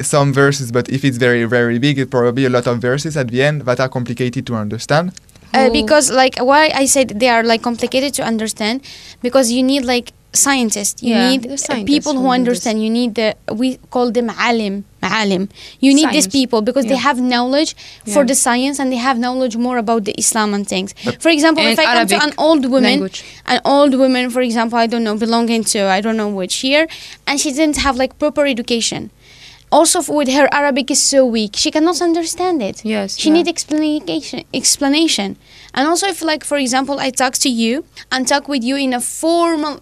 some 0.00 0.32
verses, 0.32 0.72
but 0.72 0.88
if 0.88 1.04
it's 1.04 1.16
very, 1.18 1.44
very 1.44 1.78
big, 1.78 1.98
it's 1.98 2.10
probably 2.10 2.44
a 2.44 2.50
lot 2.50 2.66
of 2.66 2.78
verses 2.80 3.16
at 3.16 3.28
the 3.28 3.42
end 3.42 3.62
that 3.62 3.80
are 3.80 3.88
complicated 3.88 4.46
to 4.46 4.54
understand. 4.54 5.12
Uh, 5.52 5.70
because 5.70 6.10
like 6.10 6.36
why 6.38 6.72
I 6.74 6.84
said 6.86 7.20
they 7.20 7.28
are 7.28 7.44
like 7.44 7.62
complicated 7.62 8.12
to 8.14 8.22
understand 8.24 8.80
because 9.22 9.52
you 9.52 9.62
need 9.62 9.84
like 9.84 10.10
scientists. 10.32 11.00
You 11.00 11.10
Yeah, 11.14 11.30
need 11.30 11.42
scientists 11.60 11.84
people 11.86 12.14
who 12.14 12.22
who 12.22 12.24
this. 12.30 12.34
understand. 12.40 12.82
You 12.82 12.90
need 12.90 13.14
the 13.14 13.36
we 13.52 13.76
call 13.94 14.10
them 14.10 14.30
alim 14.30 14.84
alim. 15.00 15.48
You 15.78 15.94
need 15.94 16.10
these 16.10 16.26
people 16.26 16.60
because 16.60 16.86
they 16.86 16.96
have 16.96 17.20
knowledge 17.20 17.76
for 18.12 18.24
the 18.24 18.34
science 18.34 18.80
and 18.80 18.90
they 18.90 18.96
have 18.96 19.16
knowledge 19.16 19.56
more 19.56 19.78
about 19.78 20.04
the 20.06 20.14
Islam 20.18 20.54
and 20.54 20.66
things. 20.66 20.92
For 21.20 21.28
example 21.28 21.62
if 21.64 21.78
And 21.78 21.86
I 21.88 21.94
come 21.94 22.06
to 22.08 22.24
an 22.28 22.32
old 22.36 22.64
woman 22.66 22.82
Language. 22.98 23.22
an 23.46 23.60
old 23.64 23.94
woman 23.94 24.30
for 24.30 24.40
example 24.40 24.76
i 24.78 24.86
don't 24.92 25.04
know 25.04 25.16
belonging 25.16 25.62
to 25.72 25.80
i 25.96 26.00
don't 26.00 26.16
know 26.16 26.28
which 26.40 26.64
year 26.64 26.82
and 27.28 27.34
she 27.40 27.50
didn't 27.52 27.76
have 27.86 27.96
like 28.02 28.18
proper 28.18 28.44
education 28.54 29.10
also 29.76 29.98
f- 30.04 30.08
with 30.18 30.28
her 30.38 30.46
arabic 30.60 30.86
is 30.94 31.00
so 31.14 31.20
weak 31.36 31.52
she 31.62 31.70
cannot 31.76 31.98
understand 32.08 32.56
it 32.68 32.76
Yes. 32.94 33.08
she 33.20 33.28
yeah. 33.28 33.36
need 33.36 33.46
explanation 33.54 34.38
explanation 34.62 35.28
and 35.76 35.82
also 35.90 36.06
if 36.14 36.18
like 36.30 36.42
for 36.50 36.58
example 36.64 36.96
i 37.06 37.08
talk 37.22 37.34
to 37.46 37.50
you 37.62 37.74
and 38.12 38.20
talk 38.32 38.44
with 38.52 38.62
you 38.68 38.76
in 38.86 38.90
a 39.00 39.02
formal 39.22 39.74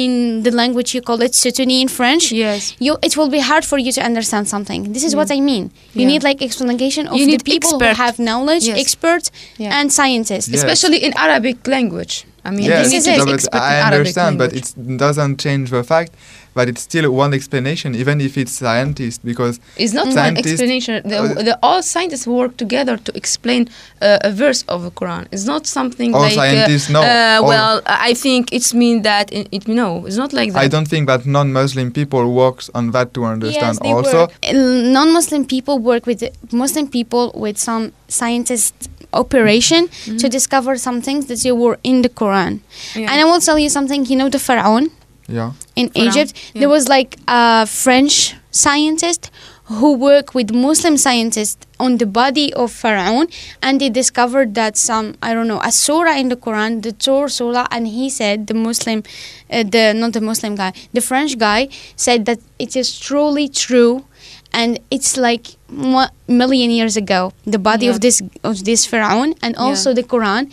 in 0.00 0.42
the 0.46 0.50
language 0.60 0.90
you 0.94 1.00
call 1.08 1.18
it 1.26 1.32
soutenu 1.42 1.76
in 1.84 1.88
french 1.98 2.24
Yes. 2.46 2.62
you 2.86 2.92
it 3.08 3.12
will 3.18 3.30
be 3.38 3.40
hard 3.50 3.64
for 3.70 3.78
you 3.84 3.92
to 3.98 4.02
understand 4.10 4.44
something 4.54 4.80
this 4.94 5.04
is 5.08 5.12
what 5.18 5.28
i 5.36 5.40
mean 5.50 5.64
you 5.94 6.02
Yeah. 6.02 6.10
need 6.12 6.22
like 6.28 6.38
explanation 6.48 7.04
of 7.12 7.16
You 7.18 7.26
the 7.34 7.38
people 7.52 7.72
expert. 7.76 7.96
who 7.96 8.02
have 8.04 8.14
knowledge 8.28 8.64
Yes. 8.70 8.78
experts 8.84 9.26
Yeah. 9.64 9.76
and 9.78 9.86
scientists 9.98 10.48
Yeah. 10.48 10.58
Especially 10.60 10.98
in 11.06 11.12
Arabic 11.26 11.56
language. 11.76 12.14
I 12.48 12.50
mean, 12.56 12.66
Yes, 12.72 12.90
you 12.92 12.98
is 13.00 13.06
need 13.06 13.14
it. 13.14 13.18
to 13.20 13.24
no, 13.24 13.24
be 13.26 13.32
but 13.32 13.38
expert 13.40 13.62
in 13.68 13.72
I 13.72 13.76
Arabic 13.88 13.98
understand, 14.16 14.32
but 14.42 14.50
it 14.60 14.66
doesn't 15.06 15.34
change 15.44 15.66
the 15.76 15.82
fact 15.92 16.10
that 16.54 16.68
it's 16.68 16.82
still 16.82 17.10
one 17.12 17.32
explanation, 17.34 17.94
even 17.94 18.20
if 18.20 18.36
it's 18.36 18.52
scientist, 18.52 19.24
because 19.24 19.60
It's 19.76 19.92
not 19.92 20.06
one 20.06 20.36
explanation. 20.36 21.02
The, 21.08 21.18
uh, 21.18 21.42
the, 21.42 21.58
all 21.62 21.82
scientists 21.82 22.26
work 22.26 22.56
together 22.56 22.96
to 22.96 23.16
explain 23.16 23.68
uh, 24.02 24.18
a 24.22 24.32
verse 24.32 24.64
of 24.68 24.82
the 24.82 24.90
Quran. 24.90 25.26
It's 25.30 25.44
not 25.44 25.66
something 25.66 26.14
all 26.14 26.22
like. 26.22 26.32
uh, 26.32 26.34
scientists 26.34 26.88
know. 26.90 27.02
uh, 27.02 27.38
all- 27.40 27.48
well, 27.48 27.82
I 27.86 28.14
think 28.14 28.52
it's 28.52 28.74
mean 28.74 29.02
that 29.02 29.32
it, 29.32 29.48
it 29.52 29.68
no, 29.68 30.06
it's 30.06 30.16
not 30.16 30.32
like 30.32 30.52
that. 30.52 30.62
I 30.62 30.68
don't 30.68 30.88
think 30.88 31.06
that 31.06 31.26
non-Muslim 31.26 31.92
people 31.92 32.32
works 32.34 32.70
on 32.74 32.90
that 32.92 33.14
to 33.14 33.24
understand. 33.24 33.74
Yes, 33.74 33.78
they 33.80 33.92
also, 33.92 34.18
work. 34.22 34.32
Non-Muslim 34.52 35.46
people 35.46 35.78
work 35.78 36.06
with 36.06 36.22
Muslim 36.52 36.88
people 36.88 37.32
with 37.34 37.56
some 37.58 37.92
scientist 38.08 38.74
operation 39.12 39.88
to 40.18 40.28
discover 40.28 40.76
some 40.76 41.00
things 41.02 41.26
that 41.26 41.40
they 41.42 41.52
were 41.52 41.78
in 41.82 42.02
the 42.02 42.08
Quran. 42.08 42.60
Yeah. 42.94 43.10
And 43.10 43.20
I 43.20 43.24
will 43.24 43.40
tell 43.40 43.58
you 43.58 43.68
something. 43.68 44.04
You 44.06 44.16
know 44.16 44.28
the 44.28 44.38
Pharaoh 44.38 44.86
yeah, 45.30 45.52
in 45.76 45.88
Pharaoh, 45.90 46.06
Egypt. 46.08 46.30
yeah. 46.54 46.60
There 46.60 46.68
was 46.68 46.88
like 46.88 47.16
a 47.28 47.66
French 47.66 48.34
scientist 48.50 49.30
who 49.78 49.92
worked 49.94 50.34
with 50.34 50.52
Muslim 50.52 50.96
scientists 50.96 51.64
on 51.78 51.98
the 51.98 52.06
body 52.06 52.52
of 52.54 52.72
Pharaoh, 52.72 53.26
and 53.62 53.80
they 53.80 53.88
discovered 53.88 54.54
that 54.56 54.76
some 54.76 55.14
I 55.22 55.32
don't 55.34 55.46
know 55.46 55.60
a 55.62 55.70
surah 55.70 56.16
in 56.22 56.28
the 56.28 56.36
Quran, 56.36 56.82
the 56.82 56.92
Torah 56.92 57.30
surah, 57.30 57.66
and 57.70 57.86
he 57.86 58.10
said 58.10 58.48
the 58.48 58.54
Muslim, 58.54 59.04
uh, 59.50 59.62
the 59.62 59.94
not 59.94 60.12
the 60.12 60.20
Muslim 60.20 60.56
guy, 60.56 60.72
the 60.92 61.00
French 61.00 61.38
guy 61.38 61.68
said 61.96 62.26
that 62.26 62.40
it 62.58 62.74
is 62.76 62.98
truly 62.98 63.48
true. 63.48 64.04
And 64.52 64.80
it's 64.90 65.16
like 65.16 65.46
one 65.68 66.10
million 66.26 66.70
years 66.72 66.96
ago, 66.96 67.32
the 67.46 67.58
body 67.70 67.86
Yeah. 67.86 67.92
of 67.94 68.00
this 68.00 68.20
of 68.42 68.64
this 68.64 68.84
pharaoh, 68.90 69.22
and 69.44 69.54
Yeah. 69.54 69.62
also 69.62 69.94
the 69.94 70.02
Quran, 70.02 70.50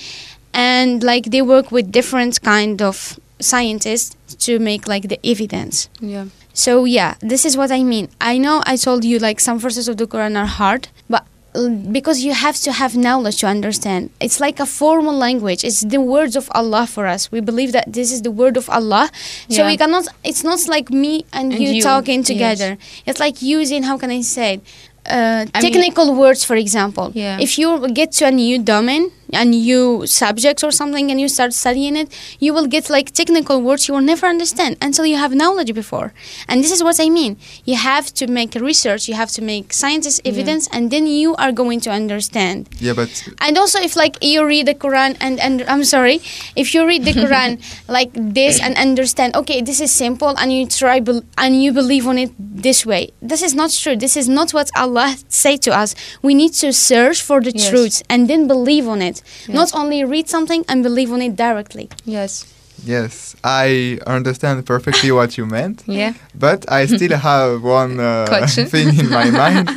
and 0.53 1.01
like 1.01 1.25
they 1.34 1.41
work 1.41 1.71
with 1.71 1.91
different 1.91 2.39
kind 2.43 2.80
of 2.89 3.17
scientists 3.39 4.15
to 4.45 4.59
make 4.59 4.88
like 4.88 5.07
the 5.09 5.19
evidence. 5.23 5.89
yeah. 5.99 6.25
So 6.53 6.85
yeah, 6.85 7.13
this 7.19 7.45
is 7.45 7.55
what 7.55 7.69
I 7.71 7.83
mean. 7.83 8.09
I 8.19 8.39
know 8.39 8.63
I 8.65 8.77
told 8.77 9.05
you 9.05 9.19
like 9.19 9.39
some 9.39 9.59
verses 9.59 9.88
of 9.88 9.97
the 9.97 10.07
Quran 10.07 10.35
are 10.35 10.47
hard, 10.47 10.88
but 11.07 11.23
uh, 11.53 11.69
because 11.69 12.21
you 12.25 12.33
have 12.33 12.57
to 12.65 12.71
have 12.71 12.95
knowledge 12.97 13.38
to 13.41 13.47
understand. 13.47 14.09
It's 14.19 14.39
like 14.39 14.59
a 14.59 14.65
formal 14.65 15.13
language. 15.13 15.63
It's 15.63 15.81
the 15.81 16.01
words 16.01 16.35
of 16.35 16.49
Allah 16.55 16.88
for 16.88 17.05
us. 17.05 17.31
We 17.31 17.41
believe 17.41 17.73
that 17.73 17.85
this 17.93 18.11
is 18.11 18.23
the 18.23 18.31
word 18.31 18.57
of 18.57 18.69
Allah. 18.71 19.09
Yeah. 19.47 19.57
So 19.57 19.65
we 19.67 19.77
cannot. 19.77 20.07
It's 20.23 20.43
not 20.43 20.59
like 20.67 20.89
me 20.89 21.25
and, 21.31 21.53
And 21.53 21.61
you, 21.61 21.69
you, 21.77 21.81
talking 21.83 22.19
yes. 22.21 22.27
together. 22.27 22.77
It's 23.05 23.19
like 23.19 23.41
using 23.43 23.83
how 23.83 23.97
can 23.99 24.09
I 24.09 24.21
say 24.21 24.55
it? 24.55 24.61
Uh, 25.05 25.45
I 25.53 25.61
mean- 25.61 25.73
technical 25.73 26.15
words, 26.15 26.43
for 26.43 26.55
example. 26.55 27.11
Yeah. 27.13 27.38
If 27.39 27.59
you 27.59 27.88
get 27.93 28.13
to 28.13 28.25
a 28.25 28.31
new 28.31 28.57
domain, 28.73 29.11
a 29.34 29.43
new 29.45 30.05
subject 30.07 30.63
or 30.63 30.71
something 30.71 31.11
and 31.11 31.19
you 31.19 31.28
start 31.28 31.53
studying 31.53 31.95
it, 31.95 32.07
you 32.39 32.53
will 32.53 32.67
get 32.67 32.89
like 32.89 33.11
technical 33.11 33.61
words 33.61 33.88
you 33.88 33.93
will 33.93 34.01
never 34.01 34.25
understand 34.28 34.78
until 34.82 35.05
you 35.05 35.17
have 35.17 35.34
knowledge 35.36 35.73
before. 35.73 36.13
And 36.47 36.63
this 36.63 36.71
is 36.71 36.84
what 36.84 36.99
I 36.99 37.09
mean. 37.09 37.38
You 37.65 37.75
have 37.75 38.13
to 38.15 38.28
make 38.28 38.55
research, 38.55 39.07
you 39.07 39.15
have 39.15 39.32
to 39.32 39.41
make 39.41 39.73
scientist 39.73 40.21
evidence, 40.25 40.67
and 40.71 40.91
then 40.91 41.07
you 41.07 41.36
are 41.36 41.51
going 41.51 41.80
to 41.82 41.89
understand. 41.91 42.69
Yeah, 42.80 42.93
but 42.93 43.09
And 43.41 43.57
also, 43.57 43.80
if 43.80 43.95
like 43.95 44.17
you 44.21 44.45
read 44.45 44.65
the 44.67 44.75
Quran 44.75 45.17
and 45.19 45.39
and 45.39 45.63
I'm 45.67 45.84
sorry, 45.84 46.21
if 46.55 46.73
you 46.73 46.86
read 46.86 47.05
the 47.05 47.13
Quran 47.23 47.59
like 47.88 48.11
this 48.13 48.59
and 48.61 48.78
understand, 48.78 49.36
okay, 49.36 49.61
this 49.61 49.80
is 49.82 49.91
simple, 49.91 50.36
and 50.38 50.51
you 50.53 50.65
try 50.67 50.99
bel 50.99 51.21
and 51.38 51.61
you 51.63 51.71
believe 51.73 52.07
on 52.07 52.17
it 52.17 52.32
this 52.38 52.86
way, 52.86 53.11
this 53.21 53.41
is 53.41 53.53
not 53.53 53.71
true. 53.71 53.95
This 53.95 54.15
is 54.17 54.28
not 54.30 54.53
what 54.53 54.69
Allah 54.75 55.15
say 55.30 55.57
to 55.57 55.71
us. 55.75 55.95
We 56.21 56.34
need 56.34 56.53
to 56.63 56.71
search 56.73 57.21
for 57.21 57.41
the 57.41 57.51
Yes. 57.51 57.69
truth 57.69 58.03
and 58.09 58.28
then 58.30 58.47
believe 58.47 58.88
on 58.88 59.01
it. 59.01 59.16
Yes. 59.47 59.55
Not 59.55 59.76
only 59.76 60.03
read 60.03 60.28
something 60.30 60.63
and 60.70 60.84
believe 60.84 61.11
on 61.11 61.22
it 61.22 61.36
directly. 61.36 61.89
Yes. 62.05 62.45
yes, 62.84 63.36
I 63.43 63.99
understand 64.05 64.65
perfectly 64.65 65.11
what 65.11 65.38
you 65.38 65.45
meant. 65.45 65.84
Yeah. 66.01 66.13
But 66.36 66.70
I 66.72 66.86
still 66.86 67.18
have 67.32 67.63
one 67.63 67.99
uh, 67.99 68.45
thing 68.74 68.89
in 68.99 69.09
my 69.09 69.30
mind 69.32 69.70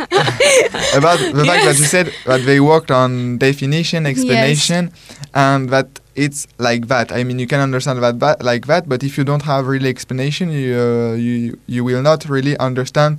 about 0.95 1.19
the 1.19 1.45
fact 1.47 1.65
that 1.65 1.77
you 1.79 1.87
said 1.87 2.13
that 2.27 2.45
they 2.45 2.61
worked 2.61 2.91
on 2.91 3.39
definition, 3.39 4.07
explanation, 4.07 4.93
and 5.35 5.69
that 5.71 6.01
it's 6.15 6.47
like 6.59 6.89
that. 6.89 7.13
I 7.13 7.25
mean, 7.25 7.39
you 7.39 7.47
can 7.47 7.61
understand 7.61 8.03
that, 8.03 8.19
that 8.21 8.43
like 8.43 8.67
that, 8.67 8.89
but 8.89 9.03
if 9.03 9.17
you 9.17 9.25
don't 9.25 9.43
have 9.43 9.67
really 9.67 9.89
explanation, 9.89 10.51
you 10.51 10.75
uh, 10.79 11.15
you 11.15 11.59
you 11.67 11.85
will 11.85 12.03
not 12.03 12.29
really 12.29 12.57
understand 12.59 13.19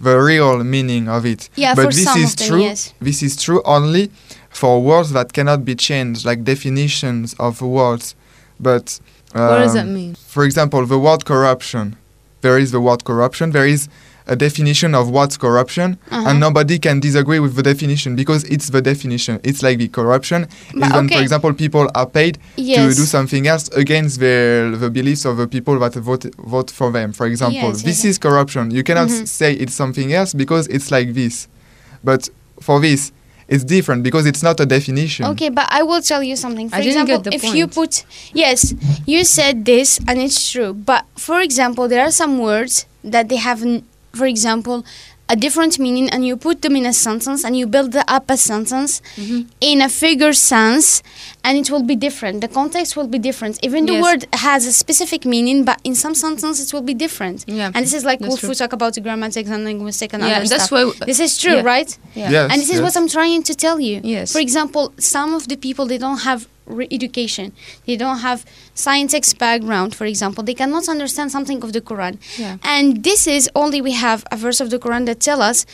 the 0.00 0.16
real 0.20 0.62
meaning 0.62 1.08
of 1.08 1.24
it. 1.24 1.48
Yeah, 1.56 1.74
but 1.74 1.86
for 1.86 1.92
this 1.92 2.04
some 2.04 2.20
is 2.20 2.32
of 2.32 2.38
them, 2.38 2.48
true. 2.48 2.62
yes. 2.62 2.92
This 3.00 3.22
is 3.22 3.36
true 3.42 3.62
only 3.64 4.10
for 4.56 4.82
words 4.82 5.12
that 5.12 5.32
cannot 5.32 5.64
be 5.64 5.74
changed, 5.74 6.24
like 6.24 6.42
definitions 6.44 7.34
of 7.38 7.60
words. 7.60 8.14
But 8.58 8.98
what 9.32 9.58
does 9.58 9.74
that 9.74 9.84
um, 9.86 9.94
mean? 9.94 10.14
for 10.14 10.44
example, 10.44 10.84
the 10.86 10.98
word 10.98 11.24
corruption. 11.24 11.96
There 12.40 12.58
is 12.58 12.70
the 12.70 12.80
word 12.80 13.04
corruption. 13.04 13.50
There 13.50 13.66
is 13.66 13.88
a 14.28 14.34
definition 14.34 14.94
of 14.94 15.08
what's 15.10 15.36
corruption, 15.36 15.98
Uh-huh. 16.10 16.28
and 16.28 16.40
nobody 16.40 16.78
can 16.78 16.98
disagree 17.00 17.38
with 17.38 17.54
the 17.54 17.62
definition 17.62 18.16
because 18.16 18.42
it's 18.44 18.70
the 18.70 18.82
definition. 18.82 19.38
It's 19.44 19.62
like 19.62 19.78
the 19.78 19.88
corruption 19.88 20.48
But 20.74 20.86
is 20.88 20.92
when, 20.94 21.08
for 21.08 21.20
example, 21.26 21.52
people 21.54 21.86
are 21.94 22.06
paid 22.06 22.38
Yes. 22.56 22.76
to 22.78 23.00
do 23.02 23.06
something 23.06 23.46
else 23.46 23.68
against 23.82 24.18
their 24.20 24.70
the 24.82 24.90
beliefs 24.90 25.24
of 25.26 25.36
the 25.36 25.46
people 25.46 25.78
that 25.80 25.94
vote 25.94 26.24
vote 26.54 26.70
for 26.72 26.90
them. 26.90 27.12
For 27.12 27.26
example, 27.26 27.68
Yes, 27.70 27.82
this 27.82 27.98
yes, 28.04 28.10
is 28.12 28.18
corruption. 28.18 28.70
You 28.76 28.82
cannot 28.82 29.08
Mhm. 29.10 29.28
say 29.28 29.50
it's 29.62 29.74
something 29.82 30.08
else 30.18 30.30
because 30.42 30.64
it's 30.76 30.90
like 30.96 31.08
this. 31.20 31.46
But 32.02 32.22
for 32.60 32.80
this, 32.80 33.12
it's 33.48 33.64
different 33.64 34.02
because 34.02 34.26
it's 34.26 34.42
not 34.42 34.58
a 34.60 34.66
definition. 34.66 35.24
Okay, 35.26 35.48
but 35.50 35.66
I 35.70 35.82
will 35.82 36.02
tell 36.02 36.22
you 36.22 36.36
something. 36.36 36.68
For 36.68 36.76
I 36.76 36.80
didn't 36.80 37.02
example, 37.02 37.30
get 37.30 37.40
the 37.40 37.48
if 37.48 37.54
you 37.54 37.66
put 37.68 38.04
yes, 38.32 38.74
you 39.06 39.24
said 39.24 39.64
this 39.64 39.98
and 40.08 40.18
it's 40.20 40.50
true. 40.50 40.74
But 40.74 41.04
for 41.16 41.40
example, 41.40 41.88
there 41.88 42.02
are 42.04 42.10
some 42.10 42.38
words 42.38 42.86
that 43.04 43.28
they 43.28 43.36
have, 43.36 43.62
n- 43.62 43.84
for 44.12 44.26
example, 44.26 44.84
a 45.28 45.34
different 45.34 45.78
meaning, 45.78 46.08
and 46.10 46.24
you 46.24 46.36
put 46.36 46.62
them 46.62 46.76
in 46.76 46.86
a 46.86 46.92
sentence 46.92 47.42
and 47.44 47.56
you 47.56 47.66
build 47.66 47.96
up 48.16 48.30
a 48.30 48.36
sentence 48.36 49.02
Mm-hmm. 49.16 49.40
in 49.60 49.80
a 49.80 49.88
figure 49.88 50.32
sense, 50.32 51.02
and 51.42 51.58
it 51.58 51.68
will 51.70 51.82
be 51.82 51.96
different. 51.96 52.40
The 52.42 52.48
context 52.48 52.96
will 52.96 53.08
be 53.08 53.18
different. 53.18 53.58
Even 53.64 53.86
the 53.86 53.94
Yes. 53.94 54.02
word 54.02 54.26
has 54.34 54.66
a 54.66 54.72
specific 54.72 55.24
meaning, 55.24 55.64
but 55.64 55.80
in 55.82 55.94
some 55.94 56.14
sentences 56.14 56.68
it 56.68 56.72
will 56.74 56.82
be 56.82 56.94
different. 56.94 57.44
Yeah. 57.48 57.72
And 57.74 57.84
this 57.84 57.92
is 57.92 58.04
like 58.04 58.20
That's 58.20 58.34
if 58.34 58.40
true. 58.40 58.50
we 58.50 58.54
talk 58.54 58.72
about 58.72 58.94
the 58.94 59.00
grammatics 59.00 59.48
and 59.50 59.64
linguistics 59.64 60.14
and 60.14 60.22
Yeah, 60.22 60.36
other 60.38 60.48
that's 60.48 60.64
stuff. 60.66 60.94
why. 61.00 61.06
This 61.06 61.18
is 61.20 61.36
true, 61.38 61.56
yeah. 61.56 61.62
right? 61.74 61.90
Yeah. 62.14 62.30
Yes, 62.30 62.50
and 62.52 62.60
this 62.62 62.70
is 62.70 62.76
yes. 62.80 62.82
what 62.84 62.96
I'm 62.96 63.08
trying 63.08 63.42
to 63.50 63.54
tell 63.54 63.78
you. 63.80 64.00
Yes. 64.04 64.32
For 64.32 64.38
example, 64.40 64.92
some 64.98 65.34
of 65.34 65.48
the 65.48 65.56
people 65.56 65.86
they 65.86 65.98
don't 65.98 66.22
have 66.30 66.46
re- 66.66 66.88
education, 66.90 67.52
they 67.86 67.96
don't 67.96 68.18
have 68.18 68.44
scientific 68.74 69.38
background. 69.38 69.94
For 69.94 70.04
example, 70.06 70.42
they 70.44 70.54
cannot 70.54 70.88
understand 70.88 71.30
something 71.32 71.62
of 71.62 71.72
the 71.72 71.80
Quran, 71.80 72.18
Yeah. 72.38 72.56
and 72.62 73.02
this 73.02 73.26
is 73.26 73.48
only 73.54 73.80
we 73.80 73.92
have 73.92 74.24
a 74.30 74.36
verse 74.36 74.60
of 74.60 74.70
the 74.70 74.78
Quran 74.78 75.06
that 75.06 75.20
tell 75.20 75.40
us. 75.42 75.66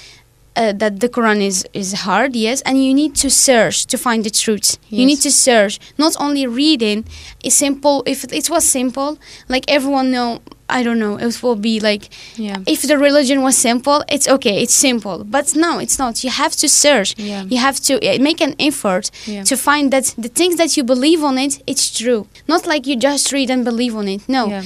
Uh, 0.54 0.70
that 0.70 1.00
the 1.00 1.08
Quran 1.08 1.40
is, 1.40 1.64
is 1.72 1.94
hard, 2.04 2.36
yes, 2.36 2.60
and 2.66 2.76
you 2.84 2.92
need 2.92 3.14
to 3.14 3.30
search 3.30 3.86
to 3.86 3.96
find 3.96 4.22
the 4.22 4.28
truth. 4.28 4.76
Yes. 4.90 4.98
You 5.00 5.06
need 5.06 5.20
to 5.22 5.30
search, 5.30 5.78
not 5.96 6.14
only 6.20 6.46
reading. 6.46 7.06
Is 7.42 7.54
simple. 7.54 8.02
If 8.04 8.24
it 8.30 8.50
was 8.50 8.68
simple, 8.68 9.18
like 9.48 9.64
everyone 9.66 10.10
know, 10.10 10.42
I 10.78 10.82
don't 10.82 10.98
know, 10.98 11.14
it 11.26 11.42
will 11.42 11.56
be 11.70 11.80
like 11.90 12.04
Yeah. 12.36 12.58
if 12.74 12.80
the 12.90 12.96
religion 13.08 13.38
was 13.42 13.56
simple, 13.56 13.98
it's 14.08 14.26
okay, 14.36 14.56
it's 14.62 14.74
simple. 14.88 15.24
But 15.24 15.46
no, 15.54 15.78
it's 15.84 15.98
not. 15.98 16.24
You 16.24 16.30
have 16.30 16.54
to 16.62 16.68
search. 16.68 17.10
Yeah. 17.18 17.44
You 17.52 17.58
have 17.58 17.78
to 17.88 17.92
uh, 17.94 18.18
make 18.28 18.40
an 18.40 18.54
effort 18.58 19.10
Yeah. 19.26 19.44
to 19.50 19.56
find 19.56 19.90
that 19.92 20.06
the 20.24 20.28
things 20.40 20.56
that 20.56 20.76
you 20.76 20.84
believe 20.84 21.22
on 21.30 21.36
it, 21.38 21.52
it's 21.66 21.86
true. 22.00 22.26
Not 22.48 22.66
like 22.66 22.82
you 22.88 22.96
just 22.96 23.32
read 23.32 23.50
and 23.50 23.64
believe 23.64 23.94
on 23.96 24.08
it. 24.08 24.22
No, 24.28 24.42
Yeah. 24.48 24.62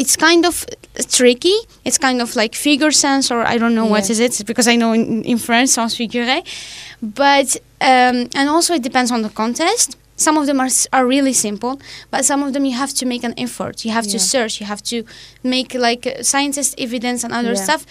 it's 0.00 0.16
kind 0.16 0.44
of 0.46 0.66
tricky. 1.18 1.56
It's 1.84 1.98
kind 1.98 2.20
of 2.22 2.36
like 2.36 2.54
figure 2.54 2.92
sense, 2.92 3.30
or 3.34 3.40
I 3.54 3.58
don't 3.58 3.74
know 3.74 3.86
what 3.86 4.10
is 4.10 4.18
it 4.20 4.42
because 4.46 4.66
I 4.68 4.76
know 4.76 4.92
in, 4.92 5.22
in 5.24 5.38
French 5.38 5.70
sens 5.70 5.94
figuré. 5.94 6.42
But 7.02 7.56
um, 7.80 8.28
and 8.38 8.48
also 8.48 8.74
it 8.74 8.82
depends 8.82 9.10
on 9.10 9.22
the 9.22 9.28
context. 9.30 9.96
Some 10.22 10.36
of 10.40 10.46
them 10.46 10.58
are, 10.60 10.70
are 10.92 11.06
really 11.06 11.32
simple, 11.32 11.74
but 12.12 12.24
some 12.24 12.40
of 12.46 12.52
them 12.54 12.64
you 12.64 12.76
have 12.76 12.92
to 13.00 13.04
make 13.06 13.22
an 13.24 13.34
effort. 13.36 13.84
You 13.84 13.92
have 13.98 14.06
to 14.14 14.18
search. 14.18 14.60
You 14.60 14.66
have 14.66 14.82
to 14.92 14.96
make 15.42 15.74
like 15.88 16.06
uh, 16.06 16.22
scientist 16.22 16.74
evidence 16.78 17.24
and 17.24 17.32
other 17.34 17.54
Yeah. 17.54 17.64
stuff 17.66 17.82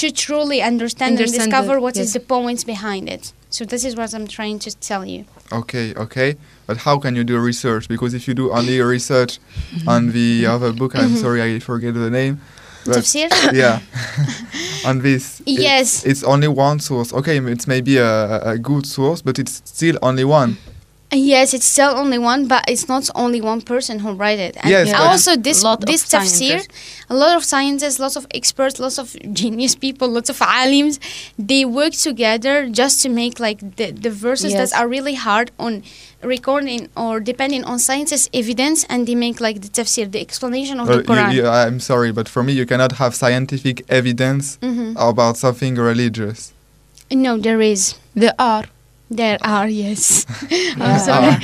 to 0.00 0.10
truly 0.10 0.60
understand, 0.62 1.20
and 1.20 1.32
discover 1.32 1.74
the- 1.74 1.80
what 1.80 1.96
is 1.96 2.08
yes. 2.08 2.12
the 2.14 2.20
points 2.20 2.64
behind 2.64 3.08
it. 3.08 3.32
So 3.50 3.64
this 3.64 3.84
is 3.84 3.94
what 3.96 4.12
I'm 4.14 4.26
trying 4.26 4.58
to 4.66 4.70
tell 4.88 5.04
you. 5.06 5.24
Okay, 5.52 5.94
okay. 5.94 6.34
But 6.66 6.76
how 6.78 6.98
can 6.98 7.14
you 7.16 7.24
do 7.24 7.38
research? 7.38 7.88
Because 7.88 8.12
if 8.18 8.26
you 8.28 8.34
do 8.34 8.50
only 8.58 8.80
research 8.80 9.38
on 9.86 10.12
the 10.12 10.46
other 10.54 10.72
book, 10.72 10.92
I'm 10.94 11.10
Mhm. 11.12 11.20
sorry, 11.24 11.40
I 11.42 11.60
forget 11.60 11.94
the 11.94 12.10
name. 12.10 12.34
But 12.84 12.96
Tafsir? 12.96 13.28
yeah, 13.62 13.78
on 14.90 15.00
this, 15.02 15.40
it's- 15.40 15.58
Yes. 15.68 16.04
it's, 16.04 16.22
only 16.24 16.48
one 16.48 16.78
source. 16.80 17.12
Okay, 17.12 17.38
it's 17.38 17.66
maybe 17.66 17.96
a, 17.98 18.40
a 18.54 18.58
good 18.58 18.86
source, 18.86 19.22
but 19.22 19.38
it's 19.38 19.62
still 19.64 19.96
only 20.02 20.24
one. 20.24 20.56
Yes, 21.12 21.54
it's 21.54 21.64
still 21.66 21.92
only 21.96 22.18
one, 22.18 22.48
but 22.48 22.64
it's 22.68 22.88
not 22.88 23.08
only 23.14 23.40
one 23.40 23.60
person 23.62 24.00
who 24.00 24.12
write 24.12 24.40
it. 24.40 24.56
And 24.60 24.70
Yes, 24.70 24.88
Yeah. 24.88 24.98
but- 24.98 25.06
also 25.06 25.36
this 25.36 25.62
Lot 25.62 25.86
this 25.86 26.02
tafsir, 26.04 26.66
a 27.08 27.14
lot 27.14 27.36
of 27.36 27.44
scientists, 27.44 27.98
lots 28.00 28.16
of 28.16 28.26
experts, 28.34 28.80
lots 28.80 28.98
of 28.98 29.14
genius 29.32 29.74
people, 29.76 30.08
lots 30.08 30.28
of 30.30 30.38
alims, 30.40 30.98
they 31.38 31.64
work 31.64 31.92
together 31.92 32.68
just 32.68 33.02
to 33.02 33.08
make 33.08 33.38
like 33.38 33.60
the, 33.76 33.92
the 33.92 34.10
verses 34.10 34.52
Yes. 34.52 34.70
that 34.72 34.80
are 34.80 34.88
really 34.88 35.14
hard 35.14 35.52
on 35.60 35.82
recording 36.22 36.88
or 36.96 37.20
depending 37.20 37.62
on 37.64 37.78
scientists' 37.78 38.28
evidence, 38.34 38.84
and 38.90 39.06
they 39.06 39.14
make 39.14 39.40
like 39.40 39.60
the 39.62 39.68
tafsir, 39.68 40.10
the 40.10 40.20
explanation 40.20 40.80
of 40.80 40.88
Well, 40.88 40.98
the 40.98 41.04
Quran. 41.04 41.32
you, 41.32 41.42
you, 41.42 41.48
I'm 41.48 41.78
sorry, 41.78 42.10
but 42.10 42.28
for 42.28 42.42
me, 42.42 42.52
you 42.52 42.66
cannot 42.66 42.92
have 43.00 43.14
scientific 43.14 43.84
evidence 43.88 44.58
Mhm. 44.60 44.96
about 44.98 45.36
something 45.36 45.76
religious. 45.76 46.52
No, 47.12 47.38
there 47.38 47.60
is. 47.60 47.94
There 48.16 48.34
are. 48.40 48.64
There 49.08 49.38
are, 49.40 49.68
yes. 49.68 50.26
I'm 50.50 50.78
Yeah. 50.80 50.98
sorry. 50.98 51.36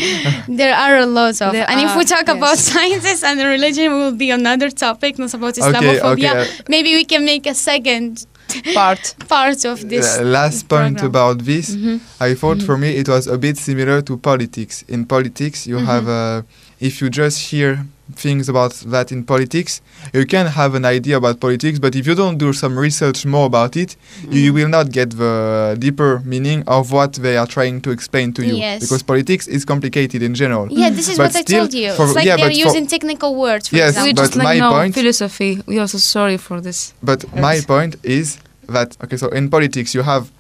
there 0.56 0.74
are 0.74 0.96
a 0.98 1.06
lot 1.06 1.40
of. 1.40 1.52
There 1.52 1.66
and 1.70 1.80
if 1.80 1.96
we 1.96 2.04
talk 2.04 2.26
yes. 2.26 2.36
about 2.36 2.58
sciences 2.58 3.22
and 3.22 3.38
religion, 3.40 3.92
will 3.92 4.12
be 4.16 4.30
another 4.30 4.68
topic, 4.70 5.18
not 5.18 5.32
about 5.34 5.54
Islamophobia. 5.54 6.34
okay. 6.34 6.46
Maybe 6.68 6.94
we 6.94 7.04
can 7.04 7.24
make 7.24 7.46
a 7.46 7.54
second 7.54 8.26
Part. 8.74 9.14
part 9.28 9.64
of 9.64 9.88
this. 9.88 10.18
Uh, 10.18 10.24
last 10.24 10.68
point 10.68 10.98
program. 10.98 11.06
about 11.06 11.44
this, 11.44 11.70
Mhm. 11.76 12.00
I 12.20 12.34
thought 12.34 12.60
for 12.62 12.76
me 12.76 12.90
it 12.96 13.08
was 13.08 13.26
a 13.26 13.38
bit 13.38 13.56
similar 13.56 14.02
to 14.02 14.16
politics. 14.18 14.84
In 14.88 15.06
politics, 15.06 15.66
you 15.66 15.76
Mhm. 15.78 15.86
have, 15.86 16.08
uh, 16.08 16.42
if 16.80 17.00
you 17.00 17.08
just 17.10 17.38
hear 17.50 17.86
things 18.12 18.48
about 18.48 18.72
that 18.86 19.10
in 19.12 19.24
politics, 19.24 19.80
you 20.12 20.24
can 20.26 20.46
have 20.46 20.74
an 20.74 20.84
idea 20.84 21.16
about 21.16 21.40
politics, 21.40 21.78
but 21.78 21.94
if 21.96 22.06
you 22.06 22.14
don't 22.14 22.38
do 22.38 22.52
some 22.52 22.78
research 22.78 23.24
more 23.26 23.46
about 23.46 23.76
it, 23.76 23.96
Mm. 24.24 24.32
you 24.32 24.52
will 24.52 24.68
not 24.68 24.90
get 24.92 25.10
the 25.16 25.76
deeper 25.78 26.20
meaning 26.24 26.62
of 26.66 26.92
what 26.92 27.14
they 27.14 27.36
are 27.36 27.46
trying 27.46 27.80
to 27.82 27.90
explain 27.90 28.32
to 28.34 28.42
you. 28.44 28.54
Yes. 28.56 28.80
Because 28.82 29.02
politics 29.02 29.46
is 29.48 29.64
complicated 29.64 30.22
in 30.22 30.34
general. 30.34 30.68
Yeah, 30.70 30.90
this 30.90 31.08
is 31.08 31.16
But 31.16 31.32
what 31.32 31.36
I 31.36 31.42
told 31.42 31.72
you. 31.74 31.92
for- 31.94 32.04
it's 32.06 32.14
like 32.14 32.26
yeah, 32.26 32.36
they're 32.36 32.46
but 32.48 32.54
for- 32.56 32.66
using 32.68 32.86
technical 32.86 33.34
words, 33.34 33.68
for 33.68 33.76
Yes, 33.76 33.94
We 33.96 34.10
example. 34.10 34.22
just 34.24 34.32
but 34.32 34.38
like 34.44 34.58
my 34.58 34.58
no 34.58 34.70
point- 34.72 34.94
philosophy. 34.94 35.62
We 35.66 35.78
also 35.78 35.98
sorry 35.98 36.36
for 36.36 36.60
this. 36.60 36.92
But 37.02 37.24
my 37.48 37.60
point 37.60 37.96
is 38.02 38.38
that 38.68 38.96
okay, 39.04 39.16
so 39.16 39.28
in 39.28 39.48
politics 39.50 39.94
you 39.94 40.02
have, 40.02 40.30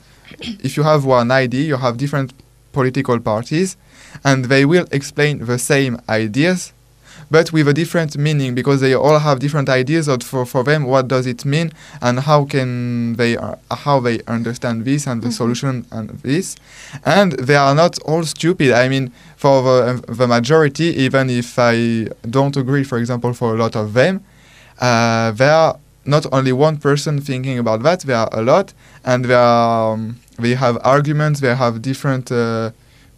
if 0.62 0.76
you 0.76 0.82
have 0.84 1.04
one 1.04 1.30
idea, 1.30 1.64
you 1.72 1.76
have 1.76 1.96
different 1.96 2.32
political 2.72 3.18
parties, 3.20 3.76
and 4.24 4.46
they 4.46 4.64
will 4.64 4.86
explain 4.90 5.44
the 5.44 5.58
same 5.58 5.98
ideas, 6.08 6.72
but 7.32 7.46
with 7.52 7.66
a 7.66 7.72
different 7.82 8.12
meaning 8.26 8.50
because 8.54 8.78
they 8.84 8.94
all 8.94 9.18
have 9.26 9.36
different 9.44 9.68
ideas 9.80 10.06
of 10.12 10.22
for, 10.22 10.44
for 10.52 10.62
them 10.70 10.80
what 10.92 11.04
does 11.14 11.26
it 11.26 11.40
mean 11.54 11.72
and 12.06 12.14
how 12.28 12.40
can 12.54 12.68
they 13.20 13.32
uh, 13.36 13.54
how 13.86 13.96
they 14.06 14.16
understand 14.36 14.76
this 14.88 15.02
and 15.10 15.18
the 15.24 15.28
Mhm. 15.30 15.38
solution 15.40 15.74
and 15.96 16.06
this, 16.28 16.46
and 17.18 17.28
they 17.48 17.56
are 17.66 17.74
not 17.82 17.94
all 18.10 18.22
stupid. 18.36 18.70
I 18.84 18.84
mean, 18.94 19.04
for 19.42 19.54
the, 19.68 19.82
the 20.20 20.26
majority, 20.36 20.88
even 21.06 21.24
if 21.30 21.48
I 21.58 21.74
don't 22.36 22.56
agree, 22.62 22.84
for 22.90 22.98
example, 23.02 23.32
for 23.40 23.48
a 23.56 23.58
lot 23.64 23.74
of 23.82 23.86
them, 24.00 24.14
uh, 24.88 25.30
there 25.40 25.54
are 25.64 25.74
not 26.04 26.24
only 26.36 26.52
one 26.52 26.76
person 26.88 27.20
thinking 27.30 27.58
about 27.64 27.82
that, 27.86 27.98
there 28.08 28.16
are 28.24 28.28
a 28.32 28.42
lot, 28.42 28.66
and 29.10 29.24
there 29.24 29.38
are, 29.38 29.94
um, 29.94 30.16
they 30.44 30.54
have 30.64 30.74
arguments, 30.96 31.40
they 31.40 31.54
have 31.64 31.74
different 31.90 32.30
uh, 32.32 32.70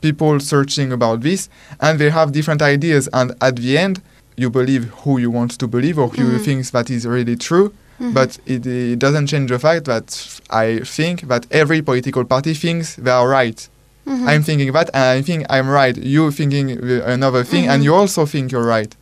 people 0.04 0.38
searching 0.40 0.92
about 0.92 1.18
this, 1.22 1.48
and 1.80 1.98
they 1.98 2.10
have 2.10 2.30
different 2.38 2.60
ideas. 2.62 3.08
And 3.12 3.28
at 3.40 3.56
the 3.56 3.78
end, 3.78 3.96
you 4.36 4.50
believe 4.50 4.84
who 5.02 5.12
you 5.24 5.30
want 5.38 5.52
to 5.62 5.66
believe 5.76 5.96
or 6.02 6.08
who 6.14 6.22
you 6.32 6.38
Mhm. 6.38 6.44
think 6.44 6.58
that 6.76 6.90
is 6.90 7.02
really 7.16 7.36
true. 7.48 7.66
Mhm. 8.00 8.12
But 8.18 8.30
it, 8.54 8.66
it 8.66 8.98
doesn't 8.98 9.26
change 9.32 9.48
the 9.54 9.58
fact 9.58 9.82
that 9.92 10.06
I 10.50 10.66
think 10.96 11.16
that 11.30 11.42
every 11.50 11.80
political 11.90 12.24
party 12.24 12.52
thinks 12.64 12.86
they 13.04 13.10
are 13.20 13.28
right. 13.40 13.60
Mhm. 14.06 14.28
I'm 14.30 14.42
thinking 14.48 14.70
that, 14.76 14.88
and 14.92 15.04
I 15.18 15.22
think 15.28 15.40
I'm 15.56 15.68
right. 15.80 15.96
You 16.14 16.30
thinking 16.40 16.66
uh, 16.72 17.02
another 17.16 17.42
thing, 17.52 17.64
and 17.70 17.78
Mhm. 17.80 17.84
you 17.86 17.94
also 17.94 18.26
think 18.26 18.44
you're 18.52 18.68
right. 18.78 18.92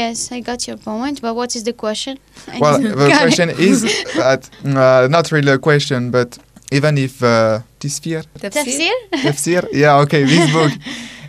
Yes, 0.00 0.32
I 0.36 0.40
got 0.40 0.60
your 0.68 0.78
point, 0.78 1.16
but 1.24 1.32
what 1.38 1.50
is 1.56 1.62
the 1.70 1.72
question? 1.84 2.14
Well, 2.62 2.78
the 2.80 3.10
question 3.22 3.48
is 3.70 3.76
that 4.22 4.40
uh, 4.64 5.06
not 5.16 5.26
really 5.34 5.52
a 5.52 5.58
question, 5.58 6.10
but 6.10 6.28
even 6.72 6.98
if 6.98 7.22
uh, 7.22 7.60
Tafsir, 7.80 8.24
Tafsir? 8.38 8.92
Tafsir, 9.12 9.68
yeah, 9.72 9.98
okay, 10.00 10.24
this 10.24 10.50
book 10.58 10.72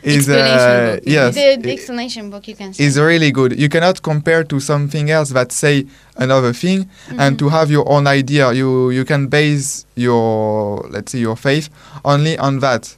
is 0.04 0.30
Explanation 0.30 0.70
uh, 0.88 0.96
book. 0.96 1.04
yes, 1.06 1.36
the, 1.36 1.58
the 1.62 1.72
explanation 1.74 2.30
book 2.30 2.48
you 2.48 2.56
can 2.56 2.74
say. 2.74 2.84
is 2.84 3.00
really 3.00 3.32
good. 3.32 3.60
You 3.60 3.70
cannot 3.70 4.02
compare 4.04 4.44
to 4.44 4.60
something 4.60 5.10
else 5.10 5.30
that 5.32 5.52
say 5.52 5.86
another 6.18 6.54
thing, 6.54 6.90
and 7.18 7.36
Mhm. 7.36 7.40
to 7.40 7.50
have 7.50 7.72
your 7.72 7.90
own 7.90 8.06
idea. 8.08 8.54
You 8.54 8.92
you 8.92 9.04
can 9.06 9.28
base 9.28 9.86
your 9.96 10.88
let's 10.92 11.12
say 11.12 11.20
your 11.20 11.36
faith 11.36 11.70
only 12.04 12.38
on 12.38 12.60
that. 12.60 12.96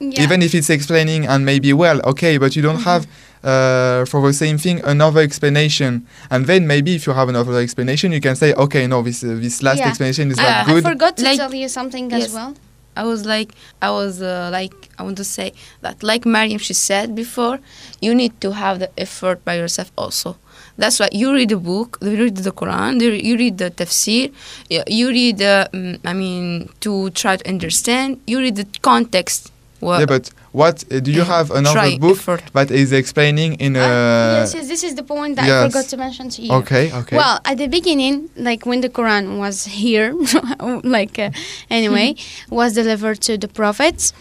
Yeah. 0.00 0.22
even 0.24 0.40
if 0.42 0.54
it's 0.54 0.70
explaining 0.70 1.26
and 1.26 1.44
maybe 1.44 1.70
well 1.74 2.00
okay 2.12 2.38
but 2.38 2.56
you 2.56 2.62
don't 2.62 2.78
Mhm. 2.80 2.84
have 2.92 3.02
uh, 3.44 4.06
for 4.06 4.20
the 4.26 4.32
same 4.32 4.56
thing 4.56 4.80
another 4.84 5.20
explanation 5.20 6.06
and 6.30 6.46
then 6.46 6.66
maybe 6.66 6.94
if 6.94 7.06
you 7.06 7.12
have 7.12 7.28
another 7.28 7.54
explanation 7.60 8.10
you 8.10 8.20
can 8.20 8.34
say 8.34 8.54
okay 8.54 8.86
no 8.86 9.02
this 9.02 9.22
uh, 9.22 9.36
this 9.44 9.62
last 9.62 9.78
Yeah. 9.78 9.88
explanation 9.90 10.30
is 10.32 10.38
Ah, 10.38 10.42
not 10.42 10.66
good. 10.66 10.84
I 10.86 10.90
forgot 10.92 11.12
to 11.18 11.24
Like- 11.24 11.38
tell 11.38 11.54
you 11.54 11.68
something 11.68 12.10
Yes. 12.10 12.26
as 12.28 12.32
well. 12.32 12.54
I 12.96 13.04
was 13.04 13.24
like, 13.24 13.50
I 13.80 13.90
was 14.00 14.20
uh, 14.20 14.48
like, 14.58 14.74
I 14.98 15.04
want 15.06 15.16
to 15.18 15.24
say 15.36 15.52
that, 15.84 16.02
like 16.02 16.22
Mariam, 16.26 16.58
she 16.58 16.74
said 16.74 17.14
before, 17.14 17.56
you 18.00 18.12
need 18.14 18.32
to 18.44 18.48
have 18.62 18.78
the 18.80 18.90
effort 18.98 19.38
by 19.44 19.54
yourself 19.62 19.88
also. 19.96 20.36
That's 20.76 20.98
why 21.00 21.08
you 21.12 21.28
read 21.32 21.50
the 21.50 21.56
book, 21.72 21.98
you 22.02 22.16
read 22.24 22.36
the 22.48 22.50
Quran, 22.60 22.92
you 23.00 23.10
you 23.28 23.34
read 23.44 23.56
the 23.62 23.70
tafsir, 23.80 24.32
you 24.72 24.80
you 25.00 25.06
read, 25.20 25.38
uh, 25.40 25.68
mm, 25.72 25.94
I 26.04 26.12
mean, 26.22 26.44
to 26.84 26.92
try 27.20 27.34
to 27.40 27.44
understand, 27.54 28.08
you 28.26 28.38
read 28.44 28.56
the 28.56 28.66
context. 28.90 29.52
What, 29.80 29.98
yeah 30.00 30.06
but 30.06 30.30
what 30.52 30.76
uh, 30.92 31.00
do 31.00 31.10
you 31.10 31.22
have 31.22 31.50
another 31.50 31.78
try 31.80 31.98
book 31.98 32.18
effort. 32.18 32.42
that 32.52 32.70
is 32.70 32.92
explaining 32.92 33.54
in 33.54 33.76
a 33.76 33.80
Ah, 33.80 34.40
yes, 34.40 34.54
yes, 34.54 34.68
this 34.68 34.82
is 34.88 34.94
the 34.94 35.02
point 35.02 35.36
that 35.36 35.48
I 35.48 35.66
forgot 35.68 35.86
to 35.92 35.96
mention 35.96 36.28
to 36.34 36.42
you. 36.42 36.52
okay 36.60 36.92
okay 36.92 37.16
Well, 37.16 37.40
at 37.50 37.56
the 37.58 37.66
beginning, 37.68 38.28
like 38.36 38.66
when 38.66 38.80
the 38.82 38.88
Quran 38.98 39.38
was 39.38 39.64
here, 39.64 40.12
like 40.96 41.18
uh, 41.18 41.30
anyway, 41.70 42.14
was 42.50 42.74
delivered 42.74 43.20
to 43.28 43.32
the 43.38 43.48
prophets. 43.48 44.12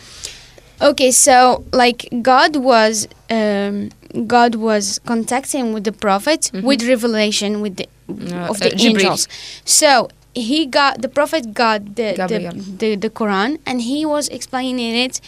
Okay, 0.82 1.12
so 1.12 1.64
like 1.74 2.08
God 2.22 2.56
was 2.56 3.08
um, 3.30 3.90
God 4.28 4.56
was 4.56 5.00
contacting 5.06 5.74
with 5.74 5.84
the 5.84 5.92
prophet 5.92 6.42
Mhm. 6.54 6.64
with 6.64 6.82
revelation 6.88 7.52
with 7.62 7.76
the 7.82 7.88
Uh, 8.10 8.50
of 8.52 8.58
uh, 8.58 8.66
the 8.66 8.72
Jibril. 8.82 9.06
angels. 9.06 9.28
So 9.66 9.90
he 10.34 10.66
got 10.66 10.94
the 11.06 11.12
prophet 11.18 11.44
got 11.54 11.82
the 12.00 12.10
the, 12.32 12.40
the 12.82 12.90
the 13.06 13.10
Quran 13.20 13.50
and 13.70 13.78
he 13.92 14.00
was 14.14 14.26
explaining 14.38 14.96
it 15.06 15.22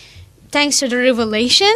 thanks 0.52 0.80
to 0.80 0.88
the 0.88 0.98
revelation 0.98 1.74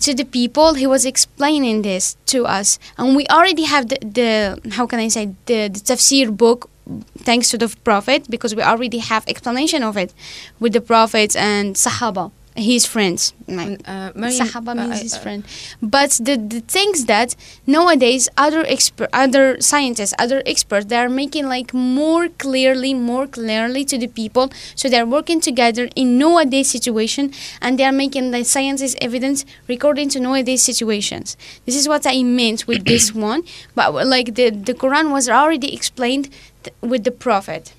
to 0.00 0.14
the 0.14 0.24
people 0.24 0.74
he 0.74 0.86
was 0.86 1.04
explaining 1.06 1.82
this 1.82 2.16
to 2.26 2.44
us. 2.46 2.78
And 2.98 3.16
we 3.16 3.26
already 3.28 3.64
have 3.64 3.88
the, 3.88 3.98
the 4.02 4.70
how 4.72 4.86
can 4.86 4.98
i 4.98 5.08
say 5.08 5.26
the, 5.46 5.68
the 5.68 5.80
tafsir 5.80 6.34
book 6.36 6.70
thanks 7.18 7.50
to 7.50 7.58
the 7.58 7.74
prophet 7.82 8.28
because 8.30 8.54
we 8.54 8.62
already 8.62 8.98
have 8.98 9.26
explanation 9.26 9.82
of 9.82 9.96
it 9.96 10.14
with 10.60 10.72
the 10.72 10.80
prophets 10.80 11.34
and 11.34 11.74
sahaba 11.74 12.30
his 12.56 12.86
friends 12.86 13.32
like, 13.48 13.80
Uh, 13.86 14.10
Sahaba 14.12 14.70
uh, 14.72 14.74
means 14.74 14.98
I- 15.00 15.02
his 15.02 15.14
uh, 15.14 15.18
friend. 15.20 15.44
But 15.82 16.10
the, 16.20 16.36
the 16.36 16.60
things 16.60 17.04
that 17.06 17.36
nowadays 17.66 18.28
other 18.36 18.64
expert, 18.66 19.08
other 19.12 19.60
scientists, 19.60 20.14
other 20.18 20.42
experts, 20.46 20.86
they 20.86 20.96
are 20.96 21.08
making 21.08 21.46
like 21.48 21.72
more 21.74 22.28
clearly, 22.28 22.94
more 22.94 23.26
clearly 23.26 23.84
to 23.84 23.98
the 23.98 24.06
people. 24.08 24.50
So 24.74 24.88
they 24.88 24.98
are 24.98 25.06
working 25.06 25.40
together 25.40 25.88
in 25.94 26.18
nowadays 26.18 26.70
situation, 26.70 27.32
and 27.60 27.78
they 27.78 27.84
are 27.84 27.92
making 27.92 28.30
the 28.30 28.44
science's 28.44 28.96
evidence 29.00 29.44
according 29.68 30.08
to 30.10 30.20
nowadays 30.20 30.62
situations. 30.62 31.36
This 31.66 31.76
is 31.76 31.86
what 31.88 32.06
I 32.06 32.22
meant 32.22 32.66
with 32.66 32.84
this 32.84 33.14
one. 33.30 33.42
But 33.74 33.92
like 34.06 34.34
the 34.34 34.50
the 34.50 34.74
Quran 34.74 35.12
was 35.12 35.28
already 35.28 35.74
explained 35.74 36.30
th- 36.64 36.74
with 36.80 37.04
the 37.04 37.10
Prophet. 37.12 37.72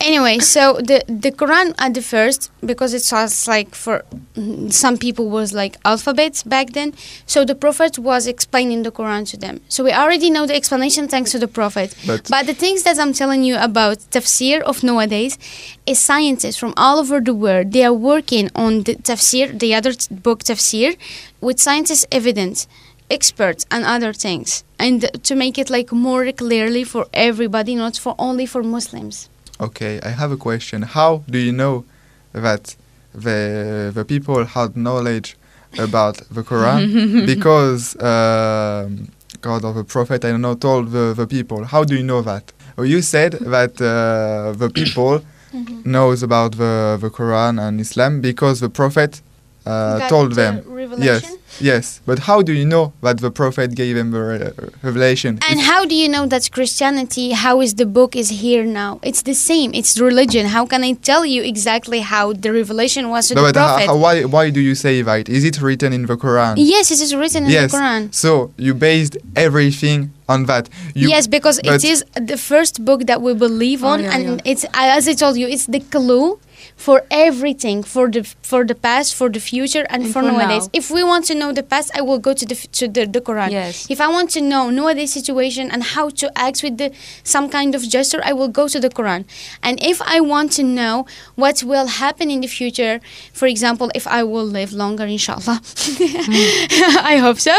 Anyway, 0.00 0.38
so 0.38 0.74
the 0.74 1.02
the 1.06 1.30
Quran 1.32 1.74
at 1.78 1.94
the 1.94 2.02
first 2.02 2.50
because 2.60 2.92
it 2.92 3.06
was 3.10 3.48
like 3.48 3.74
for 3.74 4.04
mm, 4.36 4.70
some 4.72 4.98
people 4.98 5.30
was 5.30 5.52
like 5.54 5.78
alphabets 5.84 6.42
back 6.42 6.72
then. 6.72 6.92
So 7.26 7.44
the 7.44 7.54
Prophet 7.54 7.98
was 7.98 8.26
explaining 8.26 8.82
the 8.82 8.92
Quran 8.92 9.26
to 9.30 9.36
them. 9.36 9.60
So 9.68 9.82
we 9.84 9.92
already 9.92 10.30
know 10.30 10.46
the 10.46 10.54
explanation 10.54 11.08
thanks 11.08 11.30
to 11.32 11.38
the 11.38 11.48
Prophet. 11.48 11.94
but 12.06 12.28
But 12.28 12.46
the 12.46 12.54
things 12.54 12.82
that 12.82 12.98
I'm 12.98 13.12
telling 13.14 13.44
you 13.44 13.56
about 13.56 13.98
tafsir 14.10 14.60
of 14.60 14.82
nowadays 14.82 15.38
is 15.86 15.98
scientists 16.00 16.58
from 16.58 16.74
all 16.76 16.98
over 16.98 17.20
the 17.20 17.34
world. 17.34 17.72
They 17.72 17.84
are 17.84 17.98
working 18.12 18.50
on 18.54 18.82
the 18.82 18.96
tafsir, 18.96 19.58
the 19.58 19.74
other 19.74 19.92
t- 19.94 20.14
book 20.14 20.40
tafsir, 20.44 20.96
with 21.40 21.58
scientists' 21.60 22.06
evidence, 22.10 22.66
experts, 23.08 23.64
and 23.70 23.84
other 23.84 24.12
things, 24.12 24.64
and 24.78 25.08
to 25.22 25.34
make 25.34 25.56
it 25.56 25.70
like 25.70 25.92
more 25.92 26.30
clearly 26.32 26.84
for 26.84 27.06
everybody, 27.12 27.74
not 27.74 27.96
for 27.96 28.14
only 28.18 28.46
for 28.46 28.62
Muslims. 28.62 29.28
Okay 29.60 30.00
i 30.02 30.08
have 30.08 30.32
a 30.32 30.36
question 30.36 30.82
how 30.82 31.22
do 31.28 31.38
you 31.38 31.52
know 31.52 31.84
that 32.32 32.76
the 33.14 33.90
the 33.94 34.04
people 34.04 34.44
had 34.44 34.76
knowledge 34.76 35.36
about 35.78 36.16
the 36.30 36.42
quran 36.42 37.26
because 37.32 37.96
um, 38.00 39.08
God 39.44 39.64
or 39.64 39.74
the 39.74 39.84
prophet, 39.84 40.24
I 40.24 40.30
don't 40.30 40.40
know, 40.40 40.54
told 40.54 40.90
the, 40.92 41.12
the 41.14 41.26
people. 41.26 41.64
How 41.64 41.84
do 41.84 41.94
you 41.94 42.02
know 42.02 42.22
that? 42.22 42.44
Well, 42.76 42.86
you 42.86 43.02
said 43.02 43.32
that 43.32 43.72
uh, 43.80 44.52
the 44.56 44.70
people 44.70 45.22
knows 45.84 46.22
about 46.22 46.52
the, 46.56 46.96
the 47.00 47.10
Quran 47.10 47.60
and 47.60 47.80
Islam 47.80 48.20
because 48.20 48.60
the 48.60 48.70
prophet 48.70 49.20
uh, 49.66 49.98
Got 49.98 50.08
told 50.10 50.30
the 50.32 50.34
them. 50.42 50.54
Yes, 50.56 50.66
Revelation? 50.66 51.38
yes. 51.60 52.00
But 52.06 52.18
how 52.28 52.42
do 52.42 52.52
you 52.52 52.66
know 52.66 52.92
that 53.02 53.18
the 53.18 53.30
prophet 53.30 53.74
gave 53.74 53.96
them 53.96 54.10
the 54.10 54.20
re- 54.20 54.52
revelation? 54.82 55.38
And 55.48 55.58
If- 55.60 55.66
how 55.66 55.84
do 55.86 55.94
you 55.94 56.08
know 56.08 56.26
that 56.26 56.50
Christianity, 56.52 57.26
how 57.32 57.60
is 57.60 57.74
the 57.74 57.86
book 57.86 58.14
is 58.14 58.28
here 58.44 58.64
now? 58.64 59.00
It's 59.02 59.22
the 59.22 59.34
same. 59.34 59.70
It's 59.74 59.98
religion. 59.98 60.46
How 60.56 60.64
can 60.66 60.82
I 60.84 60.92
tell 61.10 61.24
you 61.24 61.40
exactly 61.42 62.00
how 62.00 62.32
the 62.34 62.52
revelation 62.52 63.08
was 63.08 63.28
to 63.28 63.34
no, 63.34 63.40
the 63.46 63.52
but 63.52 63.54
prophet? 63.54 63.86
how- 63.86 63.96
why, 63.96 64.24
why 64.24 64.50
do 64.50 64.60
you 64.60 64.74
say 64.74 65.00
that? 65.02 65.28
Is 65.28 65.44
it 65.44 65.60
written 65.62 65.92
in 65.92 66.06
the 66.06 66.16
Quran? 66.16 66.54
yes, 66.58 66.90
it 66.90 67.00
is 67.00 67.14
written 67.14 67.44
in 67.44 67.50
Yes. 67.50 67.70
the 67.72 67.78
Quran. 67.78 68.02
So 68.14 68.30
you 68.58 68.74
based 68.74 69.16
everything 69.36 70.10
on 70.28 70.46
that. 70.46 70.68
You, 70.94 71.08
yes, 71.08 71.26
because 71.26 71.58
it 71.64 71.84
is 71.84 72.04
the 72.32 72.36
first 72.36 72.84
book 72.84 73.00
that 73.10 73.20
we 73.22 73.32
believe 73.34 73.82
Oh, 73.84 73.88
on, 73.92 74.02
yeah, 74.02 74.14
and 74.14 74.24
yeah. 74.24 74.50
it's 74.50 74.64
as 74.74 75.06
I 75.08 75.14
told 75.14 75.36
you, 75.36 75.46
it's 75.46 75.66
the 75.66 75.80
clue 75.80 76.38
for 76.84 77.00
everything 77.10 77.82
for 77.82 78.10
the 78.14 78.22
for 78.50 78.62
the 78.70 78.74
past, 78.74 79.14
for 79.14 79.28
the 79.30 79.40
future, 79.40 79.84
and, 79.88 80.04
And 80.04 80.12
for, 80.12 80.20
for 80.20 80.28
nowadays. 80.30 80.64
now. 80.64 80.80
If 80.80 80.90
we 80.90 81.02
want 81.02 81.24
to 81.30 81.34
know 81.34 81.50
the 81.50 81.62
past, 81.62 81.88
I 81.98 82.02
will 82.08 82.18
go 82.18 82.32
to 82.40 82.44
the 82.44 82.56
to 82.78 82.84
the, 82.94 83.06
the 83.06 83.22
Quran. 83.28 83.50
Yes. 83.50 83.88
If 83.88 84.00
I 84.06 84.08
want 84.16 84.28
to 84.36 84.40
know 84.42 84.68
nowadays 84.68 85.10
situation 85.20 85.70
and 85.72 85.80
how 85.94 86.06
to 86.20 86.26
act 86.46 86.62
with 86.62 86.76
the 86.76 86.92
some 87.34 87.48
kind 87.48 87.74
of 87.74 87.80
gesture, 87.96 88.20
I 88.30 88.32
will 88.38 88.52
go 88.60 88.68
to 88.68 88.78
the 88.84 88.90
Quran. 88.98 89.24
And 89.62 89.80
if 89.82 90.02
I 90.02 90.20
want 90.20 90.52
to 90.58 90.62
know 90.62 91.06
what 91.36 91.62
will 91.70 91.86
happen 91.86 92.26
in 92.30 92.40
the 92.44 92.48
future, 92.60 93.00
for 93.32 93.46
example, 93.48 93.88
if 93.94 94.04
I 94.06 94.22
will 94.22 94.44
live 94.58 94.70
longer, 94.82 95.06
inshallah, 95.16 95.58
I 97.12 97.16
hope 97.24 97.40
so. 97.40 97.56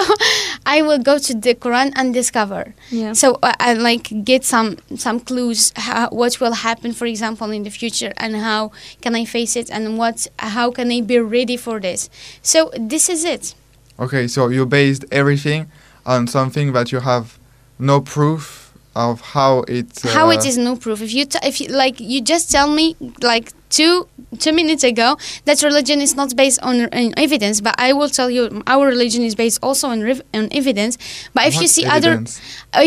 I 0.67 0.84
will 0.86 0.99
go 0.99 1.17
to 1.17 1.34
the 1.34 1.55
Quran 1.55 1.93
and 1.95 2.13
discover. 2.13 2.76
Yeah. 2.91 3.13
So 3.13 3.39
uh, 3.41 3.53
I 3.59 3.73
like 3.73 4.05
get 4.23 4.43
some 4.43 4.78
some 4.95 5.17
clues 5.19 5.73
how, 5.76 6.09
what 6.09 6.39
will 6.39 6.53
happen, 6.69 6.93
for 6.93 7.07
example, 7.07 7.49
in 7.49 7.63
the 7.63 7.71
future, 7.71 8.13
and 8.17 8.36
how 8.36 8.69
can 9.01 9.14
I 9.16 9.26
face 9.26 9.55
it, 9.55 9.70
and 9.72 9.97
what 9.97 10.28
how 10.39 10.72
can 10.72 10.91
I 10.91 11.01
be 11.01 11.20
ready 11.20 11.57
for 11.57 11.80
this. 11.80 12.09
So 12.41 12.72
this 12.78 13.09
is 13.09 13.24
it. 13.24 13.55
Okay, 13.99 14.28
so 14.28 14.49
you 14.49 14.66
based 14.66 15.05
everything 15.11 15.72
on 16.05 16.28
something 16.28 16.74
that 16.74 16.91
you 16.91 16.99
have 16.99 17.39
no 17.80 18.01
proof 18.01 18.74
of 18.95 19.22
how 19.22 19.63
it. 19.68 20.05
Uh, 20.05 20.09
how 20.09 20.30
it 20.30 20.45
is 20.45 20.57
no 20.57 20.76
proof. 20.76 21.01
If 21.01 21.13
you 21.13 21.26
t- 21.26 21.39
if 21.43 21.61
you, 21.61 21.68
like 21.70 21.99
you 21.99 22.22
just 22.22 22.51
tell 22.51 22.70
me 22.70 22.95
like 23.22 23.51
two 23.76 24.07
two 24.39 24.53
minutes 24.53 24.84
ago 24.84 25.17
that 25.45 25.61
religion 25.61 25.99
is 26.01 26.15
not 26.15 26.36
based 26.36 26.59
on, 26.61 26.82
on 26.82 27.13
evidence, 27.17 27.61
but 27.61 27.76
I 27.78 27.93
will 27.93 28.09
tell 28.09 28.30
you 28.30 28.63
our 28.67 28.88
religion 28.88 29.23
is 29.23 29.36
based 29.36 29.59
also 29.61 29.89
on 29.89 29.99
on 30.34 30.47
evidence. 30.51 30.97
But 31.34 31.47
if 31.47 31.55
you 31.61 31.67
see 31.67 31.86
other 31.86 32.23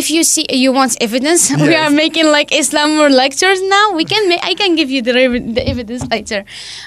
if 0.02 0.10
you 0.10 0.22
see 0.24 0.46
you 0.50 0.72
want 0.72 0.96
evidence 1.00 1.50
we 1.68 1.74
are 1.74 1.90
making 1.90 2.26
like 2.26 2.48
islam 2.52 2.90
or 3.00 3.10
lectures 3.10 3.60
now. 3.62 3.92
We 3.92 4.04
can 4.04 4.28
make 4.28 4.42
i 4.42 4.54
can 4.54 4.74
give 4.76 4.90
you 4.90 5.02
the, 5.02 5.12
the 5.56 5.64
evidence 5.72 6.06
later. 6.14 6.44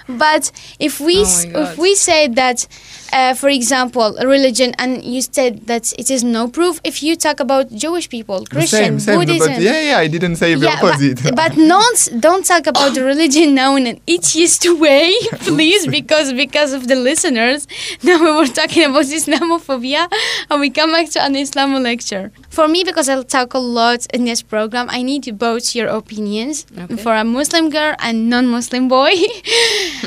But 0.08 0.52
if 0.80 1.00
we 1.00 1.18
Oh 1.22 1.62
if 1.64 1.78
we 1.78 1.96
say 1.96 2.28
that 2.42 2.68
uh, 3.14 3.34
for 3.34 3.50
example, 3.50 4.16
religion, 4.24 4.74
and 4.78 5.04
you 5.04 5.22
said 5.22 5.68
that 5.68 5.92
it 5.98 6.10
is 6.10 6.24
no 6.24 6.48
proof. 6.48 6.80
If 6.84 7.02
you 7.04 7.16
talk 7.16 7.40
about 7.40 7.72
Jewish 7.72 8.08
people, 8.10 8.46
Christian, 8.46 9.00
same, 9.00 9.00
same. 9.00 9.20
Buddhism, 9.20 9.54
But 9.54 9.62
yeah, 9.62 9.82
yeah, 9.90 9.98
I 9.98 10.08
didn't 10.08 10.36
say 10.38 10.56
the 10.56 10.66
Yeah, 10.66 10.80
but- 10.82 10.94
opposite. 10.96 11.36
But, 11.42 11.58
not 11.58 11.98
don't 12.20 12.46
talk 12.46 12.68
about 12.68 12.94
the 12.96 13.04
religion 13.04 13.54
now 13.56 13.76
in 13.76 13.86
an 13.88 14.00
atheist 14.08 14.66
way, 14.86 15.14
please, 15.50 15.88
because 15.88 16.34
because 16.34 16.72
of 16.74 16.88
the 16.88 16.96
listeners. 16.96 17.68
Now 18.04 18.18
we 18.24 18.32
were 18.32 18.48
talking 18.48 18.84
about 18.90 19.06
Islamophobia, 19.06 20.08
and 20.50 20.60
we 20.60 20.70
come 20.70 20.92
back 20.92 21.10
to 21.12 21.20
an 21.24 21.36
Islam 21.36 21.74
lecture. 21.84 22.32
For 22.50 22.68
me, 22.68 22.84
because 22.84 23.08
I'll 23.10 23.24
talk 23.38 23.54
a 23.54 23.60
lot 23.60 24.06
in 24.14 24.26
this 24.26 24.42
program, 24.42 24.88
I 24.90 25.02
need 25.04 25.24
to 25.24 25.32
both 25.34 25.76
your 25.76 25.88
opinions 25.88 26.66
Okay. 26.78 26.96
for 27.04 27.14
a 27.16 27.24
Muslim 27.24 27.70
girl 27.70 27.96
and 28.00 28.30
non-Muslim 28.30 28.88
boy 28.88 29.14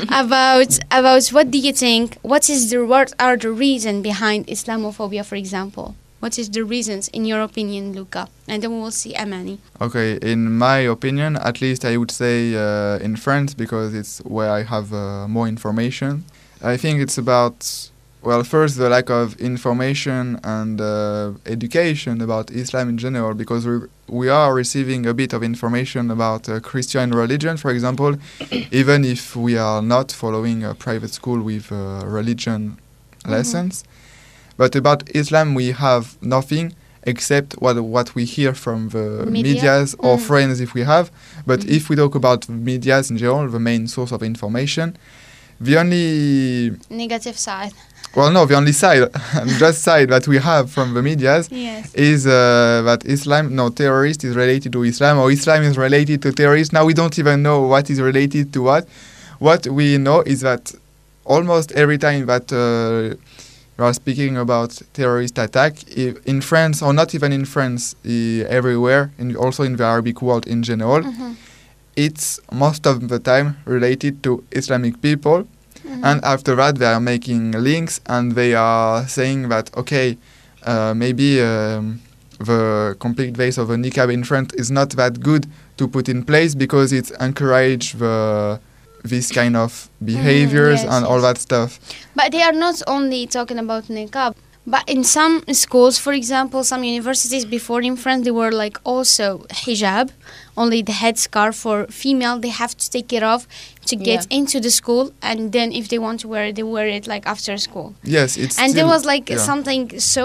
about 0.09 0.79
about 0.91 1.27
what 1.29 1.51
do 1.51 1.57
you 1.57 1.73
think? 1.73 2.17
What 2.21 2.49
is 2.49 2.69
the 2.69 2.77
what 2.95 3.11
are 3.19 3.35
the 3.35 3.51
reasons 3.51 4.01
behind 4.01 4.47
Islamophobia, 4.47 5.23
for 5.25 5.35
example? 5.35 5.87
What 6.21 6.39
is 6.39 6.49
the 6.49 6.63
reasons, 6.63 7.09
in 7.09 7.25
your 7.25 7.41
opinion, 7.41 7.91
Luca? 7.91 8.29
And 8.47 8.63
then 8.63 8.71
we 8.71 8.79
will 8.79 8.97
see 9.01 9.13
Amani. 9.23 9.59
Okay, 9.81 10.09
in 10.21 10.57
my 10.57 10.77
opinion, 10.95 11.35
at 11.49 11.59
least 11.59 11.83
I 11.83 11.97
would 11.97 12.09
say 12.21 12.37
uh, 12.55 13.07
in 13.07 13.17
France 13.17 13.53
because 13.53 13.93
it's 13.93 14.19
where 14.19 14.49
I 14.49 14.63
have 14.63 14.93
uh, 14.93 15.27
more 15.27 15.47
information. 15.55 16.23
I 16.73 16.77
think 16.77 17.01
it's 17.01 17.17
about, 17.17 17.57
well, 18.21 18.43
first 18.45 18.77
the 18.77 18.87
lack 18.87 19.09
of 19.09 19.25
information 19.51 20.39
and 20.45 20.79
uh, 20.79 21.33
education 21.45 22.21
about 22.21 22.49
Islam 22.49 22.87
in 22.87 22.97
general 22.97 23.33
because 23.33 23.67
we, 23.67 23.75
we 24.07 24.29
are 24.29 24.53
receiving 24.53 25.05
a 25.05 25.13
bit 25.13 25.33
of 25.33 25.43
information 25.43 26.09
about 26.09 26.47
uh, 26.47 26.61
Christian 26.61 27.11
religion, 27.11 27.57
for 27.57 27.71
example, 27.71 28.15
even 28.81 29.03
if 29.03 29.35
we 29.35 29.57
are 29.57 29.81
not 29.81 30.13
following 30.13 30.63
a 30.63 30.73
private 30.73 31.13
school 31.19 31.41
with 31.41 31.73
uh, 31.73 31.77
religion 32.05 32.77
lessons. 33.27 33.83
But 34.57 34.75
about 34.75 35.03
Islam, 35.13 35.53
we 35.53 35.71
have 35.71 36.15
nothing 36.21 36.73
except 37.03 37.53
what 37.61 37.79
what 37.83 38.15
we 38.15 38.25
hear 38.25 38.53
from 38.53 38.89
the 38.89 39.25
Media? 39.25 39.53
medias 39.53 39.95
or 39.99 40.17
Mm. 40.17 40.21
friends 40.21 40.59
if 40.61 40.73
we 40.73 40.81
have. 40.81 41.11
But 41.45 41.59
Mhm. 41.59 41.69
if 41.77 41.89
we 41.89 41.95
talk 41.95 42.15
about 42.15 42.47
medias 42.49 43.11
in 43.11 43.17
general, 43.17 43.47
the 43.49 43.59
main 43.59 43.87
source 43.87 44.11
of 44.11 44.23
information, 44.23 44.95
the 45.61 45.77
only 45.77 46.71
Negative 46.89 47.37
side. 47.37 47.73
well, 48.15 48.31
no, 48.31 48.45
the 48.45 48.55
only 48.55 48.71
side, 48.71 49.03
just 49.59 49.83
side 49.83 50.09
that 50.09 50.27
we 50.27 50.37
have 50.39 50.71
from 50.71 50.93
the 50.95 51.01
medias 51.03 51.47
Yes. 51.51 51.93
is 51.93 52.25
uh, 52.25 52.81
that 52.85 53.05
Islam, 53.05 53.53
no, 53.55 53.69
terrorist 53.69 54.23
is 54.23 54.35
related 54.35 54.71
to 54.73 54.83
Islam 54.83 55.17
or 55.19 55.31
Islam 55.31 55.61
is 55.63 55.77
related 55.77 56.21
to 56.23 56.31
terrorist. 56.31 56.73
Now 56.73 56.85
we 56.85 56.93
don't 56.93 57.17
even 57.19 57.43
know 57.43 57.61
what 57.61 57.89
is 57.89 57.99
related 58.01 58.51
to 58.53 58.61
what. 58.63 58.87
What 59.39 59.67
we 59.67 59.97
know 59.97 60.21
is 60.21 60.39
that 60.41 60.71
almost 61.25 61.71
every 61.73 61.97
time 61.97 62.25
that 62.27 62.51
uh, 62.53 63.15
we 63.77 63.83
are 63.85 63.93
speaking 63.93 64.37
about 64.37 64.81
terrorist 64.93 65.37
attack 65.37 65.73
i- 65.97 66.13
in 66.25 66.39
France 66.41 66.81
or 66.81 66.93
not 66.93 67.13
even 67.13 67.31
in 67.33 67.45
France, 67.45 67.95
i- 68.05 68.45
everywhere, 68.47 69.11
and 69.17 69.35
also 69.35 69.63
in 69.63 69.75
the 69.75 69.83
Arabic 69.83 70.21
world 70.21 70.47
in 70.47 70.63
general, 70.63 71.01
Mhm. 71.03 71.35
it's 71.95 72.39
most 72.51 72.85
of 72.87 73.07
the 73.09 73.19
time 73.19 73.57
related 73.65 74.21
to 74.23 74.43
Islamic 74.51 75.01
people. 75.01 75.45
Mhm. 75.85 76.03
And 76.03 76.23
after 76.23 76.55
that, 76.55 76.75
they 76.79 76.85
are 76.87 76.99
making 77.01 77.51
links 77.51 77.99
and 78.05 78.33
they 78.35 78.53
are 78.55 79.07
saying 79.07 79.49
that, 79.49 79.69
okay, 79.75 80.17
uh, 80.65 80.93
maybe 80.95 81.41
um, 81.41 81.99
the 82.39 82.95
complete 82.99 83.33
base 83.37 83.57
of 83.57 83.69
a 83.69 83.75
niqab 83.75 84.11
in 84.11 84.23
France 84.23 84.53
is 84.55 84.69
not 84.71 84.89
that 84.91 85.19
good 85.21 85.47
to 85.77 85.87
put 85.87 86.09
in 86.09 86.23
place 86.23 86.55
because 86.55 86.91
it 86.91 87.11
encourages 87.19 87.93
the 87.99 88.59
this 89.09 89.31
kind 89.31 89.55
of 89.55 89.71
mm, 89.71 90.05
behaviors 90.05 90.83
yes, 90.83 90.93
and 90.93 91.05
all 91.05 91.21
that 91.21 91.37
stuff. 91.37 91.79
But 92.15 92.31
they 92.31 92.41
are 92.41 92.53
not 92.53 92.81
only 92.87 93.27
talking 93.27 93.59
about 93.59 93.85
niqab. 93.85 94.35
But 94.67 94.89
in 94.89 95.03
some 95.03 95.43
schools, 95.51 95.99
for 95.99 96.11
example, 96.11 96.63
some 96.63 96.83
universities 96.83 97.45
before 97.45 97.81
in 97.81 97.95
France, 97.95 98.25
they 98.25 98.31
were 98.31 98.51
like 98.51 98.79
also 98.83 99.45
hijab, 99.51 100.09
only 100.57 100.81
the 100.81 100.91
headscarf 100.91 101.53
for 101.53 101.85
female. 101.87 102.39
They 102.39 102.49
have 102.49 102.75
to 102.75 102.89
take 102.89 103.13
it 103.13 103.21
off 103.21 103.47
to 103.91 103.95
get 103.95 104.21
Yeah. 104.25 104.37
into 104.39 104.59
the 104.59 104.71
school, 104.71 105.05
and 105.21 105.51
then 105.51 105.71
if 105.71 105.85
they 105.89 105.99
want 105.99 106.19
to 106.21 106.27
wear 106.27 106.45
it, 106.49 106.55
they 106.55 106.63
wear 106.63 106.87
it 106.87 107.05
like 107.07 107.23
after 107.33 107.57
school. 107.57 107.93
Yes, 108.03 108.29
it's 108.37 108.57
and 108.61 108.73
there 108.77 108.87
was 108.87 109.05
like 109.05 109.29
yeah. 109.29 109.37
something 109.51 109.83
so 109.99 110.23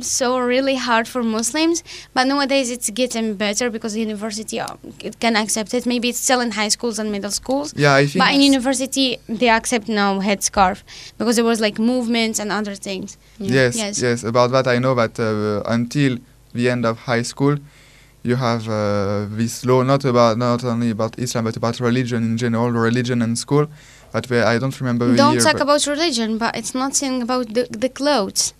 so 0.00 0.38
really 0.38 0.76
hard 0.88 1.06
for 1.08 1.22
Muslims, 1.22 1.82
but 2.14 2.24
nowadays 2.26 2.70
it's 2.70 2.88
getting 2.90 3.34
better 3.34 3.66
because 3.70 3.92
the 3.94 4.00
university 4.00 4.56
uh, 4.60 4.76
it 5.08 5.14
can 5.24 5.34
accept 5.36 5.70
it. 5.74 5.82
Maybe 5.86 6.06
it's 6.10 6.20
still 6.28 6.40
in 6.46 6.50
high 6.60 6.68
schools 6.76 6.98
and 6.98 7.10
middle 7.16 7.30
schools, 7.42 7.68
Yeah, 7.76 7.94
I 7.94 8.06
think 8.06 8.20
but 8.24 8.30
in 8.34 8.40
university 8.52 9.18
they 9.40 9.48
accept 9.58 9.88
now 9.88 10.10
headscarf 10.28 10.78
because 11.18 11.36
there 11.36 11.44
was 11.52 11.60
like 11.66 11.76
movements 11.92 12.38
and 12.42 12.48
other 12.52 12.74
things. 12.88 13.16
Yes, 13.38 13.76
Yes. 13.76 14.00
yes, 14.06 14.18
About 14.24 14.50
that, 14.52 14.66
I 14.74 14.78
know 14.84 14.94
that 15.02 15.14
uh, 15.18 15.62
until 15.78 16.18
the 16.58 16.68
end 16.74 16.84
of 16.84 16.94
high 17.12 17.22
school, 17.32 17.56
you 18.22 18.36
have 18.36 18.68
uh, 18.68 19.26
this 19.30 19.64
law 19.64 19.82
not 19.82 20.04
about 20.04 20.36
not 20.38 20.64
only 20.64 20.90
about 20.90 21.18
Islam 21.18 21.44
but 21.44 21.56
about 21.56 21.80
religion 21.80 22.22
in 22.22 22.36
general, 22.36 22.70
religion 22.70 23.22
and 23.22 23.38
school. 23.38 23.66
But 24.12 24.28
where 24.30 24.46
I 24.46 24.58
don't 24.58 24.78
remember 24.80 25.14
Don't 25.14 25.34
year. 25.34 25.42
talk 25.42 25.60
about 25.60 25.86
religion, 25.86 26.38
but 26.38 26.56
it's 26.56 26.74
not 26.74 26.96
saying 26.96 27.20
about 27.22 27.52
the, 27.52 27.66
the 27.70 27.90
clothes. 27.90 28.54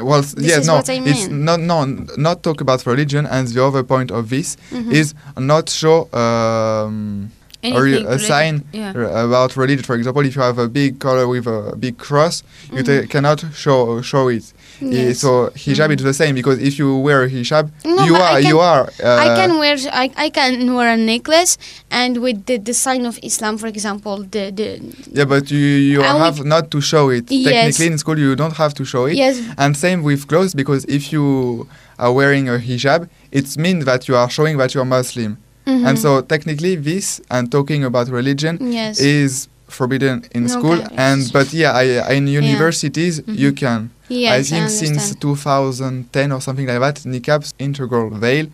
well, 0.00 0.22
this 0.22 0.34
yeah, 0.38 0.58
is 0.58 0.66
no, 0.66 0.74
what 0.76 0.88
I 0.90 0.94
it's 1.04 1.28
not 1.28 1.60
no 1.60 1.84
not 2.16 2.42
talk 2.42 2.60
about 2.60 2.84
religion. 2.86 3.24
And 3.26 3.46
the 3.48 3.64
other 3.64 3.82
point 3.84 4.10
of 4.10 4.28
this 4.30 4.56
Mhm. 4.72 4.92
is 4.92 5.14
not 5.38 5.68
show 5.68 6.08
um, 6.12 7.30
Anything 7.62 7.78
a 7.78 7.82
related- 7.84 8.20
sign 8.26 8.54
Yeah. 8.72 8.92
r- 8.96 9.24
about 9.26 9.56
religion. 9.56 9.84
For 9.84 9.94
example, 9.96 10.24
if 10.26 10.34
you 10.36 10.42
have 10.42 10.58
a 10.58 10.68
big 10.68 10.98
color 10.98 11.26
with 11.28 11.46
a 11.46 11.76
big 11.76 11.96
cross, 11.98 12.42
you 12.72 12.82
Mhm. 12.82 12.86
ta- 12.88 13.06
cannot 13.12 13.38
show 13.54 14.00
show 14.02 14.28
it. 14.28 14.44
I- 14.82 14.86
Yes. 14.86 15.18
So 15.20 15.50
hijab 15.54 15.90
is 15.96 16.02
the 16.02 16.14
same 16.14 16.34
because 16.34 16.58
if 16.58 16.78
you 16.78 16.96
wear 16.96 17.22
a 17.24 17.28
hijab, 17.30 17.70
No, 17.84 18.04
you 18.04 18.14
are 18.16 18.40
can- 18.40 18.48
you 18.50 18.58
are. 18.60 18.84
Uh, 19.02 19.16
I 19.24 19.26
can 19.36 19.58
wear 19.58 19.76
I, 19.92 20.10
I 20.16 20.28
can 20.30 20.74
wear 20.74 20.88
a 20.92 20.96
necklace 20.96 21.58
and 21.90 22.16
with 22.18 22.46
the, 22.46 22.56
the 22.58 22.72
sign 22.74 23.04
of 23.06 23.18
Islam, 23.22 23.58
for 23.58 23.66
example, 23.66 24.16
the 24.34 24.50
the 24.50 24.68
Yeah, 25.12 25.24
but 25.26 25.50
you 25.50 25.58
you 25.58 26.02
I 26.02 26.12
would- 26.14 26.22
have 26.22 26.44
not 26.44 26.70
to 26.70 26.80
show 26.80 27.10
it. 27.10 27.24
Yes. 27.30 27.44
Technically, 27.52 27.86
in 27.92 27.98
school, 27.98 28.18
you 28.18 28.34
don't 28.36 28.56
have 28.62 28.72
to 28.74 28.84
show 28.84 29.04
it. 29.06 29.14
yes 29.16 29.40
And 29.58 29.76
same 29.76 30.02
with 30.02 30.26
clothes 30.28 30.54
because 30.54 30.84
if 30.86 31.12
you 31.12 31.66
are 31.98 32.12
wearing 32.12 32.48
a 32.48 32.56
hijab, 32.58 33.08
it 33.32 33.46
means 33.58 33.84
that 33.84 34.08
you 34.08 34.16
are 34.16 34.30
showing 34.30 34.56
that 34.58 34.74
you 34.74 34.80
are 34.80 34.86
Muslim. 34.98 35.36
mhm. 35.66 35.86
And 35.86 35.98
so 35.98 36.10
technically, 36.22 36.74
this 36.76 37.20
and 37.30 37.50
talking 37.56 37.84
about 37.84 38.08
religion 38.08 38.54
yes 38.72 38.98
is 39.00 39.48
forbidden 39.68 40.24
in 40.34 40.42
No, 40.46 40.48
school. 40.56 40.78
And 40.96 41.20
but 41.36 41.52
yeah, 41.52 41.72
I, 41.80 42.14
in 42.18 42.26
universities 42.26 43.14
Mhm. 43.20 43.38
you 43.42 43.52
can. 43.52 43.80
Yes 44.10 44.32
I 44.32 44.42
think 44.42 44.68
since 44.70 45.14
2010 45.16 46.32
or 46.32 46.40
something 46.40 46.66
like 46.66 46.80
that, 46.80 46.96
niqab's 47.06 47.54
integral 47.58 48.10
veil 48.10 48.46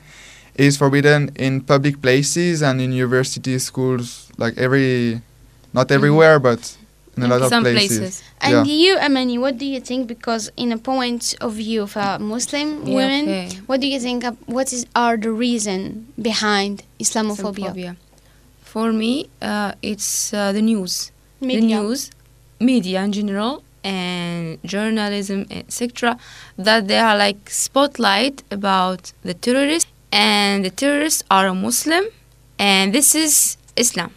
is 0.54 0.76
forbidden 0.76 1.30
in 1.36 1.60
public 1.60 2.00
places 2.00 2.62
and 2.62 2.80
in 2.80 2.92
university 2.92 3.58
schools, 3.58 4.30
like 4.38 4.56
every, 4.56 5.20
not 5.74 5.90
everywhere, 5.90 6.38
but 6.38 6.76
in 7.16 7.22
a 7.24 7.28
lot 7.28 7.42
of 7.42 7.48
Some 7.48 7.62
places. 7.62 7.98
places. 7.98 8.22
And 8.40 8.66
Yeah. 8.66 8.74
you, 8.74 8.98
Amani, 8.98 9.38
what 9.38 9.58
do 9.58 9.66
you 9.66 9.80
think? 9.80 10.06
Because 10.06 10.50
in 10.56 10.72
a 10.72 10.78
point 10.78 11.34
of 11.40 11.54
view 11.54 11.82
of 11.82 11.96
a 11.96 12.18
Muslim 12.18 12.86
Yeah, 12.86 12.94
women, 12.94 13.22
okay. 13.28 13.48
what 13.66 13.80
do 13.80 13.86
you 13.86 14.00
think? 14.00 14.24
Of, 14.24 14.36
what 14.46 14.72
is 14.72 14.86
are 14.94 15.16
the 15.16 15.30
reason 15.32 16.06
behind 16.20 16.82
Islamophobia? 17.00 17.72
Islamophobia. 17.72 17.96
For 18.62 18.92
me, 18.92 19.28
uh, 19.42 19.72
it's 19.82 20.32
uh, 20.34 20.52
the 20.52 20.62
news. 20.62 21.10
The 21.40 21.60
news, 21.60 22.10
media 22.60 23.02
in 23.02 23.12
general, 23.12 23.62
and 23.86 24.58
journalism, 24.64 25.46
etc. 25.50 26.18
That 26.58 26.88
they 26.88 26.98
are 26.98 27.16
like 27.16 27.48
spotlight 27.48 28.42
about 28.50 29.12
the 29.22 29.34
terrorists, 29.34 29.90
and 30.10 30.64
the 30.64 30.70
terrorists 30.70 31.22
are 31.30 31.46
a 31.46 31.54
Muslim, 31.54 32.04
and 32.58 32.92
this 32.92 33.14
is 33.14 33.56
Islam. 33.76 34.10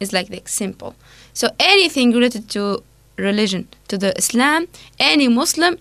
It's 0.00 0.12
like 0.12 0.28
that 0.28 0.48
simple. 0.48 0.96
So 1.34 1.48
anything 1.60 2.12
related 2.12 2.50
to 2.50 2.82
religion, 3.16 3.68
to 3.88 3.96
the 3.96 4.16
Islam, 4.18 4.66
any 4.98 5.28
Muslim, 5.28 5.78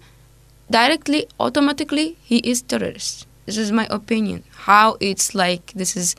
directly, 0.70 1.28
automatically, 1.40 2.18
he 2.22 2.38
is 2.38 2.62
terrorist. 2.62 3.26
This 3.48 3.58
is 3.58 3.72
my 3.72 3.88
opinion. 3.90 4.44
How 4.70 4.98
it's 5.00 5.34
like 5.34 5.74
this 5.74 5.98
is 5.98 6.16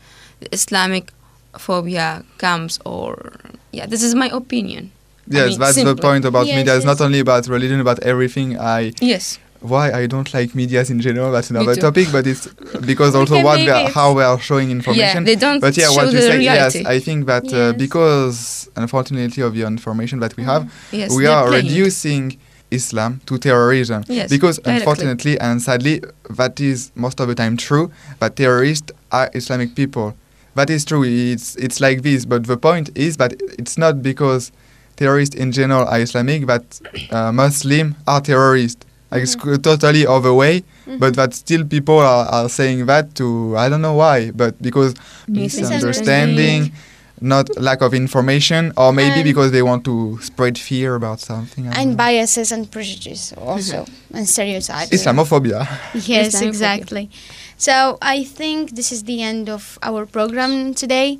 Islamic 0.50 1.12
phobia 1.56 2.24
comes 2.38 2.80
or 2.84 3.32
yeah, 3.70 3.86
this 3.86 4.02
is 4.02 4.14
my 4.14 4.28
opinion. 4.28 4.90
I 5.32 5.36
Yes, 5.36 5.50
mean, 5.50 5.58
that's 5.60 5.82
the 5.82 5.96
point 5.96 6.24
about 6.24 6.46
Yes, 6.46 6.56
media. 6.56 6.76
It's 6.76 6.84
yes. 6.84 6.98
not 6.98 7.04
only 7.04 7.20
about 7.20 7.46
religion, 7.48 7.80
about 7.80 8.00
everything. 8.00 8.58
I 8.58 8.92
Yes. 9.00 9.38
why 9.60 9.92
I 9.92 10.06
don't 10.06 10.32
like 10.34 10.54
medias 10.54 10.90
in 10.90 11.00
general. 11.00 11.30
That's 11.32 11.50
another 11.50 11.76
topic, 11.76 12.08
but 12.10 12.26
it's 12.26 12.46
because 12.90 13.14
also 13.14 13.40
what 13.42 13.60
are, 13.68 13.88
how 13.90 14.12
we 14.12 14.22
are 14.22 14.38
showing 14.40 14.68
Yeah, 14.70 14.76
information. 14.78 15.24
they 15.24 15.36
don't 15.36 15.60
but 15.60 15.76
yeah, 15.76 15.86
show 15.88 15.96
what 15.96 16.12
you 16.12 16.20
say, 16.20 16.38
reality. 16.38 16.78
yes, 16.80 16.86
I 16.86 16.98
think 16.98 17.26
that 17.26 17.52
uh, 17.52 17.72
because 17.84 18.68
unfortunately 18.76 19.42
of 19.42 19.54
the 19.54 19.64
information 19.66 20.18
that 20.20 20.36
we 20.36 20.42
have, 20.44 20.62
yes, 20.90 21.10
we 21.14 21.24
they're 21.24 21.46
playing. 21.46 21.66
reducing 21.66 22.38
Islam 22.72 23.20
to 23.26 23.38
terrorism. 23.38 24.02
Yes, 24.08 24.30
because 24.30 24.56
directly. 24.58 24.72
unfortunately 24.80 25.34
and 25.40 25.62
sadly, 25.62 26.02
that 26.30 26.58
is 26.60 26.90
most 26.94 27.20
of 27.20 27.28
the 27.28 27.34
time 27.36 27.56
true. 27.56 27.90
But 28.18 28.34
terrorists 28.36 28.90
are 29.12 29.30
Islamic 29.34 29.74
people. 29.76 30.16
That 30.56 30.68
is 30.70 30.84
true. 30.84 31.04
It's 31.04 31.54
it's 31.56 31.80
like 31.80 32.02
this. 32.02 32.24
But 32.24 32.40
the 32.52 32.56
point 32.56 32.90
is 32.96 33.16
that 33.18 33.32
it's 33.60 33.76
not 33.78 34.02
because 34.02 34.50
terrorists 35.02 35.34
in 35.42 35.48
general 35.60 35.84
are 35.92 36.00
Islamic, 36.06 36.40
that 36.52 36.64
uh, 37.16 37.32
Muslim 37.42 37.86
are 38.12 38.20
terrorists. 38.30 38.82
Like 39.12 39.22
it's 39.26 39.36
Mm-hmm. 39.36 39.54
c- 39.60 39.68
totally 39.70 40.02
other 40.16 40.32
way, 40.42 40.54
but 41.02 41.12
that 41.20 41.30
still 41.42 41.62
people 41.76 41.98
are, 42.12 42.24
are 42.36 42.48
saying 42.58 42.78
that 42.92 43.04
to 43.20 43.26
I 43.62 43.68
don't 43.70 43.82
know 43.88 43.96
why, 44.04 44.18
but 44.42 44.52
because 44.68 44.92
misunderstanding, 45.28 46.72
not 47.20 47.46
lack 47.68 47.82
of 47.82 47.92
information, 47.94 48.72
or 48.76 48.92
maybe 48.92 49.20
And- 49.20 49.24
because 49.30 49.50
they 49.52 49.62
want 49.62 49.84
to 49.84 50.18
spread 50.22 50.54
fear 50.58 50.94
about 51.00 51.20
something. 51.20 51.66
And 51.80 51.90
know. 51.90 51.96
biases 52.04 52.48
and 52.52 52.62
prejudice 52.70 53.32
also 53.36 53.78
and 54.16 54.24
stereotypes. 54.28 54.90
Islamophobia. 54.90 55.60
Yes, 55.94 56.34
Islamophobia. 56.34 56.48
exactly. 56.48 57.04
So 57.58 57.74
I 58.02 58.24
think 58.38 58.74
this 58.78 58.90
is 58.90 59.00
the 59.04 59.22
end 59.22 59.48
of 59.48 59.78
our 59.88 60.02
program 60.16 60.74
today, 60.74 61.18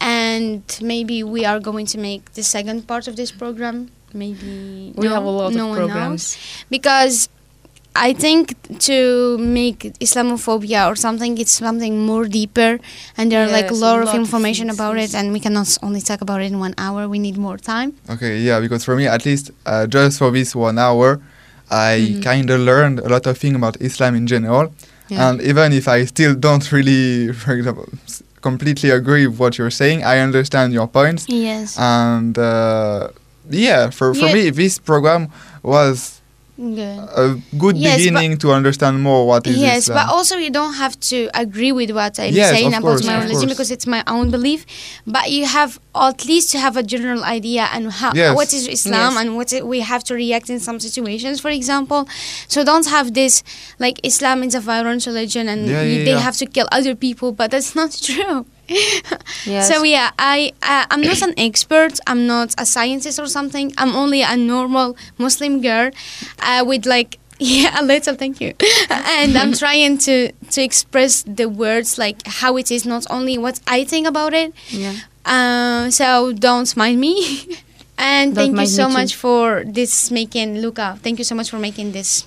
and 0.00 0.62
maybe 0.82 1.22
we 1.22 1.44
are 1.44 1.60
going 1.60 1.86
to 1.86 1.98
make 1.98 2.32
the 2.34 2.42
second 2.42 2.86
part 2.86 3.08
of 3.08 3.16
this 3.16 3.30
program. 3.32 3.90
Maybe 4.12 4.92
We 4.96 5.08
no, 5.08 5.14
have 5.14 5.24
a 5.24 5.28
lot 5.30 5.52
no 5.54 5.64
of 5.64 5.68
one 5.70 5.78
programs. 5.78 6.36
because 6.70 7.28
I 7.96 8.12
think 8.12 8.54
to 8.90 9.38
make 9.38 9.78
Islamophobia 10.00 10.90
or 10.90 10.96
something, 10.96 11.38
it's 11.38 11.52
something 11.52 12.04
more 12.04 12.24
deeper, 12.26 12.78
and 13.16 13.30
there 13.30 13.44
are 13.46 13.50
like 13.50 13.70
a 13.70 13.74
lot, 13.74 13.98
a 13.98 14.02
of 14.02 14.06
lot 14.06 14.14
of 14.16 14.20
information 14.20 14.66
things, 14.68 14.78
about 14.78 14.98
it, 14.98 15.14
and 15.14 15.32
we 15.32 15.38
cannot 15.40 15.78
only 15.82 16.00
talk 16.00 16.20
about 16.20 16.40
it 16.42 16.46
in 16.46 16.58
one 16.58 16.74
hour. 16.76 17.08
We 17.08 17.18
need 17.20 17.36
more 17.38 17.56
time. 17.56 17.94
Okay, 18.10 18.38
yeah, 18.40 18.58
because 18.60 18.84
for 18.84 18.96
me, 18.96 19.06
at 19.06 19.24
least, 19.24 19.52
uh, 19.66 19.86
just 19.86 20.18
for 20.18 20.30
this 20.32 20.54
one 20.56 20.76
hour, 20.78 21.20
I 21.70 21.92
Mhm. 22.18 22.22
kind 22.22 22.50
of 22.50 22.60
learned 22.60 22.98
a 22.98 23.08
lot 23.08 23.26
of 23.26 23.38
things 23.38 23.56
about 23.56 23.76
Islam 23.80 24.14
in 24.16 24.26
general. 24.26 24.72
Yeah. 25.08 25.28
And 25.30 25.40
even 25.42 25.72
if 25.72 25.86
I 25.86 26.04
still 26.04 26.34
don't 26.34 26.64
really, 26.72 27.32
for 27.42 27.52
example, 27.54 27.86
s- 28.08 28.22
completely 28.48 28.90
agree 29.00 29.24
with 29.26 29.38
what 29.42 29.52
you're 29.58 29.76
saying, 29.82 29.98
I 30.04 30.16
understand 30.26 30.68
your 30.78 30.86
points. 30.98 31.24
Yes. 31.28 31.78
And 31.78 32.34
uh, 32.38 33.08
yeah, 33.50 33.90
for, 33.90 34.12
for 34.14 34.26
Yeah. 34.28 34.34
me, 34.36 34.50
this 34.50 34.78
program 34.78 35.22
was 35.62 36.20
Good. 36.56 36.98
a 37.16 37.40
good 37.58 37.76
Yes, 37.76 37.98
beginning 37.98 38.38
to 38.38 38.52
understand 38.52 39.02
more 39.02 39.26
what 39.26 39.44
is 39.44 39.56
yes, 39.56 39.78
Islam. 39.88 40.06
but 40.06 40.12
also 40.14 40.36
you 40.36 40.50
don't 40.50 40.74
have 40.74 40.94
to 41.10 41.28
agree 41.34 41.72
with 41.72 41.90
what 41.90 42.20
I'm 42.20 42.32
Yes, 42.32 42.50
saying 42.50 42.68
about 42.74 42.82
course, 42.82 43.04
my 43.04 43.16
religion 43.18 43.40
course. 43.48 43.52
because 43.54 43.70
it's 43.72 43.88
my 43.88 44.04
own 44.06 44.30
belief. 44.30 44.64
But 45.04 45.32
you 45.32 45.46
have 45.46 45.80
at 45.96 46.24
least 46.26 46.52
to 46.52 46.58
have 46.60 46.76
a 46.76 46.84
general 46.84 47.24
idea 47.24 47.66
and 47.72 47.90
how 47.90 48.12
Yes. 48.14 48.36
what 48.36 48.52
is 48.54 48.68
Islam 48.68 49.14
Yes. 49.14 49.20
and 49.20 49.34
what 49.36 49.52
it, 49.52 49.66
we 49.66 49.80
have 49.80 50.04
to 50.04 50.14
react 50.14 50.48
in 50.48 50.60
some 50.60 50.78
situations, 50.78 51.40
for 51.40 51.50
example. 51.50 52.06
So 52.46 52.62
don't 52.62 52.86
have 52.86 53.14
this 53.14 53.42
like 53.80 53.98
Islam 54.04 54.44
is 54.44 54.54
a 54.54 54.60
violent 54.60 55.06
religion 55.06 55.48
and 55.48 55.66
Yeah, 55.66 55.82
yeah, 55.82 56.04
they 56.04 56.10
yeah. 56.12 56.18
have 56.20 56.36
to 56.36 56.46
kill 56.46 56.68
other 56.70 56.94
people, 56.94 57.32
but 57.32 57.50
that's 57.50 57.74
not 57.74 57.90
true. 58.08 58.46
Yes. 59.46 59.68
So 59.68 59.82
yeah, 59.82 60.10
I 60.18 60.52
uh, 60.62 60.86
I'm 60.90 61.02
not 61.02 61.20
an 61.22 61.34
expert. 61.36 61.98
I'm 62.06 62.26
not 62.26 62.54
a 62.58 62.64
scientist 62.64 63.18
or 63.18 63.26
something. 63.26 63.72
I'm 63.76 63.94
only 63.94 64.22
a 64.22 64.36
normal 64.36 64.96
Muslim 65.18 65.60
girl 65.60 65.90
uh, 66.40 66.64
with 66.66 66.86
like 66.86 67.18
yeah 67.38 67.80
a 67.80 67.82
little 67.84 68.14
thank 68.14 68.40
you, 68.40 68.54
and 68.90 69.36
I'm 69.36 69.52
trying 69.64 69.98
to 69.98 70.32
to 70.32 70.62
express 70.62 71.24
the 71.26 71.46
words 71.48 71.98
like 71.98 72.26
how 72.26 72.56
it 72.56 72.70
is, 72.70 72.86
not 72.86 73.04
only 73.10 73.36
what 73.38 73.60
I 73.66 73.84
think 73.84 74.06
about 74.06 74.32
it. 74.34 74.52
yeah. 74.70 74.94
Uh, 75.26 75.90
so 75.90 76.32
don't 76.32 76.76
mind 76.76 77.00
me. 77.00 77.46
And 77.96 78.34
Don't 78.34 78.56
thank 78.56 78.60
you 78.60 78.66
so 78.66 78.88
too. 78.88 78.92
much 78.92 79.14
for 79.14 79.62
this 79.64 80.10
making 80.10 80.58
Luca. 80.58 80.98
Thank 81.00 81.18
you 81.18 81.24
so 81.24 81.34
much 81.36 81.48
for 81.48 81.58
making 81.58 81.92
this 81.92 82.26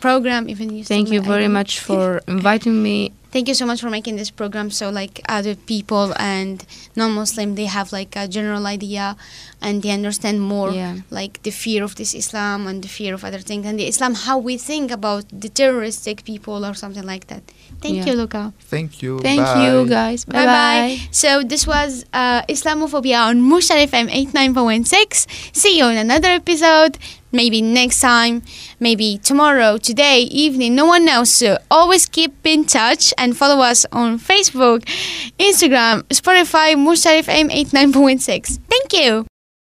program. 0.00 0.48
Even 0.48 0.74
you 0.74 0.82
Thank 0.84 1.10
you 1.10 1.20
very 1.22 1.46
much 1.48 1.78
for 1.78 2.20
inviting 2.26 2.82
me. 2.82 3.12
Thank 3.34 3.48
you 3.48 3.54
so 3.54 3.66
much 3.66 3.80
for 3.80 3.90
making 3.90 4.14
this 4.14 4.30
program 4.30 4.70
so 4.70 4.90
like 4.90 5.20
other 5.28 5.56
people 5.56 6.14
and 6.20 6.64
non-Muslim 6.94 7.56
they 7.56 7.64
have 7.64 7.90
like 7.90 8.14
a 8.14 8.28
general 8.28 8.64
idea 8.64 9.16
and 9.64 9.74
they 9.82 9.92
understand 10.00 10.36
more 10.54 10.70
Yeah. 10.72 10.94
like 11.20 11.34
the 11.46 11.50
fear 11.62 11.80
of 11.88 11.92
this 12.00 12.10
Islam 12.22 12.58
and 12.68 12.76
the 12.86 12.92
fear 12.98 13.12
of 13.18 13.22
other 13.28 13.42
things 13.48 13.64
and 13.68 13.76
the 13.80 13.86
Islam 13.92 14.12
how 14.26 14.36
we 14.48 14.54
think 14.70 14.86
about 14.98 15.24
the 15.44 15.48
terroristic 15.60 16.16
people 16.30 16.58
or 16.68 16.74
something 16.82 17.06
like 17.12 17.24
that. 17.32 17.42
Thank 17.82 17.96
Yeah. 17.96 18.06
you, 18.08 18.14
Luca. 18.20 18.42
Thank 18.74 18.90
you. 19.02 19.12
Thank 19.28 19.42
bye. 19.46 19.62
you, 19.64 19.74
guys. 19.98 20.20
Bye 20.24 20.46
bye. 20.56 20.92
So 21.22 21.30
this 21.52 21.62
was 21.74 21.90
uh, 22.22 22.40
Islamophobia 22.54 23.20
on 23.30 23.36
Mushar 23.50 23.78
FM 23.90 24.06
89.6. 24.10 25.26
See 25.52 25.74
you 25.78 25.86
in 25.92 25.96
another 26.06 26.30
episode. 26.42 26.94
Maybe 27.42 27.58
next 27.80 27.98
time, 28.00 28.34
maybe 28.78 29.08
tomorrow, 29.30 29.70
today, 29.76 30.20
evening, 30.44 30.70
no 30.76 30.86
one 30.94 31.02
knows. 31.10 31.30
So 31.40 31.58
always 31.68 32.06
keep 32.06 32.32
in 32.54 32.60
touch 32.64 33.12
and 33.18 33.28
follow 33.36 33.58
us 33.70 33.80
on 33.90 34.08
Facebook, 34.30 34.80
Instagram, 35.48 35.96
Spotify, 36.20 36.68
Mushar 36.86 37.14
FM 37.26 37.46
89.6. 37.50 38.58
Thank 38.70 38.88
you. 38.92 39.26